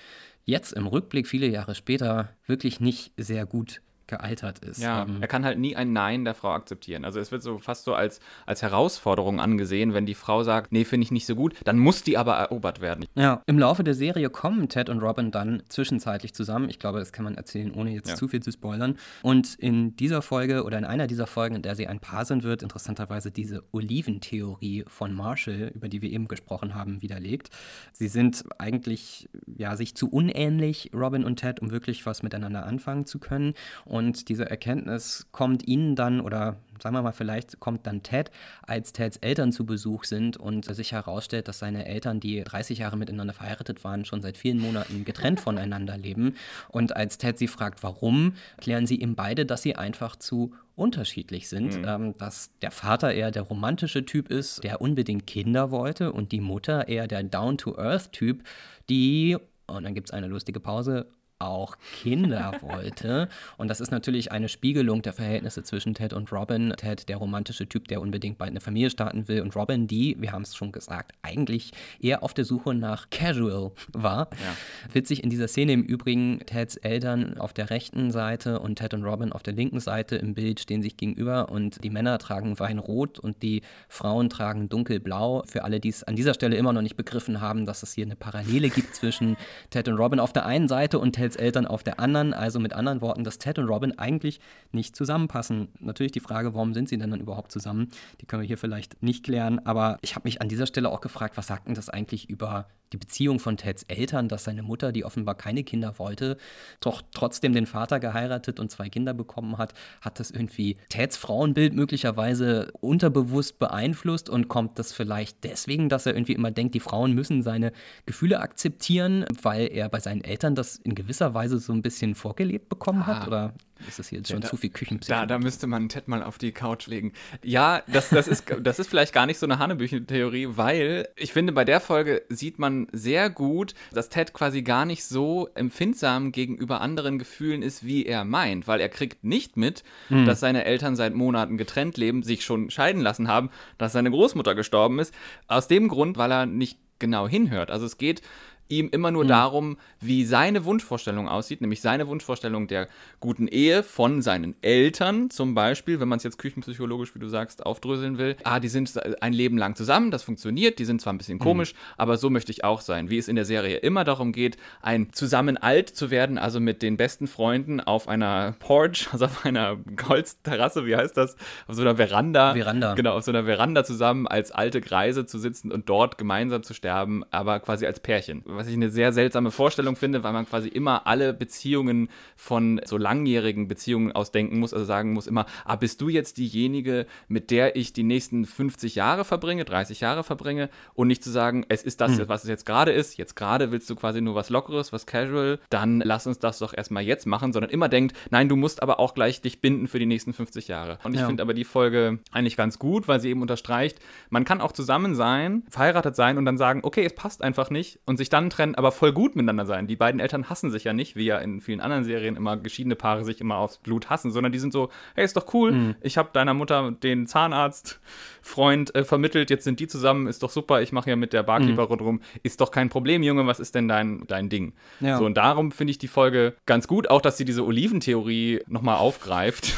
jetzt 0.45 0.73
im 0.73 0.87
Rückblick 0.87 1.27
viele 1.27 1.47
Jahre 1.47 1.75
später 1.75 2.31
wirklich 2.47 2.81
nicht 2.81 3.13
sehr 3.19 3.45
gut 3.45 3.83
gealtert 4.09 4.59
ist. 4.61 4.83
Ja, 4.83 5.03
ähm, 5.03 5.19
er 5.21 5.29
kann 5.29 5.45
halt 5.45 5.59
nie 5.59 5.77
ein 5.77 5.93
Nein 5.93 6.25
der 6.25 6.35
Frau 6.35 6.51
akzeptieren. 6.51 7.05
Also 7.05 7.21
es 7.21 7.31
wird 7.31 7.43
so 7.43 7.59
fast 7.59 7.85
so 7.85 7.95
als, 7.95 8.21
als 8.47 8.63
Herausforderung 8.63 9.41
angesehen, 9.41 9.95
wenn 9.95 10.07
die 10.07 10.15
Frau 10.15 10.43
sagt, 10.43 10.73
nee, 10.73 10.85
finde 10.85 11.05
ich 11.05 11.11
nicht 11.11 11.27
so 11.27 11.37
gut, 11.37 11.55
dann 11.65 11.79
muss 11.79 12.03
die 12.03 12.17
aber 12.17 12.35
erobert 12.35 12.81
werden. 12.81 13.05
Ja, 13.15 13.43
im 13.47 13.59
Laufe 13.59 13.85
der 13.85 13.95
Serie 13.95 14.31
kommen 14.31 14.69
Ted 14.69 14.89
und 14.89 15.01
Robin 15.01 15.31
dann 15.31 15.63
zwischenzeitlich 15.69 16.35
zusammen. 16.35 16.69
Ich 16.69 16.79
glaube, 16.79 16.99
das 16.99 17.13
kann 17.13 17.25
man 17.25 17.35
erzählen, 17.35 17.73
ohne 17.73 17.93
jetzt 17.93 18.09
ja. 18.09 18.15
zu 18.17 18.29
viel 18.29 18.43
zu 18.43 18.51
spoilern. 18.51 18.97
Und 19.23 19.55
in 19.55 19.95
dieser 19.97 20.23
Folge 20.23 20.65
oder 20.65 20.79
in 20.79 20.85
einer 20.85 21.07
dieser 21.07 21.27
Folgen, 21.27 21.57
in 21.57 21.63
der 21.63 21.77
sie 21.77 21.87
ein 21.87 22.01
Paar 22.01 22.25
sind, 22.25 22.43
wird 22.43 22.63
interessanterweise 22.63 23.31
diese 23.31 23.63
Oliventheorie 23.73 24.85
von 24.89 25.15
Marshall, 25.15 25.71
über 25.75 25.89
die 25.89 26.03
wir 26.03 26.11
eben 26.11 26.29
gesprochen 26.29 26.75
haben, 26.75 27.03
widerlegt. 27.03 27.51
Sie 27.93 28.09
sind 28.09 28.45
eigentlich 28.59 29.29
ja 29.47 29.77
sich 29.77 29.95
zu 29.95 30.09
unähnlich, 30.09 30.91
Robin 30.95 31.25
und 31.25 31.37
Ted, 31.37 31.61
um 31.61 31.71
wirklich 31.71 32.07
was 32.07 32.23
miteinander 32.23 32.65
anfangen 32.65 33.05
zu 33.05 33.19
können. 33.19 33.55
Und 33.85 33.98
und 33.99 34.29
diese 34.29 34.49
Erkenntnis 34.49 35.27
kommt 35.33 35.67
ihnen 35.67 35.97
dann, 35.97 36.21
oder 36.21 36.57
sagen 36.83 36.95
wir 36.95 37.03
mal, 37.03 37.13
vielleicht 37.13 37.61
kommt 37.61 37.87
dann 37.87 38.03
Ted, 38.03 38.31
als 38.63 38.93
Teds 38.93 39.17
Eltern 39.19 39.53
zu 39.53 39.67
Besuch 39.67 40.05
sind 40.05 40.37
und 40.37 40.65
sich 40.65 40.93
herausstellt, 40.93 41.49
dass 41.49 41.59
seine 41.59 41.87
Eltern, 41.87 42.21
die 42.21 42.43
30 42.43 42.79
Jahre 42.79 42.97
miteinander 42.97 43.35
verheiratet 43.35 43.85
waren, 43.85 44.05
schon 44.05 44.23
seit 44.23 44.37
vielen 44.37 44.61
Monaten 44.61 45.05
getrennt 45.05 45.41
voneinander 45.41 45.99
leben. 45.99 46.37
Und 46.69 46.97
als 46.97 47.19
Ted 47.19 47.39
sie 47.39 47.49
fragt, 47.49 47.83
warum, 47.83 48.35
klären 48.59 48.87
sie 48.87 48.97
ihm 48.97 49.17
beide, 49.17 49.45
dass 49.45 49.63
sie 49.63 49.77
einfach 49.77 50.17
zu 50.17 50.55
unterschiedlich 50.77 51.49
sind, 51.49 51.77
mhm. 51.77 51.85
ähm, 51.87 52.15
dass 52.19 52.51
der 52.63 52.71
Vater 52.71 53.13
eher 53.13 53.33
der 53.33 53.43
romantische 53.43 54.05
Typ 54.05 54.31
ist, 54.31 54.63
der 54.63 54.81
unbedingt 54.81 55.27
Kinder 55.27 55.73
wollte 55.73 56.13
und 56.13 56.31
die 56.31 56.41
Mutter 56.41 56.87
eher 56.87 57.09
der 57.09 57.25
Down-to-Earth-Typ, 57.25 58.45
die, 58.89 59.37
und 59.67 59.83
dann 59.83 59.95
gibt 59.95 60.09
es 60.09 60.13
eine 60.13 60.29
lustige 60.29 60.61
Pause, 60.61 61.07
auch 61.39 61.77
Kinder 62.03 62.53
wollte. 62.63 63.29
Und 63.57 63.69
das 63.69 63.81
ist 63.81 63.91
natürlich 63.91 64.33
eine 64.33 64.49
Spiegelung 64.49 65.03
der 65.03 65.13
Verhältnisse 65.13 65.63
zwischen 65.63 65.95
Ted 65.95 66.13
und 66.13 66.33
Robin. 66.33 66.73
Ted, 66.77 67.09
der 67.09 67.17
romantische 67.17 67.69
Typ, 67.69 67.89
der 67.89 68.01
unbedingt 68.01 68.39
bald 68.39 68.51
eine 68.51 68.61
Familie 68.61 68.91
starten 68.91 69.29
will. 69.29 69.43
Und 69.43 69.55
Robin, 69.55 69.87
die, 69.87 70.17
wir 70.19 70.33
haben 70.33 70.43
es 70.43 70.55
schon 70.55 70.73
gesagt, 70.73 71.13
eigentlich 71.23 71.73
eher 72.01 72.23
auf 72.23 72.35
der 72.35 72.45
Suche 72.45 72.75
nach 72.75 73.11
Casual 73.11 73.73
war. 73.93 74.29
Ja. 74.33 74.93
Witzig 74.93 75.23
in 75.23 75.31
dieser 75.31 75.49
Szene 75.49 75.73
im 75.73 75.83
Übrigen, 75.83 76.41
Teds 76.47 76.77
Eltern 76.77 77.39
auf 77.39 77.53
der 77.53 77.71
rechten 77.71 78.11
Seite 78.11 78.59
und 78.61 78.77
Ted 78.77 78.95
und 78.95 79.05
Robin 79.05 79.33
auf 79.33 79.43
der 79.43 79.55
linken 79.55 79.81
Seite 79.81 80.17
im 80.17 80.35
Bild 80.35 80.61
stehen 80.61 80.83
sich 80.83 80.97
gegenüber 80.97 81.51
und 81.51 81.83
die 81.85 81.91
Männer 81.91 82.19
tragen 82.19 82.59
Weinrot 82.59 83.19
und 83.19 83.43
die 83.43 83.63
Frauen 83.89 84.29
tragen 84.29 84.69
dunkelblau. 84.69 85.45
Für 85.47 85.65
alle, 85.65 85.81
die 85.81 85.89
es 85.91 86.03
an 86.05 86.17
dieser 86.17 86.35
Stelle 86.35 86.57
immer 86.57 86.73
noch 86.73 86.83
nicht 86.83 86.97
begriffen 86.97 87.41
haben, 87.41 87.67
dass 87.67 87.83
es 87.83 87.93
hier 87.93 88.05
eine 88.05 88.17
Parallele 88.17 88.71
gibt 88.71 88.95
zwischen 88.95 89.37
Ted 89.71 89.89
und 89.89 89.97
Robin 89.97 90.21
auf 90.21 90.33
der 90.33 90.47
einen 90.47 90.69
Seite 90.69 90.99
und 90.99 91.13
Ted 91.13 91.28
Teds 91.29 91.37
Eltern 91.37 91.67
auf 91.67 91.83
der 91.83 92.01
anderen. 92.01 92.33
Also 92.33 92.59
mit 92.59 92.73
anderen 92.73 93.01
Worten, 93.01 93.25
dass 93.25 93.39
Ted 93.39 93.59
und 93.59 93.69
Robin 93.69 93.99
eigentlich 93.99 94.41
nicht 94.73 94.97
zusammenpassen. 94.97 95.69
Natürlich 95.79 96.13
die 96.13 96.21
Frage, 96.21 96.55
warum 96.55 96.73
sind 96.73 96.89
sie 96.89 96.97
denn 96.97 97.11
dann 97.11 97.21
überhaupt 97.21 97.53
zusammen? 97.53 97.91
Die 98.21 98.27
können 98.27 98.43
wir 98.43 98.47
hier 98.47 98.59
vielleicht 98.59 99.03
nicht 99.03 99.25
klären. 99.25 99.61
Aber 99.67 99.99
ich 100.01 100.15
habe 100.15 100.27
mich 100.27 100.41
an 100.41 100.49
dieser 100.49 100.67
Stelle 100.67 100.89
auch 100.89 101.01
gefragt, 101.01 101.37
was 101.37 101.47
sagt 101.47 101.69
denn 101.69 101.75
das 101.75 101.91
eigentlich 101.91 102.31
über 102.31 102.67
die 102.93 102.97
Beziehung 102.97 103.39
von 103.39 103.57
Teds 103.57 103.85
Eltern, 103.85 104.29
dass 104.29 104.45
seine 104.45 104.63
Mutter, 104.63 104.93
die 104.93 105.05
offenbar 105.05 105.35
keine 105.35 105.65
Kinder 105.65 105.99
wollte, 105.99 106.37
doch 106.81 107.03
trotzdem 107.13 107.53
den 107.53 107.67
Vater 107.67 108.01
geheiratet 108.01 108.61
und 108.61 108.71
zwei 108.71 108.89
Kinder 108.89 109.15
bekommen 109.15 109.59
hat, 109.59 109.75
hat 110.01 110.21
das 110.21 110.31
irgendwie 110.31 110.77
Teds 110.89 111.17
Frauenbild 111.17 111.75
möglicherweise 111.75 112.71
unterbewusst 112.81 113.59
beeinflusst 113.59 114.29
und 114.31 114.49
kommt 114.49 114.79
das 114.79 114.93
vielleicht 114.93 115.45
deswegen, 115.45 115.89
dass 115.89 116.07
er 116.07 116.15
irgendwie 116.15 116.35
immer 116.35 116.51
denkt, 116.51 116.75
die 116.75 116.81
Frauen 116.81 117.13
müssen 117.13 117.43
seine 117.43 117.73
Gefühle 118.07 118.41
akzeptieren, 118.41 119.25
weil 119.43 119.69
er 119.73 119.89
bei 119.89 120.01
seinen 120.01 120.23
Eltern 120.23 120.55
das 120.55 120.77
in 120.77 120.95
gewisser 120.95 121.35
Weise 121.35 121.59
so 121.59 121.73
ein 121.73 121.83
bisschen 121.83 122.15
vorgelebt 122.15 122.69
bekommen 122.69 123.07
hat? 123.07 123.23
Ah. 123.23 123.27
Oder 123.27 123.55
ist 123.87 123.99
das 123.99 124.09
hier 124.09 124.19
jetzt 124.19 124.31
schon 124.31 124.41
da, 124.41 124.49
zu 124.49 124.57
viel 124.57 124.71
Küchenpsychologie? 124.71 125.29
Da, 125.29 125.35
da 125.35 125.39
müsste 125.39 125.67
man 125.67 125.89
Ted 125.89 126.09
mal 126.09 126.23
auf 126.23 126.39
die 126.39 126.53
Couch 126.53 126.87
legen. 126.87 127.13
Ja, 127.45 127.83
das, 127.87 128.09
das, 128.11 128.27
ist, 128.27 128.45
das 128.61 128.79
ist 128.79 128.89
vielleicht 128.89 129.13
gar 129.13 129.27
nicht 129.27 129.39
so 129.39 129.47
eine 129.47 129.59
Hanebüchen-Theorie, 129.59 130.49
weil 130.51 131.09
ich 131.17 131.33
finde, 131.33 131.53
bei 131.53 131.65
der 131.65 131.81
Folge 131.81 132.23
sieht 132.29 132.59
man 132.59 132.89
sehr 132.93 133.31
gut, 133.31 133.75
dass 133.93 134.09
Ted 134.09 134.33
quasi 134.33 134.63
gar 134.63 134.85
nicht 134.85 135.05
so 135.05 135.49
empfindsam 135.55 136.33
gegenüber 136.33 136.81
anderen 136.81 137.19
Gefühlen 137.19 137.63
ist, 137.63 137.85
wie 137.85 138.07
er 138.07 138.25
meint, 138.25 138.67
weil 138.67 138.81
er 138.81 138.89
kriegt 138.89 139.25
nicht 139.25 139.57
mit, 139.57 139.85
hm. 140.09 140.27
dass 140.27 140.41
seine 140.41 140.65
Eltern 140.65 140.97
seit 140.97 141.15
Monaten 141.15 141.57
getrennt 141.57 141.97
leben, 141.97 142.23
sich 142.23 142.45
schon 142.45 142.71
scheiden 142.71 143.03
lassen 143.03 143.29
haben, 143.29 143.51
dass 143.77 143.93
seine 143.93 144.11
Großmutter 144.11 144.55
gestorben 144.55 144.99
ist. 144.99 145.15
Aus 145.47 145.69
dem 145.69 145.89
Grund, 145.89 146.17
weil 146.17 146.33
er 146.33 146.47
nicht 146.47 146.79
genau 146.99 147.29
hinhört. 147.29 147.71
Also 147.71 147.87
es 147.87 147.99
geht 147.99 148.23
ihm 148.69 148.89
immer 148.91 149.11
nur 149.11 149.25
mhm. 149.25 149.29
darum, 149.29 149.77
wie 150.01 150.25
seine 150.25 150.65
Wunschvorstellung 150.65 151.29
aussieht, 151.29 151.61
nämlich 151.61 151.81
seine 151.81 152.07
Wunschvorstellung 152.09 152.69
der 152.69 152.89
guten 153.21 153.49
Ehe 153.49 153.83
von 153.83 154.23
seinen 154.23 154.55
Eltern 154.63 155.31
zum 155.31 155.55
Beispiel, 155.55 156.01
wenn 156.01 156.09
man 156.09 156.19
es 156.19 156.23
jetzt 156.23 156.39
küchenpsychologisch, 156.39 157.15
wie 157.15 157.19
du 157.19 157.29
sagst, 157.29 157.65
aufdröseln 157.65 158.19
will. 158.19 158.37
Ah, 158.45 158.61
die 158.61 158.69
sind 158.69 158.93
ein 159.23 159.33
Leben 159.33 159.59
lang 159.59 159.75
zusammen, 159.75 160.11
das 160.11 160.23
funktioniert, 160.23 160.79
die 160.79 160.85
sind 160.85 161.01
zwar 161.01 161.13
ein 161.13 161.19
bisschen 161.19 161.39
mhm. 161.39 161.43
komisch, 161.43 161.75
mhm. 161.75 161.79
aber 161.97 162.17
so 162.17 162.31
möchte 162.31 162.53
ich 162.53 162.65
auch 162.65 162.81
sein. 162.81 163.11
Wie 163.11 163.19
es 163.19 163.29
in 163.29 163.37
der 163.37 163.45
Serie 163.45 163.79
immer 163.79 164.05
darum 164.05 164.33
geht, 164.33 164.57
ein 164.83 165.13
zusammen 165.13 165.57
alt 165.57 165.89
zu 165.89 166.11
werden, 166.11 166.39
also 166.39 166.61
mit 166.61 166.83
den 166.83 166.97
besten 166.97 167.27
Freunden 167.27 167.81
auf 167.81 168.09
einer 168.09 168.55
Porch, 168.59 169.09
also 169.13 169.27
auf 169.27 169.45
einer 169.45 169.79
Holzterrasse, 170.09 170.87
wie 170.87 170.97
heißt 170.97 171.17
das? 171.17 171.37
Auf 171.67 171.77
so 171.77 171.83
einer 171.83 171.97
Veranda. 171.97 172.55
Veranda. 172.55 172.95
Genau, 172.95 173.17
auf 173.17 173.25
so 173.25 173.31
einer 173.31 173.45
Veranda 173.45 173.85
zusammen 173.85 174.27
als 174.27 174.53
alte 174.53 174.81
Greise 174.81 175.27
zu 175.27 175.39
sitzen 175.39 175.73
und 175.73 175.89
dort 175.89 176.19
gemeinsam 176.19 176.63
zu 176.63 176.75
sterben, 176.75 177.25
aber 177.31 177.61
quasi 177.61 177.87
als 177.87 178.01
Pärchen 178.01 178.43
was 178.59 178.69
ich 178.69 178.75
eine 178.75 178.91
sehr 178.91 179.13
seltsame 179.13 179.51
Vorstellung 179.51 179.97
finde, 179.97 180.23
weil 180.23 180.33
man 180.33 180.47
quasi 180.47 180.69
immer 180.69 181.07
alle 181.07 181.33
Beziehungen 181.33 182.09
von 182.37 182.81
so 182.85 182.97
langjährigen 182.99 183.69
Beziehungen 183.69 184.13
ausdenken 184.13 184.59
muss, 184.59 184.75
also 184.75 184.85
sagen 184.85 185.13
muss 185.13 185.27
immer, 185.27 185.47
ah, 185.65 185.77
bist 185.77 186.01
du 186.01 186.09
jetzt 186.09 186.37
diejenige, 186.39 187.07
mit 187.29 187.51
der 187.51 187.77
ich 187.77 187.93
die 187.93 188.03
nächsten 188.03 188.45
50 188.45 188.97
Jahre 188.97 189.25
verbringe, 189.25 189.65
30 189.65 190.01
Jahre 190.01 190.25
verbringe 190.25 190.69
und 190.95 191.09
nicht 191.09 191.25
zu 191.25 191.31
sagen, 191.31 191.65
es 191.69 191.83
ist 191.83 192.01
das, 192.01 192.19
hm. 192.19 192.29
was 192.29 192.43
es 192.43 192.51
jetzt 192.51 192.67
gerade 192.67 192.93
ist, 192.93 193.17
jetzt 193.17 193.37
gerade 193.37 193.71
willst 193.71 193.89
du 193.89 193.97
quasi 193.97 194.21
nur 194.21 194.35
was 194.35 194.51
Lockeres, 194.51 194.93
was 194.93 195.07
Casual, 195.07 195.59
dann 195.71 196.01
lass 196.01 196.27
uns 196.27 196.39
das 196.39 196.59
doch 196.59 196.75
erstmal 196.77 197.05
jetzt 197.05 197.27
machen, 197.27 197.53
sondern 197.53 197.71
immer 197.71 197.89
denkt, 197.89 198.17
nein, 198.31 198.49
du 198.49 198.57
musst 198.57 198.83
aber 198.83 198.99
auch 198.99 199.15
gleich 199.15 199.41
dich 199.41 199.61
binden 199.61 199.89
für 199.89 199.99
die 199.99 200.07
nächsten 200.07 200.33
50 200.33 200.69
Jahre. 200.69 200.99
Und 201.05 201.15
ich 201.15 201.21
ja. 201.21 201.27
finde 201.27 201.43
aber 201.43 201.55
die 201.55 201.65
Folge 201.65 202.19
eigentlich 202.33 202.57
ganz 202.57 202.79
gut, 202.79 203.09
weil 203.09 203.21
sie 203.21 203.31
eben 203.31 203.43
unterstreicht, 203.43 203.99
man 204.31 204.45
kann 204.45 204.61
auch 204.61 204.73
zusammen 204.73 205.15
sein, 205.15 205.63
verheiratet 205.71 206.17
sein 206.17 206.39
und 206.39 206.45
dann 206.45 206.59
sagen, 206.59 206.81
okay, 206.83 207.05
es 207.05 207.15
passt 207.15 207.43
einfach 207.43 207.71
nicht 207.71 208.01
und 208.05 208.17
sich 208.17 208.29
dann 208.29 208.48
trennen, 208.51 208.75
aber 208.75 208.93
voll 208.93 209.13
gut 209.13 209.37
miteinander 209.37 209.67
sein. 209.67 209.87
Die 209.87 209.97
beiden 209.97 210.21
Eltern 210.21 210.49
hassen 210.49 210.71
sich 210.71 210.85
ja 210.85 210.93
nicht, 210.93 211.17
wie 211.17 211.25
ja 211.25 211.39
in 211.39 211.61
vielen 211.61 211.81
anderen 211.81 212.05
Serien 212.05 212.37
immer 212.37 212.57
geschiedene 212.57 212.97
Paare 212.97 213.25
sich 213.25 213.41
immer 213.41 213.57
aufs 213.57 213.79
Blut 213.79 214.11
hassen, 214.11 214.31
sondern 214.31 214.53
die 214.53 214.59
sind 214.59 214.73
so, 214.73 214.91
hey, 215.15 215.25
ist 215.25 215.37
doch 215.37 215.53
cool, 215.55 215.73
mhm. 215.73 215.95
ich 216.01 216.19
habe 216.19 216.31
deiner 216.33 216.55
Mutter 216.55 216.93
den 216.93 217.27
Zahnarztfreund 217.27 218.95
äh, 218.95 219.05
vermittelt, 219.05 219.51
jetzt 219.51 219.65
sind 219.65 219.81
die 219.81 219.87
zusammen, 219.87 220.27
ist 220.27 220.43
doch 220.43 220.51
super, 220.51 220.83
ich 220.83 220.93
mache 220.93 221.11
ja 221.11 221.17
mit 221.17 221.33
der 221.33 221.43
Barkeeper 221.43 221.83
mhm. 221.83 221.89
rundherum, 221.89 222.21
ist 222.43 222.61
doch 222.61 222.71
kein 222.71 222.89
Problem, 222.89 223.23
Junge, 223.23 223.47
was 223.47 223.61
ist 223.61 223.75
denn 223.75 223.89
dein, 223.89 224.25
dein 224.27 224.49
Ding? 224.49 224.75
Ja. 225.01 225.19
So, 225.19 225.27
und 225.27 225.37
darum 225.37 225.73
finde 225.73 225.91
ich 225.93 225.99
die 225.99 226.09
Folge 226.09 226.55
ganz 226.67 226.89
gut, 226.89 227.11
auch 227.11 227.21
dass 227.21 227.37
sie 227.37 227.45
diese 227.45 227.65
Oliventheorie 227.65 228.61
nochmal 228.67 228.97
aufgreift. 228.97 229.75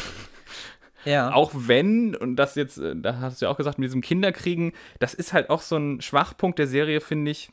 Ja. 1.04 1.32
Auch 1.32 1.52
wenn, 1.54 2.14
und 2.14 2.36
das 2.36 2.54
jetzt, 2.54 2.78
äh, 2.78 2.94
da 2.96 3.20
hast 3.20 3.40
du 3.40 3.46
ja 3.46 3.50
auch 3.50 3.56
gesagt, 3.56 3.78
mit 3.78 3.86
diesem 3.86 4.00
Kinderkriegen, 4.00 4.72
das 4.98 5.14
ist 5.14 5.32
halt 5.32 5.50
auch 5.50 5.62
so 5.62 5.76
ein 5.76 6.00
Schwachpunkt 6.00 6.58
der 6.58 6.66
Serie, 6.66 7.00
finde 7.00 7.30
ich. 7.30 7.50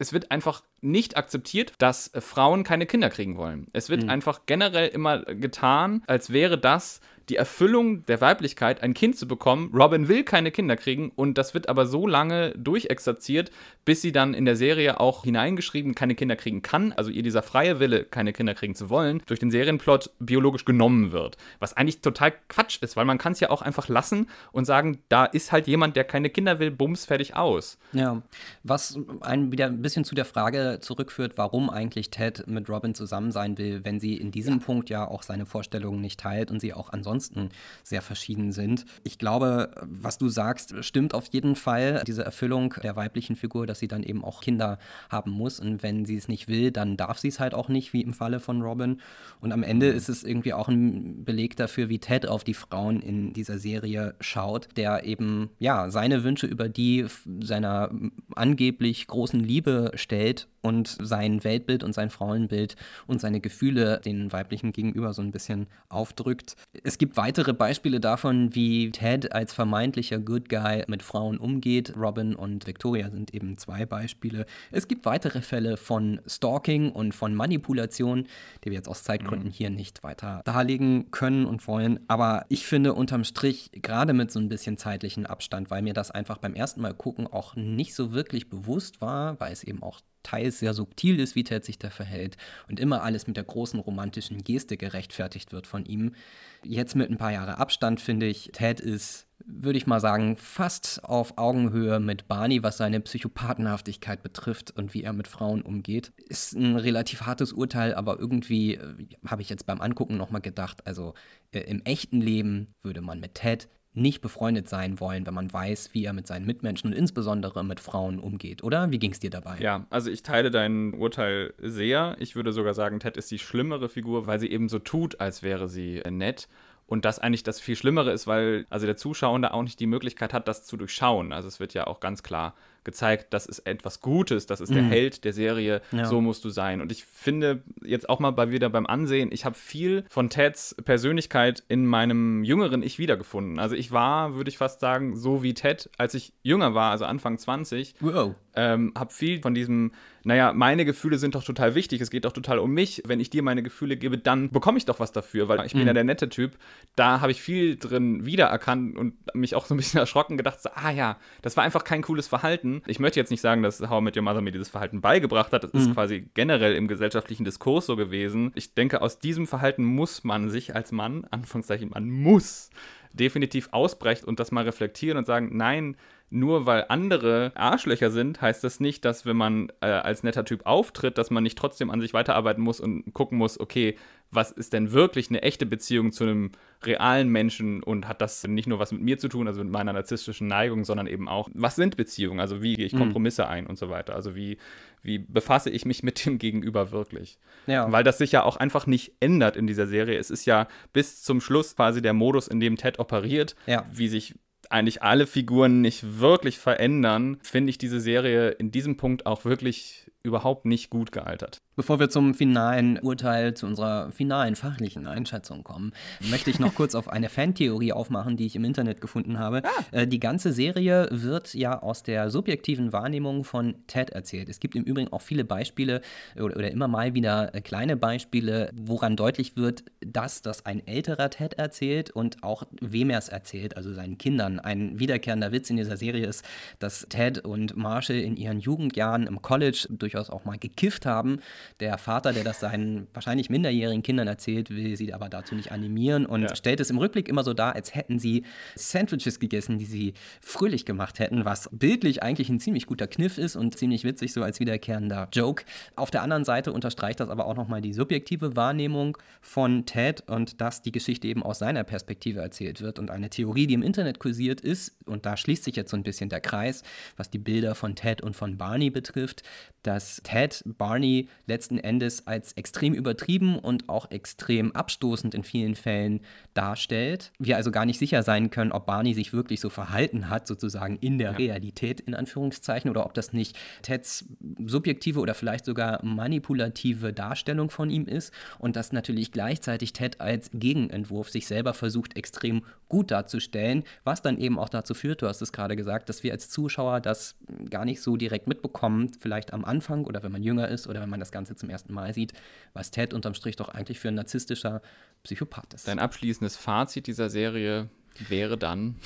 Es 0.00 0.14
wird 0.14 0.30
einfach 0.30 0.62
nicht 0.80 1.18
akzeptiert, 1.18 1.74
dass 1.76 2.10
Frauen 2.20 2.64
keine 2.64 2.86
Kinder 2.86 3.10
kriegen 3.10 3.36
wollen. 3.36 3.66
Es 3.74 3.90
wird 3.90 4.04
mhm. 4.04 4.08
einfach 4.08 4.46
generell 4.46 4.88
immer 4.88 5.22
getan, 5.26 6.02
als 6.06 6.32
wäre 6.32 6.56
das 6.56 7.02
die 7.28 7.36
Erfüllung 7.36 8.04
der 8.06 8.20
Weiblichkeit, 8.20 8.82
ein 8.82 8.94
Kind 8.94 9.16
zu 9.16 9.28
bekommen. 9.28 9.70
Robin 9.74 10.08
will 10.08 10.24
keine 10.24 10.50
Kinder 10.50 10.76
kriegen 10.76 11.12
und 11.14 11.38
das 11.38 11.54
wird 11.54 11.68
aber 11.68 11.86
so 11.86 12.06
lange 12.06 12.52
durchexerziert, 12.56 13.50
bis 13.84 14.02
sie 14.02 14.12
dann 14.12 14.34
in 14.34 14.44
der 14.44 14.56
Serie 14.56 15.00
auch 15.00 15.24
hineingeschrieben 15.24 15.94
keine 15.94 16.14
Kinder 16.14 16.36
kriegen 16.36 16.62
kann, 16.62 16.92
also 16.92 17.10
ihr 17.10 17.22
dieser 17.22 17.42
freie 17.42 17.80
Wille, 17.80 18.04
keine 18.04 18.32
Kinder 18.32 18.54
kriegen 18.54 18.74
zu 18.74 18.90
wollen, 18.90 19.22
durch 19.26 19.40
den 19.40 19.50
Serienplot 19.50 20.10
biologisch 20.18 20.64
genommen 20.64 21.12
wird. 21.12 21.36
Was 21.58 21.76
eigentlich 21.76 22.00
total 22.00 22.32
Quatsch 22.48 22.82
ist, 22.82 22.96
weil 22.96 23.04
man 23.04 23.18
kann 23.18 23.32
es 23.32 23.40
ja 23.40 23.50
auch 23.50 23.62
einfach 23.62 23.88
lassen 23.88 24.28
und 24.52 24.64
sagen, 24.64 24.98
da 25.08 25.24
ist 25.24 25.52
halt 25.52 25.66
jemand, 25.66 25.96
der 25.96 26.04
keine 26.04 26.30
Kinder 26.30 26.58
will, 26.58 26.70
bums, 26.70 27.04
fertig 27.04 27.36
aus. 27.36 27.78
Ja, 27.92 28.22
was 28.62 28.98
einen 29.20 29.52
wieder 29.52 29.66
ein 29.66 29.82
bisschen 29.82 30.04
zu 30.04 30.14
der 30.14 30.24
Frage 30.24 30.78
zurückführt, 30.80 31.32
warum 31.36 31.70
eigentlich 31.70 32.10
Ted 32.10 32.46
mit 32.46 32.68
Robin 32.68 32.94
zusammen 32.94 33.32
sein 33.32 33.58
will, 33.58 33.84
wenn 33.84 34.00
sie 34.00 34.16
in 34.16 34.30
diesem 34.30 34.60
Punkt 34.60 34.90
ja 34.90 35.06
auch 35.06 35.22
seine 35.22 35.46
Vorstellungen 35.46 36.00
nicht 36.00 36.20
teilt 36.20 36.50
und 36.50 36.60
sie 36.60 36.74
auch 36.74 36.90
ansonsten 36.92 37.19
ansonsten 37.20 37.50
sehr 37.82 38.02
verschieden 38.02 38.52
sind. 38.52 38.84
Ich 39.04 39.18
glaube, 39.18 39.70
was 39.82 40.18
du 40.18 40.28
sagst, 40.28 40.74
stimmt 40.84 41.14
auf 41.14 41.26
jeden 41.28 41.54
Fall. 41.54 42.02
Diese 42.06 42.24
Erfüllung 42.24 42.74
der 42.82 42.96
weiblichen 42.96 43.36
Figur, 43.36 43.66
dass 43.66 43.78
sie 43.78 43.88
dann 43.88 44.02
eben 44.02 44.24
auch 44.24 44.40
Kinder 44.40 44.78
haben 45.10 45.30
muss. 45.30 45.60
Und 45.60 45.82
wenn 45.82 46.06
sie 46.06 46.16
es 46.16 46.28
nicht 46.28 46.48
will, 46.48 46.70
dann 46.70 46.96
darf 46.96 47.18
sie 47.18 47.28
es 47.28 47.40
halt 47.40 47.54
auch 47.54 47.68
nicht, 47.68 47.92
wie 47.92 48.00
im 48.00 48.14
Falle 48.14 48.40
von 48.40 48.62
Robin. 48.62 49.00
Und 49.40 49.52
am 49.52 49.62
Ende 49.62 49.88
ist 49.88 50.08
es 50.08 50.24
irgendwie 50.24 50.54
auch 50.54 50.68
ein 50.68 51.24
Beleg 51.24 51.56
dafür, 51.56 51.88
wie 51.88 51.98
Ted 51.98 52.26
auf 52.26 52.44
die 52.44 52.54
Frauen 52.54 53.00
in 53.00 53.32
dieser 53.32 53.58
Serie 53.58 54.14
schaut, 54.20 54.68
der 54.76 55.04
eben 55.04 55.50
ja 55.58 55.90
seine 55.90 56.24
Wünsche 56.24 56.46
über 56.46 56.68
die 56.68 57.06
seiner 57.40 57.90
angeblich 58.34 59.06
großen 59.06 59.40
Liebe 59.40 59.92
stellt 59.94 60.48
und 60.62 60.96
sein 61.00 61.42
Weltbild 61.44 61.82
und 61.82 61.94
sein 61.94 62.10
Frauenbild 62.10 62.76
und 63.06 63.20
seine 63.20 63.40
Gefühle 63.40 64.00
den 64.04 64.32
weiblichen 64.32 64.72
gegenüber 64.72 65.12
so 65.12 65.22
ein 65.22 65.30
bisschen 65.30 65.66
aufdrückt. 65.88 66.56
Es 66.84 66.98
gibt 66.98 67.16
weitere 67.16 67.52
Beispiele 67.52 68.00
davon, 68.00 68.54
wie 68.54 68.90
Ted 68.90 69.32
als 69.32 69.52
vermeintlicher 69.52 70.18
Good 70.18 70.48
Guy 70.48 70.84
mit 70.86 71.02
Frauen 71.02 71.38
umgeht. 71.38 71.94
Robin 71.96 72.34
und 72.34 72.66
Victoria 72.66 73.10
sind 73.10 73.34
eben 73.34 73.56
zwei 73.58 73.86
Beispiele. 73.86 74.46
Es 74.70 74.88
gibt 74.88 75.04
weitere 75.06 75.40
Fälle 75.40 75.76
von 75.76 76.20
Stalking 76.26 76.90
und 76.90 77.14
von 77.14 77.34
Manipulation, 77.34 78.26
die 78.64 78.70
wir 78.70 78.76
jetzt 78.76 78.88
aus 78.88 79.02
Zeitgründen 79.02 79.48
mhm. 79.48 79.52
hier 79.52 79.70
nicht 79.70 80.02
weiter 80.02 80.42
darlegen 80.44 81.10
können 81.10 81.46
und 81.46 81.66
wollen. 81.66 82.00
Aber 82.08 82.44
ich 82.48 82.66
finde 82.66 82.94
unterm 82.94 83.24
Strich, 83.24 83.70
gerade 83.72 84.12
mit 84.12 84.30
so 84.30 84.38
ein 84.38 84.48
bisschen 84.48 84.76
zeitlichen 84.76 85.26
Abstand, 85.26 85.70
weil 85.70 85.82
mir 85.82 85.94
das 85.94 86.10
einfach 86.10 86.38
beim 86.38 86.54
ersten 86.54 86.80
Mal 86.80 86.94
gucken 86.94 87.26
auch 87.26 87.56
nicht 87.56 87.94
so 87.94 88.12
wirklich 88.12 88.48
bewusst 88.48 89.00
war, 89.00 89.38
weil 89.40 89.52
es 89.52 89.64
eben 89.64 89.82
auch 89.82 90.00
teils 90.22 90.58
sehr 90.58 90.74
subtil 90.74 91.18
ist, 91.18 91.34
wie 91.34 91.44
Ted 91.44 91.64
sich 91.64 91.78
da 91.78 91.90
verhält 91.90 92.36
und 92.68 92.80
immer 92.80 93.02
alles 93.02 93.26
mit 93.26 93.36
der 93.36 93.44
großen 93.44 93.80
romantischen 93.80 94.42
Geste 94.44 94.76
gerechtfertigt 94.76 95.52
wird 95.52 95.66
von 95.66 95.84
ihm. 95.84 96.14
Jetzt 96.62 96.94
mit 96.94 97.10
ein 97.10 97.16
paar 97.16 97.32
Jahre 97.32 97.58
Abstand 97.58 98.00
finde 98.00 98.26
ich, 98.26 98.50
Ted 98.52 98.80
ist, 98.80 99.26
würde 99.46 99.78
ich 99.78 99.86
mal 99.86 100.00
sagen, 100.00 100.36
fast 100.36 101.04
auf 101.04 101.38
Augenhöhe 101.38 102.00
mit 102.00 102.28
Barney, 102.28 102.62
was 102.62 102.76
seine 102.76 103.00
Psychopathenhaftigkeit 103.00 104.22
betrifft 104.22 104.76
und 104.76 104.92
wie 104.92 105.02
er 105.02 105.12
mit 105.12 105.28
Frauen 105.28 105.62
umgeht. 105.62 106.12
Ist 106.28 106.52
ein 106.52 106.76
relativ 106.76 107.22
hartes 107.22 107.52
Urteil, 107.52 107.94
aber 107.94 108.18
irgendwie 108.18 108.74
äh, 108.74 109.06
habe 109.26 109.42
ich 109.42 109.48
jetzt 109.48 109.66
beim 109.66 109.80
Angucken 109.80 110.16
nochmal 110.16 110.42
gedacht, 110.42 110.86
also 110.86 111.14
äh, 111.52 111.60
im 111.60 111.82
echten 111.84 112.20
Leben 112.20 112.68
würde 112.82 113.00
man 113.00 113.20
mit 113.20 113.34
Ted 113.36 113.68
nicht 113.92 114.20
befreundet 114.20 114.68
sein 114.68 115.00
wollen, 115.00 115.26
wenn 115.26 115.34
man 115.34 115.52
weiß, 115.52 115.90
wie 115.92 116.04
er 116.04 116.12
mit 116.12 116.26
seinen 116.26 116.46
Mitmenschen 116.46 116.90
und 116.90 116.96
insbesondere 116.96 117.64
mit 117.64 117.80
Frauen 117.80 118.18
umgeht, 118.20 118.62
oder? 118.62 118.90
Wie 118.90 118.98
ging 118.98 119.12
es 119.12 119.18
dir 119.18 119.30
dabei? 119.30 119.58
Ja, 119.58 119.86
also 119.90 120.10
ich 120.10 120.22
teile 120.22 120.50
dein 120.50 120.94
Urteil 120.94 121.54
sehr. 121.58 122.16
Ich 122.20 122.36
würde 122.36 122.52
sogar 122.52 122.74
sagen, 122.74 123.00
Ted 123.00 123.16
ist 123.16 123.30
die 123.30 123.38
schlimmere 123.38 123.88
Figur, 123.88 124.26
weil 124.26 124.38
sie 124.38 124.50
eben 124.50 124.68
so 124.68 124.78
tut, 124.78 125.20
als 125.20 125.42
wäre 125.42 125.68
sie 125.68 126.02
nett. 126.08 126.48
Und 126.86 127.04
das 127.04 127.18
eigentlich 127.18 127.42
das 127.42 127.60
viel 127.60 127.76
Schlimmere 127.76 128.10
ist, 128.12 128.26
weil 128.26 128.66
also 128.68 128.86
der 128.86 128.96
Zuschauer 128.96 129.38
da 129.40 129.52
auch 129.52 129.62
nicht 129.62 129.78
die 129.78 129.86
Möglichkeit 129.86 130.32
hat, 130.32 130.48
das 130.48 130.64
zu 130.64 130.76
durchschauen. 130.76 131.32
Also 131.32 131.48
es 131.48 131.60
wird 131.60 131.74
ja 131.74 131.86
auch 131.86 132.00
ganz 132.00 132.22
klar 132.22 132.54
gezeigt, 132.84 133.28
das 133.30 133.46
ist 133.46 133.60
etwas 133.60 134.00
Gutes, 134.00 134.46
das 134.46 134.60
ist 134.60 134.70
mhm. 134.70 134.74
der 134.74 134.84
Held 134.84 135.24
der 135.24 135.32
Serie, 135.32 135.82
ja. 135.92 136.04
so 136.04 136.20
musst 136.20 136.44
du 136.44 136.50
sein. 136.50 136.80
Und 136.80 136.92
ich 136.92 137.04
finde 137.04 137.62
jetzt 137.82 138.08
auch 138.08 138.20
mal 138.20 138.30
bei, 138.30 138.50
wieder 138.50 138.70
beim 138.70 138.86
Ansehen, 138.86 139.30
ich 139.32 139.44
habe 139.44 139.54
viel 139.54 140.04
von 140.08 140.30
Teds 140.30 140.74
Persönlichkeit 140.84 141.62
in 141.68 141.86
meinem 141.86 142.44
jüngeren 142.44 142.82
Ich 142.82 142.98
wiedergefunden. 142.98 143.58
Also 143.58 143.76
ich 143.76 143.92
war, 143.92 144.34
würde 144.34 144.50
ich 144.50 144.58
fast 144.58 144.80
sagen, 144.80 145.16
so 145.16 145.42
wie 145.42 145.54
Ted, 145.54 145.90
als 145.98 146.14
ich 146.14 146.32
jünger 146.42 146.74
war, 146.74 146.90
also 146.90 147.04
Anfang 147.04 147.38
20. 147.38 147.94
Wow. 148.00 148.34
Ähm, 148.54 148.92
habe 148.98 149.12
viel 149.12 149.40
von 149.40 149.54
diesem, 149.54 149.92
naja, 150.24 150.52
meine 150.52 150.84
Gefühle 150.84 151.18
sind 151.18 151.36
doch 151.36 151.44
total 151.44 151.76
wichtig, 151.76 152.00
es 152.00 152.10
geht 152.10 152.24
doch 152.24 152.32
total 152.32 152.58
um 152.58 152.72
mich. 152.72 153.02
Wenn 153.06 153.20
ich 153.20 153.30
dir 153.30 153.42
meine 153.42 153.62
Gefühle 153.62 153.96
gebe, 153.96 154.18
dann 154.18 154.50
bekomme 154.50 154.78
ich 154.78 154.84
doch 154.84 154.98
was 154.98 155.12
dafür, 155.12 155.48
weil 155.48 155.64
ich 155.64 155.74
mhm. 155.74 155.78
bin 155.78 155.86
ja 155.86 155.92
der 155.94 156.04
nette 156.04 156.28
Typ. 156.28 156.58
Da 156.96 157.20
habe 157.20 157.30
ich 157.30 157.40
viel 157.40 157.76
drin 157.76 158.26
wiedererkannt 158.26 158.98
und 158.98 159.14
mich 159.34 159.54
auch 159.54 159.66
so 159.66 159.74
ein 159.74 159.76
bisschen 159.76 160.00
erschrocken 160.00 160.36
gedacht, 160.36 160.60
so, 160.60 160.70
ah 160.74 160.90
ja, 160.90 161.16
das 161.42 161.56
war 161.56 161.64
einfach 161.64 161.84
kein 161.84 162.02
cooles 162.02 162.26
Verhalten 162.26 162.79
Verhalten. 162.80 162.90
Ich 162.90 162.98
möchte 162.98 163.20
jetzt 163.20 163.30
nicht 163.30 163.40
sagen, 163.40 163.62
dass 163.62 163.80
How 163.80 164.00
I 164.00 164.04
Met 164.04 164.16
Your 164.16 164.22
Mother 164.22 164.40
mir 164.40 164.52
dieses 164.52 164.68
Verhalten 164.68 165.00
beigebracht 165.00 165.52
hat. 165.52 165.64
Das 165.64 165.72
mhm. 165.72 165.80
ist 165.80 165.94
quasi 165.94 166.28
generell 166.34 166.74
im 166.74 166.88
gesellschaftlichen 166.88 167.44
Diskurs 167.44 167.86
so 167.86 167.96
gewesen. 167.96 168.52
Ich 168.54 168.74
denke, 168.74 169.02
aus 169.02 169.18
diesem 169.18 169.46
Verhalten 169.46 169.84
muss 169.84 170.24
man 170.24 170.50
sich 170.50 170.74
als 170.74 170.92
Mann, 170.92 171.26
Anführungszeichen, 171.30 171.90
man 171.90 172.10
muss 172.10 172.70
definitiv 173.12 173.68
ausbrechen 173.72 174.26
und 174.26 174.38
das 174.38 174.52
mal 174.52 174.64
reflektieren 174.64 175.18
und 175.18 175.26
sagen, 175.26 175.56
nein, 175.56 175.96
nur 176.30 176.64
weil 176.64 176.86
andere 176.88 177.52
Arschlöcher 177.56 178.10
sind, 178.10 178.40
heißt 178.40 178.62
das 178.62 178.78
nicht, 178.78 179.04
dass 179.04 179.26
wenn 179.26 179.36
man 179.36 179.72
äh, 179.80 179.86
als 179.86 180.22
netter 180.22 180.44
Typ 180.44 180.64
auftritt, 180.64 181.18
dass 181.18 181.30
man 181.30 181.42
nicht 181.42 181.58
trotzdem 181.58 181.90
an 181.90 182.00
sich 182.00 182.14
weiterarbeiten 182.14 182.62
muss 182.62 182.80
und 182.80 183.12
gucken 183.12 183.36
muss, 183.36 183.58
okay, 183.58 183.96
was 184.30 184.52
ist 184.52 184.72
denn 184.72 184.92
wirklich 184.92 185.28
eine 185.28 185.42
echte 185.42 185.66
Beziehung 185.66 186.12
zu 186.12 186.22
einem 186.24 186.52
realen 186.84 187.28
Menschen 187.28 187.82
und 187.82 188.06
hat 188.06 188.20
das 188.20 188.46
nicht 188.46 188.68
nur 188.68 188.78
was 188.78 188.92
mit 188.92 189.02
mir 189.02 189.18
zu 189.18 189.28
tun, 189.28 189.48
also 189.48 189.62
mit 189.62 189.72
meiner 189.72 189.92
narzisstischen 189.92 190.46
Neigung, 190.46 190.84
sondern 190.84 191.08
eben 191.08 191.28
auch, 191.28 191.48
was 191.52 191.74
sind 191.74 191.96
Beziehungen, 191.96 192.38
also 192.38 192.62
wie 192.62 192.74
gehe 192.74 192.86
ich 192.86 192.92
mhm. 192.92 192.98
Kompromisse 192.98 193.48
ein 193.48 193.66
und 193.66 193.76
so 193.76 193.90
weiter, 193.90 194.14
also 194.14 194.36
wie, 194.36 194.58
wie 195.02 195.18
befasse 195.18 195.70
ich 195.70 195.84
mich 195.84 196.04
mit 196.04 196.24
dem 196.24 196.38
Gegenüber 196.38 196.92
wirklich. 196.92 197.38
Ja. 197.66 197.90
Weil 197.90 198.04
das 198.04 198.18
sich 198.18 198.30
ja 198.30 198.44
auch 198.44 198.56
einfach 198.56 198.86
nicht 198.86 199.14
ändert 199.18 199.56
in 199.56 199.66
dieser 199.66 199.88
Serie. 199.88 200.18
Es 200.18 200.30
ist 200.30 200.46
ja 200.46 200.68
bis 200.92 201.22
zum 201.22 201.40
Schluss 201.40 201.74
quasi 201.74 202.00
der 202.00 202.12
Modus, 202.12 202.46
in 202.46 202.60
dem 202.60 202.76
Ted 202.76 203.00
operiert, 203.00 203.56
ja. 203.66 203.84
wie 203.90 204.08
sich 204.08 204.36
eigentlich 204.70 205.02
alle 205.02 205.26
Figuren 205.26 205.80
nicht 205.80 206.20
wirklich 206.20 206.58
verändern, 206.58 207.38
finde 207.42 207.70
ich 207.70 207.78
diese 207.78 208.00
Serie 208.00 208.50
in 208.50 208.70
diesem 208.70 208.96
Punkt 208.96 209.26
auch 209.26 209.44
wirklich 209.44 210.10
überhaupt 210.22 210.64
nicht 210.64 210.90
gut 210.90 211.12
gealtert. 211.12 211.60
Bevor 211.80 211.98
wir 211.98 212.10
zum 212.10 212.34
finalen 212.34 212.98
Urteil, 212.98 213.54
zu 213.54 213.64
unserer 213.64 214.12
finalen 214.12 214.54
fachlichen 214.54 215.06
Einschätzung 215.06 215.64
kommen, 215.64 215.94
möchte 216.30 216.50
ich 216.50 216.58
noch 216.58 216.74
kurz 216.74 216.94
auf 216.94 217.08
eine 217.08 217.30
Fantheorie 217.30 217.94
aufmachen, 217.94 218.36
die 218.36 218.44
ich 218.44 218.54
im 218.54 218.66
Internet 218.66 219.00
gefunden 219.00 219.38
habe. 219.38 219.62
Ah. 219.64 219.70
Äh, 219.90 220.06
die 220.06 220.20
ganze 220.20 220.52
Serie 220.52 221.08
wird 221.10 221.54
ja 221.54 221.80
aus 221.80 222.02
der 222.02 222.28
subjektiven 222.28 222.92
Wahrnehmung 222.92 223.44
von 223.44 223.76
Ted 223.86 224.10
erzählt. 224.10 224.50
Es 224.50 224.60
gibt 224.60 224.76
im 224.76 224.84
Übrigen 224.84 225.10
auch 225.10 225.22
viele 225.22 225.42
Beispiele 225.42 226.02
oder, 226.36 226.54
oder 226.54 226.70
immer 226.70 226.86
mal 226.86 227.14
wieder 227.14 227.54
äh, 227.54 227.62
kleine 227.62 227.96
Beispiele, 227.96 228.70
woran 228.74 229.16
deutlich 229.16 229.56
wird, 229.56 229.82
dass 230.04 230.42
das 230.42 230.66
ein 230.66 230.86
älterer 230.86 231.30
Ted 231.30 231.54
erzählt 231.54 232.10
und 232.10 232.42
auch 232.42 232.64
wem 232.82 233.08
er 233.08 233.16
es 233.16 233.30
erzählt, 233.30 233.78
also 233.78 233.94
seinen 233.94 234.18
Kindern. 234.18 234.60
Ein 234.60 234.98
wiederkehrender 234.98 235.50
Witz 235.50 235.70
in 235.70 235.78
dieser 235.78 235.96
Serie 235.96 236.26
ist, 236.26 236.44
dass 236.78 237.06
Ted 237.08 237.38
und 237.38 237.74
Marshall 237.74 238.18
in 238.18 238.36
ihren 238.36 238.60
Jugendjahren 238.60 239.26
im 239.26 239.40
College 239.40 239.86
durchaus 239.88 240.28
auch 240.28 240.44
mal 240.44 240.58
gekifft 240.58 241.06
haben 241.06 241.40
der 241.78 241.98
Vater, 241.98 242.32
der 242.32 242.44
das 242.44 242.60
seinen 242.60 243.06
wahrscheinlich 243.14 243.50
minderjährigen 243.50 244.02
Kindern 244.02 244.28
erzählt, 244.28 244.70
will 244.70 244.96
sie 244.96 245.14
aber 245.14 245.28
dazu 245.28 245.54
nicht 245.54 245.72
animieren 245.72 246.26
und 246.26 246.42
ja. 246.42 246.56
stellt 246.56 246.80
es 246.80 246.90
im 246.90 246.98
Rückblick 246.98 247.28
immer 247.28 247.44
so 247.44 247.54
dar, 247.54 247.74
als 247.74 247.94
hätten 247.94 248.18
sie 248.18 248.44
Sandwiches 248.74 249.38
gegessen, 249.38 249.78
die 249.78 249.84
sie 249.84 250.14
fröhlich 250.40 250.84
gemacht 250.84 251.18
hätten, 251.18 251.44
was 251.44 251.68
bildlich 251.72 252.22
eigentlich 252.22 252.48
ein 252.48 252.60
ziemlich 252.60 252.86
guter 252.86 253.06
Kniff 253.06 253.38
ist 253.38 253.56
und 253.56 253.76
ziemlich 253.76 254.04
witzig 254.04 254.32
so 254.32 254.42
als 254.42 254.60
wiederkehrender 254.60 255.28
Joke. 255.32 255.64
Auf 255.96 256.10
der 256.10 256.22
anderen 256.22 256.44
Seite 256.44 256.72
unterstreicht 256.72 257.20
das 257.20 257.28
aber 257.28 257.46
auch 257.46 257.56
nochmal 257.56 257.80
die 257.80 257.92
subjektive 257.92 258.56
Wahrnehmung 258.56 259.16
von 259.40 259.86
Ted 259.86 260.24
und 260.28 260.60
dass 260.60 260.82
die 260.82 260.92
Geschichte 260.92 261.28
eben 261.28 261.42
aus 261.42 261.58
seiner 261.58 261.84
Perspektive 261.84 262.40
erzählt 262.40 262.80
wird 262.80 262.98
und 262.98 263.10
eine 263.10 263.30
Theorie, 263.30 263.66
die 263.66 263.74
im 263.74 263.82
Internet 263.82 264.18
kursiert 264.18 264.60
ist, 264.60 264.96
und 265.06 265.26
da 265.26 265.36
schließt 265.36 265.64
sich 265.64 265.76
jetzt 265.76 265.90
so 265.90 265.96
ein 265.96 266.02
bisschen 266.02 266.28
der 266.28 266.40
Kreis, 266.40 266.82
was 267.16 267.30
die 267.30 267.38
Bilder 267.38 267.74
von 267.74 267.94
Ted 267.94 268.22
und 268.22 268.36
von 268.36 268.56
Barney 268.56 268.90
betrifft, 268.90 269.42
dass 269.82 270.20
Ted 270.22 270.62
Barney 270.64 271.28
letzten 271.60 271.78
Endes 271.78 272.26
als 272.26 272.52
extrem 272.54 272.94
übertrieben 272.94 273.58
und 273.58 273.90
auch 273.90 274.10
extrem 274.10 274.72
abstoßend 274.72 275.34
in 275.34 275.44
vielen 275.44 275.74
Fällen 275.74 276.20
darstellt. 276.54 277.32
Wir 277.38 277.56
also 277.56 277.70
gar 277.70 277.84
nicht 277.84 277.98
sicher 277.98 278.22
sein 278.22 278.48
können, 278.48 278.72
ob 278.72 278.86
Barney 278.86 279.12
sich 279.12 279.34
wirklich 279.34 279.60
so 279.60 279.68
verhalten 279.68 280.30
hat, 280.30 280.46
sozusagen 280.46 280.96
in 281.02 281.18
der 281.18 281.32
ja. 281.32 281.36
Realität 281.36 282.00
in 282.00 282.14
Anführungszeichen, 282.14 282.90
oder 282.90 283.04
ob 283.04 283.12
das 283.12 283.34
nicht 283.34 283.58
Teds 283.82 284.24
subjektive 284.64 285.20
oder 285.20 285.34
vielleicht 285.34 285.66
sogar 285.66 286.02
manipulative 286.02 287.12
Darstellung 287.12 287.68
von 287.68 287.90
ihm 287.90 288.06
ist 288.06 288.32
und 288.58 288.74
dass 288.74 288.92
natürlich 288.92 289.30
gleichzeitig 289.30 289.92
Ted 289.92 290.18
als 290.18 290.50
Gegenentwurf 290.54 291.28
sich 291.28 291.46
selber 291.46 291.74
versucht, 291.74 292.16
extrem 292.16 292.62
gut 292.88 293.10
darzustellen, 293.10 293.84
was 294.02 294.22
dann 294.22 294.38
eben 294.38 294.58
auch 294.58 294.70
dazu 294.70 294.94
führt, 294.94 295.20
du 295.20 295.28
hast 295.28 295.42
es 295.42 295.52
gerade 295.52 295.76
gesagt, 295.76 296.08
dass 296.08 296.22
wir 296.22 296.32
als 296.32 296.48
Zuschauer 296.48 297.00
das 297.00 297.36
gar 297.68 297.84
nicht 297.84 298.00
so 298.00 298.16
direkt 298.16 298.46
mitbekommen, 298.46 299.12
vielleicht 299.20 299.52
am 299.52 299.66
Anfang 299.66 300.06
oder 300.06 300.22
wenn 300.22 300.32
man 300.32 300.42
jünger 300.42 300.68
ist 300.68 300.86
oder 300.86 301.02
wenn 301.02 301.10
man 301.10 301.20
das 301.20 301.32
Ganze 301.32 301.39
zum 301.44 301.70
ersten 301.70 301.92
Mal 301.92 302.14
sieht, 302.14 302.32
was 302.72 302.90
Ted 302.90 303.14
unterm 303.14 303.34
Strich 303.34 303.56
doch 303.56 303.68
eigentlich 303.68 303.98
für 303.98 304.08
ein 304.08 304.14
narzisstischer 304.14 304.82
Psychopath 305.22 305.74
ist. 305.74 305.88
Dein 305.88 305.98
abschließendes 305.98 306.56
Fazit 306.56 307.06
dieser 307.06 307.30
Serie 307.30 307.88
wäre 308.28 308.58
dann. 308.58 308.96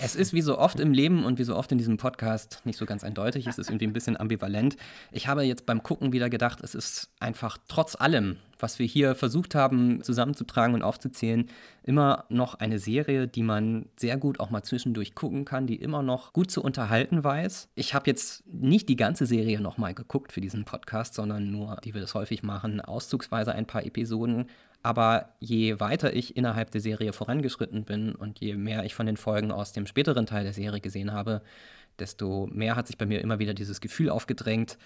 Es 0.00 0.14
ist 0.16 0.32
wie 0.32 0.42
so 0.42 0.58
oft 0.58 0.80
im 0.80 0.92
Leben 0.92 1.24
und 1.24 1.38
wie 1.38 1.44
so 1.44 1.56
oft 1.56 1.70
in 1.72 1.78
diesem 1.78 1.96
Podcast 1.96 2.60
nicht 2.64 2.78
so 2.78 2.86
ganz 2.86 3.04
eindeutig. 3.04 3.46
Es 3.46 3.58
ist 3.58 3.68
irgendwie 3.68 3.86
ein 3.86 3.92
bisschen 3.92 4.16
ambivalent. 4.16 4.76
Ich 5.10 5.26
habe 5.26 5.42
jetzt 5.42 5.66
beim 5.66 5.82
Gucken 5.82 6.12
wieder 6.12 6.30
gedacht, 6.30 6.60
es 6.62 6.74
ist 6.74 7.10
einfach 7.20 7.58
trotz 7.68 7.94
allem, 7.94 8.36
was 8.58 8.78
wir 8.78 8.86
hier 8.86 9.14
versucht 9.14 9.54
haben 9.54 10.02
zusammenzutragen 10.02 10.74
und 10.74 10.82
aufzuzählen, 10.82 11.48
immer 11.82 12.24
noch 12.28 12.54
eine 12.54 12.78
Serie, 12.78 13.26
die 13.28 13.42
man 13.42 13.86
sehr 13.96 14.16
gut 14.16 14.40
auch 14.40 14.50
mal 14.50 14.62
zwischendurch 14.62 15.14
gucken 15.14 15.44
kann, 15.44 15.66
die 15.66 15.76
immer 15.76 16.02
noch 16.02 16.32
gut 16.32 16.50
zu 16.50 16.62
unterhalten 16.62 17.24
weiß. 17.24 17.68
Ich 17.74 17.94
habe 17.94 18.08
jetzt 18.08 18.46
nicht 18.46 18.88
die 18.88 18.96
ganze 18.96 19.26
Serie 19.26 19.60
nochmal 19.60 19.94
geguckt 19.94 20.32
für 20.32 20.40
diesen 20.40 20.64
Podcast, 20.64 21.14
sondern 21.14 21.50
nur, 21.50 21.76
wie 21.82 21.94
wir 21.94 22.00
das 22.00 22.14
häufig 22.14 22.42
machen, 22.42 22.80
auszugsweise 22.80 23.52
ein 23.52 23.66
paar 23.66 23.84
Episoden 23.84 24.46
aber 24.82 25.28
je 25.38 25.78
weiter 25.80 26.14
ich 26.14 26.36
innerhalb 26.36 26.70
der 26.70 26.80
Serie 26.80 27.12
vorangeschritten 27.12 27.84
bin 27.84 28.14
und 28.14 28.40
je 28.40 28.56
mehr 28.56 28.84
ich 28.84 28.94
von 28.94 29.06
den 29.06 29.16
Folgen 29.16 29.52
aus 29.52 29.72
dem 29.72 29.86
späteren 29.86 30.26
Teil 30.26 30.44
der 30.44 30.52
Serie 30.52 30.80
gesehen 30.80 31.12
habe, 31.12 31.42
desto 31.98 32.48
mehr 32.52 32.74
hat 32.74 32.86
sich 32.86 32.98
bei 32.98 33.06
mir 33.06 33.20
immer 33.20 33.38
wieder 33.38 33.54
dieses 33.54 33.80
Gefühl 33.80 34.10
aufgedrängt, 34.10 34.78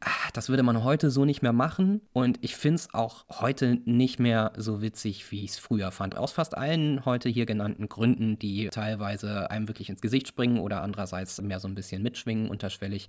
ach, 0.00 0.30
das 0.30 0.48
würde 0.48 0.62
man 0.62 0.84
heute 0.84 1.10
so 1.10 1.24
nicht 1.24 1.42
mehr 1.42 1.52
machen. 1.52 2.00
Und 2.12 2.38
ich 2.42 2.56
finde 2.56 2.76
es 2.76 2.94
auch 2.94 3.24
heute 3.30 3.78
nicht 3.84 4.18
mehr 4.18 4.52
so 4.56 4.82
witzig, 4.82 5.30
wie 5.30 5.44
ich 5.44 5.52
es 5.52 5.58
früher 5.58 5.90
fand. 5.90 6.16
Aus 6.16 6.32
fast 6.32 6.56
allen 6.56 7.04
heute 7.04 7.28
hier 7.28 7.46
genannten 7.46 7.88
Gründen, 7.88 8.38
die 8.38 8.68
teilweise 8.68 9.50
einem 9.50 9.68
wirklich 9.68 9.88
ins 9.88 10.00
Gesicht 10.00 10.28
springen 10.28 10.58
oder 10.58 10.82
andererseits 10.82 11.40
mehr 11.40 11.60
so 11.60 11.68
ein 11.68 11.74
bisschen 11.74 12.02
mitschwingen, 12.02 12.48
unterschwellig. 12.48 13.08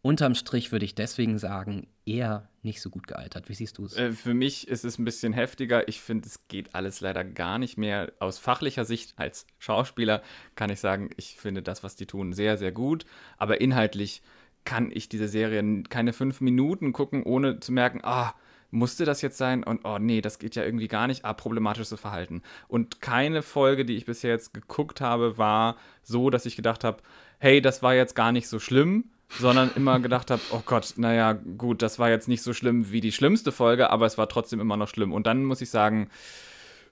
Unterm 0.00 0.34
Strich 0.34 0.72
würde 0.72 0.84
ich 0.84 0.94
deswegen 0.94 1.38
sagen, 1.38 1.86
eher 2.04 2.48
nicht 2.62 2.80
so 2.80 2.90
gut 2.90 3.06
gealtert. 3.06 3.48
Wie 3.48 3.54
siehst 3.54 3.78
du 3.78 3.84
es? 3.84 3.96
Äh, 3.96 4.12
für 4.12 4.34
mich 4.34 4.68
ist 4.68 4.84
es 4.84 4.98
ein 4.98 5.04
bisschen 5.04 5.32
heftiger. 5.32 5.88
Ich 5.88 6.00
finde, 6.00 6.28
es 6.28 6.48
geht 6.48 6.74
alles 6.74 7.00
leider 7.00 7.24
gar 7.24 7.58
nicht 7.58 7.76
mehr. 7.76 8.12
Aus 8.18 8.38
fachlicher 8.38 8.84
Sicht 8.84 9.14
als 9.16 9.46
Schauspieler 9.58 10.22
kann 10.54 10.70
ich 10.70 10.80
sagen, 10.80 11.10
ich 11.16 11.36
finde 11.36 11.62
das, 11.62 11.82
was 11.82 11.96
die 11.96 12.06
tun, 12.06 12.32
sehr, 12.32 12.56
sehr 12.58 12.72
gut. 12.72 13.04
Aber 13.38 13.60
inhaltlich 13.60 14.22
kann 14.64 14.90
ich 14.92 15.08
diese 15.08 15.28
Serie 15.28 15.82
keine 15.88 16.12
fünf 16.12 16.40
Minuten 16.40 16.92
gucken, 16.92 17.22
ohne 17.22 17.60
zu 17.60 17.72
merken, 17.72 18.00
ah, 18.02 18.34
musste 18.72 19.04
das 19.04 19.22
jetzt 19.22 19.38
sein? 19.38 19.62
Und 19.62 19.84
oh 19.84 19.98
nee, 19.98 20.20
das 20.20 20.38
geht 20.38 20.56
ja 20.56 20.64
irgendwie 20.64 20.88
gar 20.88 21.06
nicht. 21.06 21.24
Ah, 21.24 21.34
problematisches 21.34 22.00
Verhalten. 22.00 22.42
Und 22.68 23.00
keine 23.00 23.42
Folge, 23.42 23.84
die 23.84 23.96
ich 23.96 24.06
bisher 24.06 24.30
jetzt 24.30 24.54
geguckt 24.54 25.00
habe, 25.00 25.38
war 25.38 25.76
so, 26.02 26.30
dass 26.30 26.46
ich 26.46 26.56
gedacht 26.56 26.82
habe, 26.82 26.98
hey, 27.38 27.60
das 27.60 27.82
war 27.82 27.94
jetzt 27.94 28.14
gar 28.14 28.32
nicht 28.32 28.48
so 28.48 28.58
schlimm, 28.58 29.04
sondern 29.28 29.70
immer 29.76 30.00
gedacht 30.00 30.30
habe, 30.30 30.42
oh 30.50 30.62
Gott, 30.64 30.94
naja, 30.96 31.34
gut, 31.34 31.82
das 31.82 31.98
war 31.98 32.10
jetzt 32.10 32.28
nicht 32.28 32.42
so 32.42 32.52
schlimm 32.54 32.90
wie 32.90 33.00
die 33.00 33.12
schlimmste 33.12 33.52
Folge, 33.52 33.90
aber 33.90 34.06
es 34.06 34.18
war 34.18 34.28
trotzdem 34.28 34.60
immer 34.60 34.76
noch 34.76 34.88
schlimm. 34.88 35.12
Und 35.12 35.26
dann 35.26 35.44
muss 35.44 35.60
ich 35.60 35.70
sagen, 35.70 36.08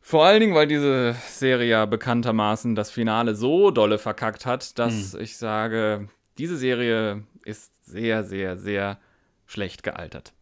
vor 0.03 0.25
allen 0.25 0.41
Dingen, 0.41 0.55
weil 0.55 0.66
diese 0.66 1.14
Serie 1.29 1.68
ja 1.68 1.87
bekanntermaßen 1.87 2.75
das 2.75 2.91
Finale 2.91 3.35
so 3.35 3.71
dolle 3.71 3.99
verkackt 3.99 4.47
hat, 4.47 4.79
dass 4.79 5.14
mhm. 5.14 5.21
ich 5.21 5.37
sage, 5.37 6.09
diese 6.39 6.57
Serie 6.57 7.23
ist 7.45 7.72
sehr, 7.84 8.24
sehr, 8.24 8.57
sehr 8.57 8.99
schlecht 9.47 9.82
gealtert. 9.82 10.32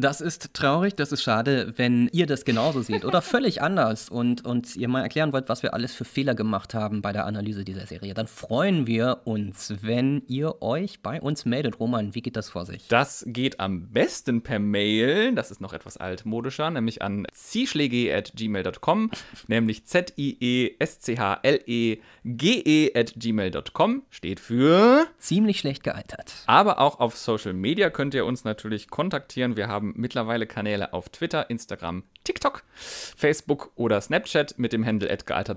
Das 0.00 0.20
ist 0.20 0.54
traurig, 0.54 0.94
das 0.94 1.10
ist 1.10 1.24
schade, 1.24 1.72
wenn 1.76 2.08
ihr 2.12 2.26
das 2.26 2.44
genauso 2.44 2.82
seht 2.82 3.04
oder 3.04 3.20
völlig 3.20 3.62
anders 3.64 4.08
und, 4.08 4.44
und 4.44 4.76
ihr 4.76 4.86
mal 4.86 5.02
erklären 5.02 5.32
wollt, 5.32 5.48
was 5.48 5.64
wir 5.64 5.74
alles 5.74 5.92
für 5.92 6.04
Fehler 6.04 6.36
gemacht 6.36 6.72
haben 6.72 7.02
bei 7.02 7.12
der 7.12 7.26
Analyse 7.26 7.64
dieser 7.64 7.84
Serie. 7.84 8.14
Dann 8.14 8.28
freuen 8.28 8.86
wir 8.86 9.22
uns, 9.24 9.74
wenn 9.80 10.22
ihr 10.28 10.62
euch 10.62 11.02
bei 11.02 11.20
uns 11.20 11.46
meldet. 11.46 11.80
Roman, 11.80 12.14
wie 12.14 12.22
geht 12.22 12.36
das 12.36 12.48
vor 12.48 12.64
sich? 12.64 12.86
Das 12.86 13.24
geht 13.26 13.58
am 13.58 13.88
besten 13.88 14.42
per 14.42 14.60
Mail, 14.60 15.34
das 15.34 15.50
ist 15.50 15.60
noch 15.60 15.72
etwas 15.72 15.96
altmodischer, 15.96 16.70
nämlich 16.70 17.02
an 17.02 17.26
zieschläge.gmail.com, 17.32 19.10
nämlich 19.48 19.84
Z-I-E-S-C-H-L-E-G-E 19.84 20.60
at 22.94 23.14
gmail.com, 23.16 24.02
steht 24.10 24.38
für 24.38 25.08
ziemlich 25.18 25.58
schlecht 25.58 25.82
gealtert. 25.82 26.34
Aber 26.46 26.78
auch 26.78 27.00
auf 27.00 27.16
Social 27.16 27.52
Media 27.52 27.90
könnt 27.90 28.14
ihr 28.14 28.26
uns 28.26 28.44
natürlich 28.44 28.90
kontaktieren. 28.90 29.56
Wir 29.56 29.66
haben 29.66 29.87
haben 29.88 30.00
mittlerweile 30.00 30.46
Kanäle 30.46 30.92
auf 30.92 31.08
Twitter, 31.08 31.48
Instagram, 31.48 32.02
TikTok, 32.24 32.62
Facebook 32.74 33.72
oder 33.74 34.00
Snapchat 34.00 34.58
mit 34.58 34.72
dem 34.72 34.84
Handle 34.84 35.08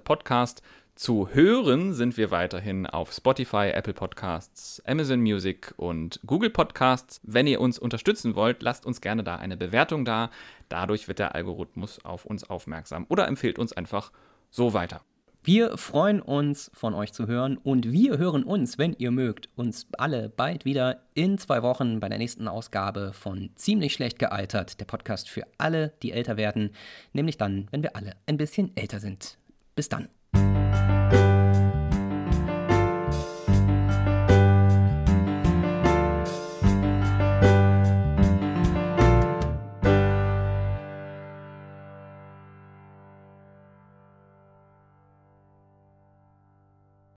Podcast. 0.03 0.61
Zu 0.95 1.29
hören 1.29 1.93
sind 1.93 2.17
wir 2.17 2.31
weiterhin 2.31 2.85
auf 2.85 3.11
Spotify, 3.11 3.71
Apple 3.73 3.93
Podcasts, 3.93 4.81
Amazon 4.85 5.21
Music 5.21 5.73
und 5.77 6.19
Google 6.25 6.49
Podcasts. 6.49 7.19
Wenn 7.23 7.47
ihr 7.47 7.59
uns 7.59 7.79
unterstützen 7.79 8.35
wollt, 8.35 8.61
lasst 8.61 8.85
uns 8.85 9.01
gerne 9.01 9.23
da 9.23 9.35
eine 9.37 9.57
Bewertung 9.57 10.05
da. 10.05 10.29
Dadurch 10.69 11.07
wird 11.07 11.19
der 11.19 11.33
Algorithmus 11.35 12.03
auf 12.05 12.25
uns 12.25 12.49
aufmerksam 12.49 13.05
oder 13.09 13.27
empfiehlt 13.27 13.57
uns 13.57 13.73
einfach 13.73 14.11
so 14.49 14.73
weiter. 14.73 15.01
Wir 15.43 15.75
freuen 15.75 16.21
uns, 16.21 16.69
von 16.71 16.93
euch 16.93 17.13
zu 17.13 17.25
hören 17.25 17.57
und 17.57 17.91
wir 17.91 18.19
hören 18.19 18.43
uns, 18.43 18.77
wenn 18.77 18.93
ihr 18.93 19.09
mögt, 19.09 19.49
uns 19.55 19.87
alle 19.97 20.29
bald 20.29 20.65
wieder 20.65 21.01
in 21.15 21.39
zwei 21.39 21.63
Wochen 21.63 21.99
bei 21.99 22.09
der 22.09 22.19
nächsten 22.19 22.47
Ausgabe 22.47 23.11
von 23.11 23.49
Ziemlich 23.55 23.93
schlecht 23.93 24.19
gealtert, 24.19 24.79
der 24.79 24.85
Podcast 24.85 25.29
für 25.29 25.41
alle, 25.57 25.93
die 26.03 26.11
älter 26.11 26.37
werden, 26.37 26.75
nämlich 27.13 27.37
dann, 27.37 27.67
wenn 27.71 27.81
wir 27.81 27.95
alle 27.95 28.11
ein 28.27 28.37
bisschen 28.37 28.77
älter 28.77 28.99
sind. 28.99 29.39
Bis 29.73 29.89
dann. 29.89 30.09